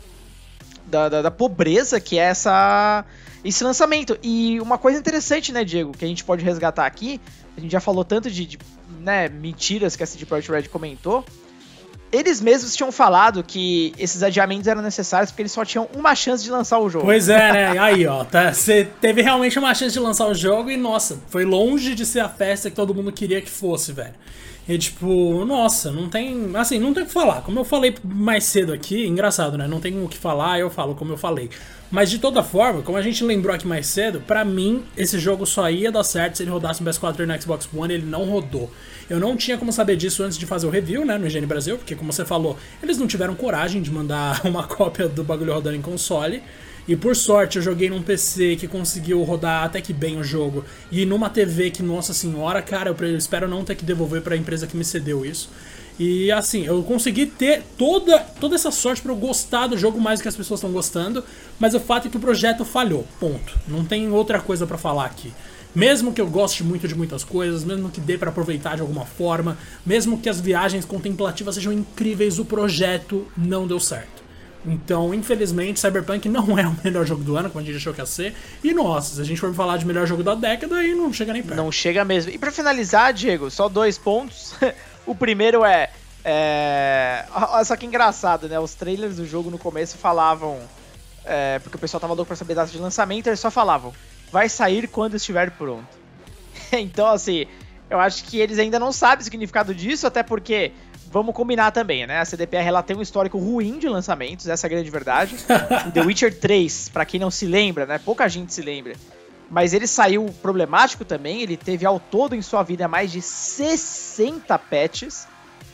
da, 0.86 1.08
da, 1.08 1.22
da, 1.22 1.30
pobreza 1.30 2.00
que 2.00 2.18
é 2.18 2.22
essa, 2.22 3.04
esse 3.44 3.62
lançamento. 3.62 4.18
E 4.22 4.60
uma 4.60 4.78
coisa 4.78 4.98
interessante, 4.98 5.52
né, 5.52 5.64
Diego, 5.64 5.92
que 5.92 6.04
a 6.04 6.08
gente 6.08 6.24
pode 6.24 6.44
resgatar 6.44 6.86
aqui, 6.86 7.20
a 7.56 7.60
gente 7.60 7.70
já 7.70 7.80
falou 7.80 8.04
tanto 8.04 8.30
de, 8.30 8.46
de 8.46 8.58
né, 9.00 9.28
mentiras 9.28 9.96
que 9.96 10.02
a 10.02 10.06
CD 10.06 10.24
Projekt 10.26 10.50
Red 10.50 10.68
comentou, 10.68 11.24
eles 12.10 12.40
mesmos 12.40 12.74
tinham 12.74 12.90
falado 12.90 13.42
que 13.42 13.92
esses 13.98 14.22
adiamentos 14.22 14.66
eram 14.66 14.80
necessários 14.80 15.30
porque 15.30 15.42
eles 15.42 15.52
só 15.52 15.64
tinham 15.64 15.88
uma 15.94 16.14
chance 16.14 16.42
de 16.42 16.50
lançar 16.50 16.78
o 16.78 16.88
jogo. 16.88 17.04
Pois 17.04 17.28
é, 17.28 17.52
né? 17.52 17.66
Aí, 17.78 18.06
ó, 18.06 18.24
tá, 18.24 18.52
você 18.52 18.88
teve 19.00 19.20
realmente 19.20 19.58
uma 19.58 19.74
chance 19.74 19.92
de 19.92 20.00
lançar 20.00 20.26
o 20.26 20.34
jogo 20.34 20.70
e, 20.70 20.76
nossa, 20.76 21.20
foi 21.28 21.44
longe 21.44 21.94
de 21.94 22.06
ser 22.06 22.20
a 22.20 22.28
festa 22.28 22.70
que 22.70 22.76
todo 22.76 22.94
mundo 22.94 23.12
queria 23.12 23.42
que 23.42 23.50
fosse, 23.50 23.92
velho. 23.92 24.14
E 24.68 24.76
tipo, 24.76 25.44
nossa, 25.46 25.90
não 25.90 26.10
tem. 26.10 26.54
Assim, 26.54 26.78
não 26.78 26.92
tem 26.92 27.02
o 27.02 27.06
que 27.06 27.12
falar. 27.12 27.40
Como 27.40 27.58
eu 27.58 27.64
falei 27.64 27.94
mais 28.04 28.44
cedo 28.44 28.70
aqui, 28.72 29.06
engraçado, 29.06 29.56
né? 29.56 29.66
Não 29.66 29.80
tem 29.80 30.04
o 30.04 30.06
que 30.06 30.18
falar, 30.18 30.60
eu 30.60 30.68
falo 30.68 30.94
como 30.94 31.12
eu 31.12 31.16
falei. 31.16 31.48
Mas 31.90 32.10
de 32.10 32.18
toda 32.18 32.42
forma, 32.42 32.82
como 32.82 32.98
a 32.98 33.00
gente 33.00 33.24
lembrou 33.24 33.54
aqui 33.54 33.66
mais 33.66 33.86
cedo, 33.86 34.20
para 34.20 34.44
mim 34.44 34.84
esse 34.94 35.18
jogo 35.18 35.46
só 35.46 35.70
ia 35.70 35.90
dar 35.90 36.04
certo 36.04 36.36
se 36.36 36.42
ele 36.42 36.50
rodasse 36.50 36.82
no 36.82 36.90
PS4 36.90 37.20
e 37.20 37.26
no 37.26 37.40
Xbox 37.40 37.66
One, 37.74 37.94
ele 37.94 38.04
não 38.04 38.24
rodou. 38.24 38.70
Eu 39.08 39.18
não 39.18 39.38
tinha 39.38 39.56
como 39.56 39.72
saber 39.72 39.96
disso 39.96 40.22
antes 40.22 40.36
de 40.36 40.44
fazer 40.44 40.66
o 40.66 40.70
review, 40.70 41.02
né, 41.06 41.16
no 41.16 41.26
IGN 41.26 41.46
Brasil, 41.46 41.78
porque 41.78 41.94
como 41.94 42.12
você 42.12 42.26
falou, 42.26 42.58
eles 42.82 42.98
não 42.98 43.06
tiveram 43.06 43.34
coragem 43.34 43.80
de 43.80 43.90
mandar 43.90 44.42
uma 44.44 44.64
cópia 44.64 45.08
do 45.08 45.24
bagulho 45.24 45.54
rodando 45.54 45.76
em 45.76 45.82
console. 45.82 46.42
E 46.88 46.96
por 46.96 47.14
sorte 47.14 47.58
eu 47.58 47.62
joguei 47.62 47.90
num 47.90 48.02
PC 48.02 48.56
que 48.56 48.66
conseguiu 48.66 49.22
rodar 49.22 49.62
até 49.62 49.78
que 49.78 49.92
bem 49.92 50.18
o 50.18 50.24
jogo. 50.24 50.64
E 50.90 51.04
numa 51.04 51.28
TV 51.28 51.70
que, 51.70 51.82
nossa 51.82 52.14
senhora, 52.14 52.62
cara, 52.62 52.96
eu 52.98 53.16
espero 53.18 53.46
não 53.46 53.62
ter 53.62 53.74
que 53.74 53.84
devolver 53.84 54.22
para 54.22 54.34
a 54.34 54.38
empresa 54.38 54.66
que 54.66 54.74
me 54.74 54.84
cedeu 54.84 55.22
isso. 55.22 55.50
E 55.98 56.32
assim, 56.32 56.64
eu 56.64 56.82
consegui 56.82 57.26
ter 57.26 57.62
toda, 57.76 58.20
toda 58.40 58.54
essa 58.54 58.70
sorte 58.70 59.02
para 59.02 59.12
eu 59.12 59.16
gostar 59.16 59.66
do 59.66 59.76
jogo 59.76 60.00
mais 60.00 60.18
do 60.18 60.22
que 60.22 60.28
as 60.28 60.36
pessoas 60.36 60.60
estão 60.60 60.72
gostando, 60.72 61.22
mas 61.60 61.74
o 61.74 61.80
fato 61.80 62.08
é 62.08 62.10
que 62.10 62.16
o 62.16 62.20
projeto 62.20 62.64
falhou. 62.64 63.06
Ponto. 63.20 63.58
Não 63.68 63.84
tem 63.84 64.10
outra 64.10 64.40
coisa 64.40 64.66
para 64.66 64.78
falar 64.78 65.04
aqui. 65.04 65.30
Mesmo 65.74 66.14
que 66.14 66.20
eu 66.20 66.26
goste 66.26 66.64
muito 66.64 66.88
de 66.88 66.94
muitas 66.94 67.22
coisas, 67.22 67.64
mesmo 67.64 67.90
que 67.90 68.00
dê 68.00 68.16
para 68.16 68.30
aproveitar 68.30 68.76
de 68.76 68.80
alguma 68.80 69.04
forma, 69.04 69.58
mesmo 69.84 70.18
que 70.18 70.28
as 70.30 70.40
viagens 70.40 70.86
contemplativas 70.86 71.56
sejam 71.56 71.72
incríveis, 71.72 72.38
o 72.38 72.46
projeto 72.46 73.26
não 73.36 73.66
deu 73.66 73.78
certo. 73.78 74.27
Então, 74.70 75.12
infelizmente, 75.14 75.80
Cyberpunk 75.80 76.28
não 76.28 76.58
é 76.58 76.66
o 76.66 76.76
melhor 76.84 77.06
jogo 77.06 77.22
do 77.22 77.36
ano, 77.36 77.50
como 77.50 77.62
a 77.62 77.66
gente 77.66 77.76
achou 77.76 77.92
que 77.92 78.00
ia 78.00 78.06
ser. 78.06 78.34
E 78.62 78.72
nossa, 78.72 79.16
se 79.16 79.20
a 79.20 79.24
gente 79.24 79.40
for 79.40 79.52
falar 79.54 79.76
de 79.76 79.86
melhor 79.86 80.06
jogo 80.06 80.22
da 80.22 80.34
década, 80.34 80.76
aí 80.76 80.94
não 80.94 81.12
chega 81.12 81.32
nem 81.32 81.42
perto. 81.42 81.56
Não 81.56 81.72
chega 81.72 82.04
mesmo. 82.04 82.30
E 82.30 82.38
para 82.38 82.50
finalizar, 82.52 83.12
Diego, 83.12 83.50
só 83.50 83.68
dois 83.68 83.96
pontos. 83.96 84.54
o 85.06 85.14
primeiro 85.14 85.64
é, 85.64 85.90
é. 86.24 87.24
Só 87.64 87.76
que 87.76 87.86
engraçado, 87.86 88.48
né? 88.48 88.58
Os 88.58 88.74
trailers 88.74 89.16
do 89.16 89.26
jogo 89.26 89.50
no 89.50 89.58
começo 89.58 89.96
falavam. 89.96 90.58
É, 91.24 91.58
porque 91.58 91.76
o 91.76 91.80
pessoal 91.80 92.00
tava 92.00 92.14
louco 92.14 92.28
pra 92.28 92.36
saber 92.36 92.54
data 92.54 92.72
de 92.72 92.78
lançamento, 92.78 93.26
eles 93.26 93.38
só 93.38 93.50
falavam 93.50 93.92
vai 94.30 94.48
sair 94.48 94.88
quando 94.88 95.16
estiver 95.16 95.50
pronto. 95.50 95.86
então, 96.72 97.06
assim, 97.06 97.46
eu 97.88 97.98
acho 97.98 98.24
que 98.24 98.38
eles 98.38 98.58
ainda 98.58 98.78
não 98.78 98.92
sabem 98.92 99.20
o 99.20 99.24
significado 99.24 99.74
disso, 99.74 100.06
até 100.06 100.22
porque, 100.22 100.72
vamos 101.10 101.34
combinar 101.34 101.70
também, 101.70 102.06
né? 102.06 102.18
A 102.18 102.24
CDPR 102.24 102.66
ela 102.66 102.82
tem 102.82 102.96
um 102.96 103.02
histórico 103.02 103.38
ruim 103.38 103.78
de 103.78 103.88
lançamentos, 103.88 104.46
essa 104.46 104.66
é 104.66 104.68
a 104.68 104.70
grande 104.70 104.90
verdade. 104.90 105.36
o 105.86 105.90
The 105.90 106.02
Witcher 106.02 106.38
3, 106.38 106.90
para 106.90 107.04
quem 107.04 107.20
não 107.20 107.30
se 107.30 107.46
lembra, 107.46 107.86
né? 107.86 107.98
Pouca 107.98 108.28
gente 108.28 108.52
se 108.52 108.62
lembra. 108.62 108.94
Mas 109.50 109.72
ele 109.72 109.86
saiu 109.86 110.26
problemático 110.42 111.04
também, 111.04 111.40
ele 111.40 111.56
teve 111.56 111.86
ao 111.86 111.98
todo 111.98 112.34
em 112.34 112.42
sua 112.42 112.62
vida 112.62 112.86
mais 112.86 113.10
de 113.10 113.22
60 113.22 114.58
patches 114.58 115.26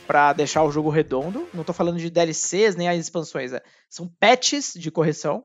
para 0.07 0.33
deixar 0.33 0.63
o 0.63 0.71
jogo 0.71 0.89
redondo. 0.89 1.47
Não 1.53 1.63
tô 1.63 1.73
falando 1.73 1.97
de 1.97 2.09
DLCs 2.09 2.75
nem 2.75 2.87
as 2.87 2.97
expansões, 2.97 3.51
né? 3.51 3.59
são 3.89 4.07
patches 4.19 4.73
de 4.75 4.91
correção. 4.91 5.43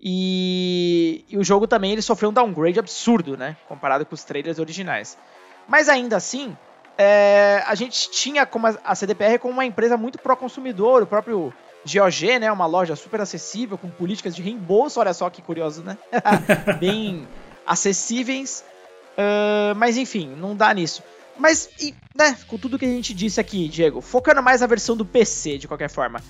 E, 0.00 1.24
e, 1.28 1.36
o 1.36 1.44
jogo 1.44 1.66
também 1.66 1.92
ele 1.92 2.02
sofreu 2.02 2.30
um 2.30 2.32
downgrade 2.32 2.78
absurdo, 2.78 3.36
né? 3.36 3.56
Comparado 3.66 4.06
com 4.06 4.14
os 4.14 4.22
trailers 4.24 4.58
originais. 4.58 5.18
Mas 5.66 5.88
ainda 5.88 6.16
assim, 6.16 6.56
é, 6.98 7.62
a 7.64 7.74
gente 7.76 8.10
tinha 8.10 8.44
como 8.44 8.66
a, 8.66 8.76
a 8.84 8.94
CDPR 8.94 9.38
como 9.38 9.54
uma 9.54 9.64
empresa 9.64 9.96
muito 9.96 10.18
pró-consumidor, 10.18 11.04
o 11.04 11.06
próprio 11.06 11.54
GOG, 11.86 12.40
né? 12.40 12.50
Uma 12.50 12.66
loja 12.66 12.96
super 12.96 13.20
acessível, 13.20 13.78
com 13.78 13.88
políticas 13.88 14.34
de 14.34 14.42
reembolso, 14.42 14.98
olha 14.98 15.14
só 15.14 15.30
que 15.30 15.40
curioso, 15.40 15.82
né? 15.82 15.96
Bem 16.80 17.26
acessíveis. 17.64 18.64
Uh, 19.16 19.74
mas 19.76 19.96
enfim, 19.96 20.34
não 20.36 20.56
dá 20.56 20.74
nisso. 20.74 21.02
Mas, 21.38 21.70
e, 21.80 21.94
né, 22.16 22.36
com 22.48 22.58
tudo 22.58 22.78
que 22.78 22.84
a 22.84 22.88
gente 22.88 23.14
disse 23.14 23.40
aqui, 23.40 23.68
Diego, 23.68 24.00
focando 24.00 24.42
mais 24.42 24.60
na 24.60 24.66
versão 24.66 24.96
do 24.96 25.04
PC, 25.04 25.58
de 25.58 25.68
qualquer 25.68 25.88
forma 25.88 26.20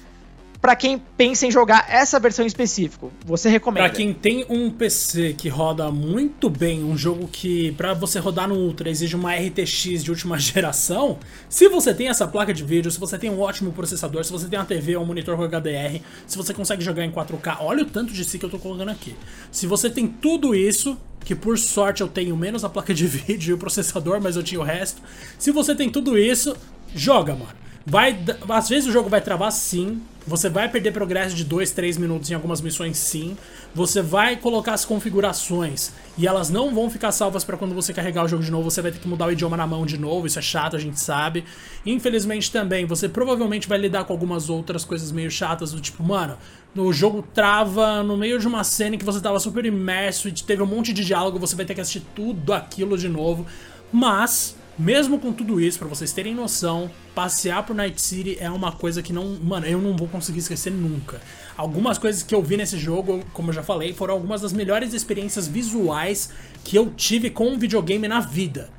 para 0.60 0.74
quem 0.74 0.98
pensa 1.16 1.46
em 1.46 1.50
jogar 1.50 1.86
essa 1.88 2.18
versão 2.18 2.44
em 2.44 2.48
específico, 2.48 3.12
você 3.24 3.48
recomenda? 3.48 3.88
Para 3.88 3.96
quem 3.96 4.12
tem 4.12 4.44
um 4.48 4.70
PC 4.70 5.34
que 5.38 5.48
roda 5.48 5.90
muito 5.90 6.50
bem, 6.50 6.82
um 6.82 6.96
jogo 6.96 7.28
que 7.28 7.72
para 7.72 7.94
você 7.94 8.18
rodar 8.18 8.48
no 8.48 8.56
Ultra 8.56 8.90
exige 8.90 9.14
uma 9.14 9.34
RTX 9.34 10.02
de 10.02 10.10
última 10.10 10.38
geração, 10.38 11.18
se 11.48 11.68
você 11.68 11.94
tem 11.94 12.08
essa 12.08 12.26
placa 12.26 12.52
de 12.52 12.64
vídeo, 12.64 12.90
se 12.90 12.98
você 12.98 13.16
tem 13.16 13.30
um 13.30 13.40
ótimo 13.40 13.72
processador, 13.72 14.24
se 14.24 14.32
você 14.32 14.48
tem 14.48 14.58
uma 14.58 14.64
TV 14.64 14.96
ou 14.96 15.04
um 15.04 15.06
monitor 15.06 15.36
com 15.36 15.44
HDR, 15.44 16.00
se 16.26 16.36
você 16.36 16.52
consegue 16.52 16.82
jogar 16.82 17.04
em 17.04 17.12
4K, 17.12 17.58
olha 17.60 17.84
o 17.84 17.86
tanto 17.86 18.12
de 18.12 18.24
si 18.24 18.38
que 18.38 18.44
eu 18.44 18.50
tô 18.50 18.58
colocando 18.58 18.90
aqui. 18.90 19.14
Se 19.52 19.66
você 19.66 19.88
tem 19.88 20.08
tudo 20.08 20.56
isso, 20.56 20.98
que 21.24 21.36
por 21.36 21.56
sorte 21.56 22.00
eu 22.00 22.08
tenho 22.08 22.36
menos 22.36 22.64
a 22.64 22.68
placa 22.68 22.92
de 22.92 23.06
vídeo 23.06 23.52
e 23.52 23.54
o 23.54 23.58
processador, 23.58 24.20
mas 24.20 24.34
eu 24.34 24.42
tinha 24.42 24.60
o 24.60 24.64
resto. 24.64 25.00
Se 25.38 25.52
você 25.52 25.72
tem 25.74 25.88
tudo 25.88 26.18
isso, 26.18 26.56
joga, 26.94 27.34
mano. 27.34 27.67
Vai, 27.88 28.18
às 28.50 28.68
vezes 28.68 28.86
o 28.86 28.92
jogo 28.92 29.08
vai 29.08 29.22
travar 29.22 29.50
sim. 29.50 30.02
Você 30.26 30.50
vai 30.50 30.68
perder 30.68 30.92
progresso 30.92 31.34
de 31.34 31.42
2, 31.42 31.70
3 31.70 31.96
minutos 31.96 32.30
em 32.30 32.34
algumas 32.34 32.60
missões 32.60 32.98
sim. 32.98 33.34
Você 33.74 34.02
vai 34.02 34.36
colocar 34.36 34.74
as 34.74 34.84
configurações 34.84 35.90
e 36.18 36.26
elas 36.26 36.50
não 36.50 36.74
vão 36.74 36.90
ficar 36.90 37.12
salvas 37.12 37.44
para 37.44 37.56
quando 37.56 37.74
você 37.74 37.94
carregar 37.94 38.26
o 38.26 38.28
jogo 38.28 38.42
de 38.42 38.50
novo, 38.50 38.70
você 38.70 38.82
vai 38.82 38.92
ter 38.92 38.98
que 38.98 39.08
mudar 39.08 39.28
o 39.28 39.32
idioma 39.32 39.56
na 39.56 39.66
mão 39.66 39.86
de 39.86 39.96
novo, 39.96 40.26
isso 40.26 40.38
é 40.38 40.42
chato, 40.42 40.76
a 40.76 40.78
gente 40.78 41.00
sabe. 41.00 41.44
Infelizmente 41.86 42.52
também, 42.52 42.84
você 42.84 43.08
provavelmente 43.08 43.66
vai 43.66 43.78
lidar 43.78 44.04
com 44.04 44.12
algumas 44.12 44.50
outras 44.50 44.84
coisas 44.84 45.10
meio 45.10 45.30
chatas 45.30 45.72
do 45.72 45.80
tipo, 45.80 46.02
mano, 46.02 46.36
no 46.74 46.92
jogo 46.92 47.22
trava 47.32 48.02
no 48.02 48.18
meio 48.18 48.38
de 48.38 48.46
uma 48.46 48.64
cena 48.64 48.98
que 48.98 49.04
você 49.04 49.18
tava 49.18 49.40
super 49.40 49.64
imerso 49.64 50.28
e 50.28 50.32
teve 50.32 50.62
um 50.62 50.66
monte 50.66 50.92
de 50.92 51.02
diálogo, 51.06 51.38
você 51.38 51.56
vai 51.56 51.64
ter 51.64 51.74
que 51.74 51.80
assistir 51.80 52.02
tudo 52.14 52.52
aquilo 52.52 52.98
de 52.98 53.08
novo. 53.08 53.46
Mas 53.90 54.57
mesmo 54.78 55.18
com 55.18 55.32
tudo 55.32 55.60
isso, 55.60 55.78
para 55.78 55.88
vocês 55.88 56.12
terem 56.12 56.34
noção, 56.34 56.90
passear 57.14 57.64
por 57.64 57.74
Night 57.74 58.00
City 58.00 58.36
é 58.38 58.50
uma 58.50 58.72
coisa 58.72 59.02
que 59.02 59.12
não. 59.12 59.36
Mano, 59.42 59.66
eu 59.66 59.80
não 59.80 59.96
vou 59.96 60.06
conseguir 60.06 60.38
esquecer 60.38 60.70
nunca. 60.70 61.20
Algumas 61.56 61.98
coisas 61.98 62.22
que 62.22 62.34
eu 62.34 62.42
vi 62.42 62.56
nesse 62.56 62.78
jogo, 62.78 63.24
como 63.32 63.50
eu 63.50 63.54
já 63.54 63.62
falei, 63.62 63.92
foram 63.92 64.14
algumas 64.14 64.42
das 64.42 64.52
melhores 64.52 64.94
experiências 64.94 65.48
visuais 65.48 66.30
que 66.62 66.76
eu 66.76 66.90
tive 66.96 67.30
com 67.30 67.48
um 67.48 67.58
videogame 67.58 68.06
na 68.06 68.20
vida. 68.20 68.70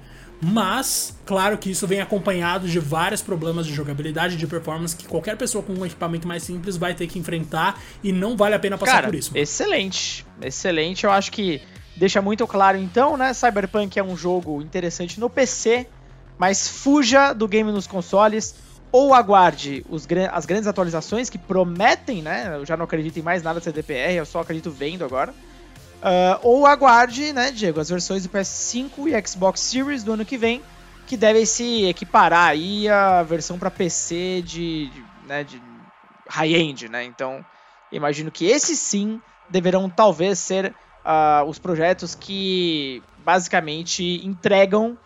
Mas, 0.42 1.18
claro 1.26 1.58
que 1.58 1.70
isso 1.70 1.86
vem 1.86 2.00
acompanhado 2.00 2.68
de 2.68 2.80
vários 2.80 3.22
problemas 3.22 3.68
de 3.68 3.74
jogabilidade 3.74 4.36
e 4.36 4.38
de 4.38 4.48
performance 4.48 4.96
que 4.96 5.06
qualquer 5.06 5.36
pessoa 5.36 5.62
com 5.62 5.74
um 5.74 5.86
equipamento 5.86 6.26
mais 6.26 6.44
simples 6.44 6.78
vai 6.78 6.94
ter 6.94 7.08
que 7.08 7.20
enfrentar 7.20 7.82
e 8.02 8.14
não 8.14 8.38
vale 8.38 8.56
a 8.56 8.60
pena 8.60 8.78
passar 8.78 8.94
Cara, 8.94 9.08
por 9.08 9.16
isso. 9.16 9.32
Excelente, 9.36 10.26
excelente. 10.42 11.04
Eu 11.04 11.12
acho 11.12 11.30
que 11.32 11.62
deixa 12.00 12.22
muito 12.22 12.48
claro 12.48 12.78
então, 12.78 13.18
né? 13.18 13.34
Cyberpunk 13.34 14.00
é 14.00 14.04
um 14.04 14.16
jogo 14.16 14.62
interessante 14.62 15.20
no 15.20 15.30
PC, 15.30 15.86
mas 16.38 16.66
fuja 16.66 17.34
do 17.34 17.46
game 17.46 17.70
nos 17.72 17.86
consoles 17.86 18.56
ou 18.90 19.14
aguarde 19.14 19.86
os, 19.90 20.08
as 20.32 20.46
grandes 20.46 20.68
atualizações 20.68 21.30
que 21.30 21.38
prometem, 21.38 22.22
né? 22.22 22.56
Eu 22.56 22.66
já 22.66 22.78
não 22.78 22.86
acredito 22.86 23.18
em 23.18 23.22
mais 23.22 23.44
nada 23.44 23.60
da 23.60 23.64
CDPR, 23.64 24.14
eu 24.14 24.26
só 24.26 24.40
acredito 24.40 24.72
vendo 24.72 25.04
agora. 25.04 25.32
Uh, 26.02 26.40
ou 26.42 26.66
aguarde, 26.66 27.34
né, 27.34 27.52
Diego, 27.52 27.82
as 27.82 27.90
versões 27.90 28.24
do 28.24 28.30
PS5 28.30 28.90
e 29.08 29.28
Xbox 29.28 29.60
Series 29.60 30.02
do 30.02 30.14
ano 30.14 30.24
que 30.24 30.38
vem, 30.38 30.62
que 31.06 31.18
devem 31.18 31.46
se 31.46 31.84
equiparar 31.84 32.48
aí 32.48 32.88
a 32.88 33.22
versão 33.24 33.60
para 33.60 33.70
PC 33.70 34.42
de, 34.42 34.90
de, 34.90 35.06
né, 35.28 35.44
de 35.44 35.62
high-end, 36.30 36.88
né? 36.88 37.04
Então, 37.04 37.46
imagino 37.92 38.32
que 38.32 38.46
esses 38.46 38.80
sim 38.80 39.22
deverão 39.50 39.90
talvez 39.90 40.40
ser 40.40 40.74
uh, 41.06 41.48
os 41.48 41.60
projetos 41.60 42.16
que 42.16 43.02
basicamente 43.24 44.26
entregam 44.26 44.98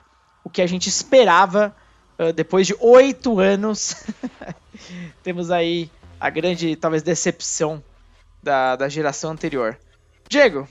o 0.43 0.49
que 0.49 0.61
a 0.61 0.67
gente 0.67 0.87
esperava 0.87 1.75
uh, 2.19 2.33
depois 2.33 2.67
de 2.67 2.75
oito 2.79 3.39
anos. 3.39 4.03
Temos 5.23 5.51
aí 5.51 5.89
a 6.19 6.29
grande, 6.29 6.75
talvez, 6.75 7.03
decepção 7.03 7.83
da, 8.41 8.75
da 8.75 8.89
geração 8.89 9.31
anterior. 9.31 9.77
Diego, 10.27 10.67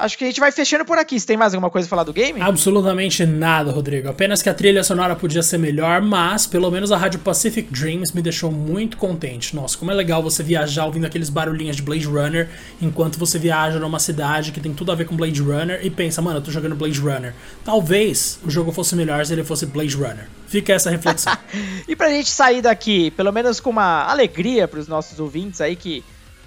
acho 0.00 0.18
que 0.18 0.24
a 0.24 0.26
gente 0.26 0.40
vai 0.40 0.50
fechando 0.50 0.84
por 0.84 0.98
aqui. 0.98 1.18
Você 1.18 1.26
tem 1.26 1.36
mais 1.36 1.54
alguma 1.54 1.70
coisa 1.70 1.86
a 1.86 1.88
falar 1.88 2.04
do 2.04 2.12
game? 2.12 2.40
Absolutamente 2.40 3.24
nada, 3.24 3.70
Rodrigo. 3.70 4.08
Apenas 4.08 4.42
que 4.42 4.48
a 4.48 4.54
trilha 4.54 4.82
sonora 4.82 5.14
podia 5.14 5.42
ser 5.42 5.58
melhor, 5.58 6.00
mas 6.02 6.46
pelo 6.46 6.70
menos 6.70 6.90
a 6.90 6.96
Rádio 6.96 7.20
Pacific 7.20 7.70
Dreams 7.70 8.12
me 8.12 8.22
deixou 8.22 8.50
muito 8.50 8.96
contente. 8.96 9.54
Nossa, 9.54 9.76
como 9.76 9.90
é 9.90 9.94
legal 9.94 10.22
você 10.22 10.42
viajar 10.42 10.86
ouvindo 10.86 11.06
aqueles 11.06 11.28
barulhinhos 11.28 11.76
de 11.76 11.82
Blade 11.82 12.06
Runner 12.06 12.48
enquanto 12.80 13.18
você 13.18 13.38
viaja 13.38 13.78
numa 13.78 13.98
cidade 13.98 14.52
que 14.52 14.60
tem 14.60 14.72
tudo 14.72 14.90
a 14.90 14.94
ver 14.94 15.04
com 15.04 15.16
Blade 15.16 15.40
Runner 15.40 15.80
e 15.82 15.90
pensa, 15.90 16.22
mano, 16.22 16.38
eu 16.38 16.42
tô 16.42 16.50
jogando 16.50 16.74
Blade 16.74 16.98
Runner. 16.98 17.34
Talvez 17.64 18.40
o 18.44 18.50
jogo 18.50 18.72
fosse 18.72 18.96
melhor 18.96 19.24
se 19.24 19.32
ele 19.32 19.44
fosse 19.44 19.66
Blade 19.66 19.94
Runner. 19.96 20.28
Fica 20.46 20.72
essa 20.72 20.90
reflexão. 20.90 21.36
e 21.86 21.94
pra 21.94 22.08
gente 22.10 22.30
sair 22.30 22.62
daqui, 22.62 23.10
pelo 23.12 23.30
menos 23.32 23.60
com 23.60 23.70
uma 23.70 24.04
alegria 24.04 24.66
pros 24.66 24.88
nossos 24.88 25.20
ouvintes 25.20 25.60
aí 25.60 25.76
que 25.76 26.02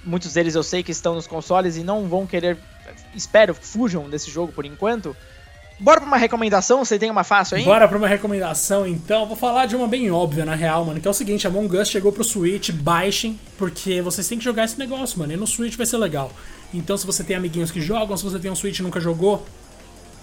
muitos 0.05 0.33
deles 0.33 0.55
eu 0.55 0.63
sei 0.63 0.83
que 0.83 0.91
estão 0.91 1.15
nos 1.15 1.27
consoles 1.27 1.77
e 1.77 1.83
não 1.83 2.07
vão 2.07 2.25
querer 2.25 2.57
espero, 3.15 3.53
fujam 3.53 4.09
desse 4.09 4.29
jogo 4.29 4.51
por 4.51 4.65
enquanto. 4.65 5.15
Bora 5.79 5.99
pra 5.99 6.07
uma 6.07 6.17
recomendação? 6.17 6.85
Você 6.85 6.99
tem 6.99 7.09
uma 7.09 7.23
fácil 7.23 7.57
aí? 7.57 7.63
Bora 7.63 7.87
pra 7.87 7.97
uma 7.97 8.07
recomendação 8.07 8.87
então. 8.87 9.25
Vou 9.25 9.35
falar 9.35 9.65
de 9.65 9.75
uma 9.75 9.87
bem 9.87 10.09
óbvia, 10.11 10.45
na 10.45 10.55
real, 10.55 10.85
mano. 10.85 11.01
Que 11.01 11.07
é 11.07 11.11
o 11.11 11.13
seguinte: 11.13 11.47
Among 11.47 11.75
Us 11.77 11.89
chegou 11.89 12.11
pro 12.11 12.23
Switch, 12.23 12.71
baixem, 12.71 13.39
porque 13.57 14.01
vocês 14.01 14.27
têm 14.27 14.37
que 14.37 14.43
jogar 14.43 14.65
esse 14.65 14.77
negócio, 14.77 15.19
mano. 15.19 15.33
E 15.33 15.35
no 15.35 15.47
Switch 15.47 15.75
vai 15.75 15.85
ser 15.85 15.97
legal. 15.97 16.31
Então, 16.73 16.95
se 16.95 17.05
você 17.05 17.23
tem 17.23 17.35
amiguinhos 17.35 17.71
que 17.71 17.81
jogam, 17.81 18.15
se 18.15 18.23
você 18.23 18.39
tem 18.39 18.49
um 18.49 18.55
Switch 18.55 18.79
e 18.79 18.83
nunca 18.83 18.99
jogou, 18.99 19.45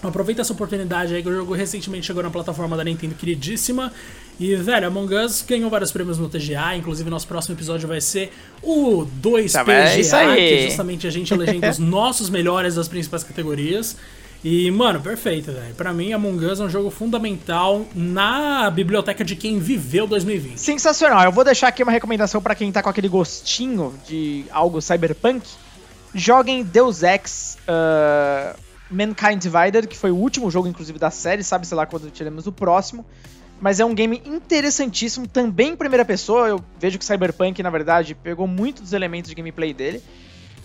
aproveita 0.03 0.41
essa 0.41 0.53
oportunidade 0.53 1.13
aí 1.13 1.21
que 1.21 1.29
o 1.29 1.35
jogo 1.35 1.53
recentemente 1.53 2.07
chegou 2.07 2.23
na 2.23 2.29
plataforma 2.29 2.75
da 2.75 2.83
Nintendo 2.83 3.15
queridíssima. 3.15 3.91
E, 4.39 4.55
velho, 4.55 4.87
Among 4.87 5.13
Us 5.13 5.43
ganhou 5.47 5.69
vários 5.69 5.91
prêmios 5.91 6.17
no 6.17 6.27
TGA, 6.27 6.75
inclusive 6.75 7.09
nosso 7.09 7.27
próximo 7.27 7.55
episódio 7.55 7.87
vai 7.87 8.01
ser 8.01 8.31
o 8.63 9.05
2PGA, 9.21 10.09
tá, 10.09 10.23
é 10.23 10.35
que 10.35 10.53
é 10.53 10.67
justamente 10.67 11.05
a 11.05 11.11
gente 11.11 11.33
elegendo 11.33 11.69
os 11.69 11.77
nossos 11.79 12.29
melhores 12.29 12.75
das 12.75 12.87
principais 12.87 13.23
categorias. 13.23 13.95
E, 14.43 14.71
mano, 14.71 14.99
perfeito, 14.99 15.51
velho. 15.51 15.75
Pra 15.75 15.93
mim, 15.93 16.13
Among 16.13 16.43
Us 16.45 16.59
é 16.59 16.63
um 16.63 16.69
jogo 16.69 16.89
fundamental 16.89 17.85
na 17.93 18.71
biblioteca 18.71 19.23
de 19.23 19.35
quem 19.35 19.59
viveu 19.59 20.07
2020. 20.07 20.57
Sensacional. 20.57 21.23
Eu 21.23 21.31
vou 21.31 21.43
deixar 21.43 21.67
aqui 21.67 21.83
uma 21.83 21.91
recomendação 21.91 22.41
para 22.41 22.55
quem 22.55 22.71
tá 22.71 22.81
com 22.81 22.89
aquele 22.89 23.07
gostinho 23.07 23.93
de 24.07 24.45
algo 24.49 24.81
cyberpunk. 24.81 25.47
Joguem 26.15 26.63
Deus 26.63 27.03
Ex 27.03 27.57
uh, 27.67 28.59
Mankind 28.91 29.41
Divided, 29.41 29.87
que 29.87 29.97
foi 29.97 30.11
o 30.11 30.15
último 30.15 30.51
jogo, 30.51 30.67
inclusive, 30.67 30.99
da 30.99 31.09
série. 31.09 31.43
Sabe, 31.43 31.65
sei 31.65 31.77
lá, 31.77 31.85
quando 31.85 32.11
teremos 32.11 32.45
o 32.45 32.51
próximo 32.51 33.05
mas 33.61 33.79
é 33.79 33.85
um 33.85 33.93
game 33.93 34.19
interessantíssimo, 34.25 35.27
também 35.27 35.73
em 35.73 35.75
primeira 35.75 36.03
pessoa. 36.03 36.47
Eu 36.47 36.65
vejo 36.79 36.97
que 36.97 37.05
Cyberpunk, 37.05 37.61
na 37.61 37.69
verdade, 37.69 38.15
pegou 38.15 38.47
muito 38.47 38.81
dos 38.81 38.91
elementos 38.91 39.29
de 39.29 39.35
gameplay 39.35 39.71
dele, 39.71 40.03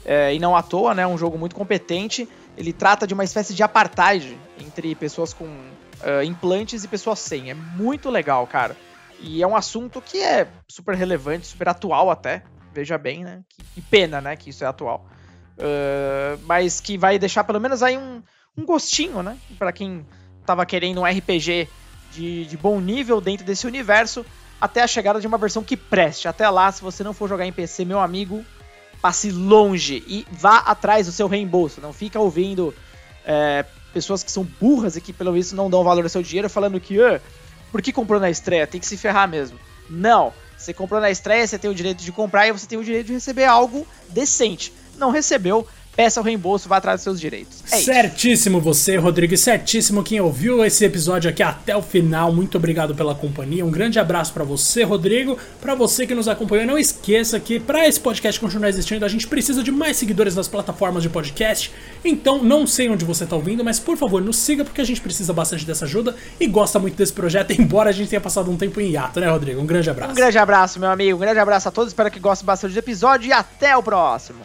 é, 0.02 0.34
e 0.34 0.38
não 0.38 0.56
à 0.56 0.62
toa, 0.62 0.94
né? 0.94 1.02
É 1.02 1.06
um 1.06 1.18
jogo 1.18 1.36
muito 1.36 1.54
competente. 1.54 2.26
Ele 2.56 2.72
trata 2.72 3.06
de 3.06 3.12
uma 3.12 3.22
espécie 3.22 3.52
de 3.52 3.62
apartheid 3.62 4.38
entre 4.58 4.94
pessoas 4.94 5.34
com 5.34 5.44
uh, 5.44 6.22
implantes 6.24 6.84
e 6.84 6.88
pessoas 6.88 7.18
sem. 7.18 7.50
É 7.50 7.54
muito 7.54 8.08
legal, 8.08 8.46
cara. 8.46 8.74
E 9.20 9.42
é 9.42 9.46
um 9.46 9.54
assunto 9.54 10.00
que 10.00 10.22
é 10.22 10.48
super 10.66 10.94
relevante, 10.94 11.46
super 11.46 11.68
atual 11.68 12.10
até. 12.10 12.44
Veja 12.72 12.96
bem, 12.96 13.24
né? 13.24 13.42
Que, 13.46 13.62
que 13.74 13.80
pena, 13.82 14.22
né? 14.22 14.36
Que 14.36 14.48
isso 14.48 14.64
é 14.64 14.66
atual. 14.66 15.06
Uh, 15.58 16.38
mas 16.44 16.80
que 16.80 16.98
vai 16.98 17.18
deixar 17.18 17.42
pelo 17.44 17.60
menos 17.60 17.82
aí 17.82 17.96
um, 17.96 18.22
um 18.56 18.64
gostinho, 18.64 19.22
né? 19.22 19.38
Para 19.58 19.72
quem 19.72 20.06
tava 20.44 20.66
querendo 20.66 21.00
um 21.00 21.04
RPG 21.04 21.68
de, 22.12 22.44
de 22.46 22.56
bom 22.56 22.80
nível 22.80 23.20
dentro 23.20 23.44
desse 23.44 23.66
universo 23.66 24.24
até 24.60 24.82
a 24.82 24.86
chegada 24.86 25.20
de 25.20 25.26
uma 25.26 25.38
versão 25.38 25.62
que 25.62 25.76
preste. 25.76 26.28
Até 26.28 26.48
lá, 26.48 26.70
se 26.72 26.82
você 26.82 27.02
não 27.02 27.12
for 27.12 27.28
jogar 27.28 27.46
em 27.46 27.52
PC, 27.52 27.84
meu 27.84 28.00
amigo, 28.00 28.44
passe 29.00 29.30
longe 29.30 30.02
e 30.06 30.26
vá 30.30 30.58
atrás 30.58 31.06
do 31.06 31.12
seu 31.12 31.26
reembolso. 31.26 31.80
Não 31.80 31.92
fica 31.92 32.18
ouvindo 32.18 32.74
é, 33.24 33.64
pessoas 33.92 34.22
que 34.22 34.30
são 34.30 34.44
burras 34.60 34.96
e 34.96 35.00
que 35.00 35.12
pelo 35.12 35.32
visto 35.32 35.54
não 35.54 35.70
dão 35.70 35.84
valor 35.84 36.04
ao 36.04 36.08
seu 36.08 36.22
dinheiro, 36.22 36.48
falando 36.48 36.80
que, 36.80 37.00
ah, 37.00 37.20
por 37.70 37.82
que 37.82 37.92
comprou 37.92 38.20
na 38.20 38.30
estreia? 38.30 38.66
Tem 38.66 38.80
que 38.80 38.86
se 38.86 38.96
ferrar 38.96 39.28
mesmo. 39.28 39.58
Não, 39.88 40.32
você 40.56 40.72
comprou 40.72 41.00
na 41.00 41.10
estreia, 41.10 41.46
você 41.46 41.58
tem 41.58 41.70
o 41.70 41.74
direito 41.74 42.02
de 42.02 42.10
comprar 42.10 42.48
e 42.48 42.52
você 42.52 42.66
tem 42.66 42.78
o 42.78 42.84
direito 42.84 43.08
de 43.08 43.12
receber 43.12 43.44
algo 43.44 43.86
decente. 44.08 44.72
Não 44.98 45.10
recebeu, 45.10 45.66
peça 45.96 46.20
o 46.20 46.22
reembolso, 46.22 46.68
vá 46.68 46.76
atrás 46.76 46.98
dos 46.98 47.04
seus 47.04 47.18
direitos. 47.18 47.64
É 47.72 47.78
certíssimo 47.78 48.60
você, 48.60 48.96
Rodrigo, 48.96 49.34
certíssimo 49.36 50.04
quem 50.04 50.20
ouviu 50.20 50.62
esse 50.64 50.84
episódio 50.84 51.30
aqui 51.30 51.42
até 51.42 51.74
o 51.74 51.80
final. 51.80 52.30
Muito 52.32 52.58
obrigado 52.58 52.94
pela 52.94 53.14
companhia. 53.14 53.64
Um 53.64 53.70
grande 53.70 53.98
abraço 53.98 54.32
para 54.32 54.44
você, 54.44 54.82
Rodrigo. 54.82 55.38
Para 55.60 55.74
você 55.74 56.06
que 56.06 56.14
nos 56.14 56.28
acompanhou, 56.28 56.66
não 56.66 56.78
esqueça 56.78 57.40
que 57.40 57.58
para 57.58 57.88
esse 57.88 57.98
podcast 57.98 58.38
continuar 58.38 58.68
existindo, 58.68 59.04
a 59.04 59.08
gente 59.08 59.26
precisa 59.26 59.62
de 59.62 59.72
mais 59.72 59.96
seguidores 59.96 60.36
nas 60.36 60.46
plataformas 60.46 61.02
de 61.02 61.08
podcast. 61.08 61.72
Então, 62.04 62.42
não 62.42 62.66
sei 62.66 62.90
onde 62.90 63.04
você 63.04 63.24
tá 63.24 63.34
ouvindo, 63.34 63.64
mas 63.64 63.80
por 63.80 63.96
favor, 63.96 64.20
nos 64.20 64.36
siga 64.36 64.64
porque 64.64 64.82
a 64.82 64.84
gente 64.84 65.00
precisa 65.00 65.32
bastante 65.32 65.64
dessa 65.64 65.86
ajuda 65.86 66.14
e 66.38 66.46
gosta 66.46 66.78
muito 66.78 66.96
desse 66.96 67.12
projeto, 67.12 67.52
embora 67.58 67.88
a 67.88 67.92
gente 67.92 68.10
tenha 68.10 68.20
passado 68.20 68.50
um 68.50 68.56
tempo 68.56 68.80
em 68.80 68.90
hiato, 68.90 69.18
né, 69.18 69.30
Rodrigo? 69.30 69.60
Um 69.60 69.66
grande 69.66 69.88
abraço. 69.88 70.12
Um 70.12 70.14
grande 70.14 70.36
abraço, 70.36 70.78
meu 70.78 70.90
amigo. 70.90 71.16
Um 71.16 71.20
grande 71.20 71.40
abraço 71.40 71.68
a 71.68 71.72
todos. 71.72 71.92
Espero 71.92 72.10
que 72.10 72.20
gostem 72.20 72.44
bastante 72.44 72.74
do 72.74 72.78
episódio 72.78 73.28
e 73.28 73.32
até 73.32 73.74
o 73.76 73.82
próximo. 73.82 74.44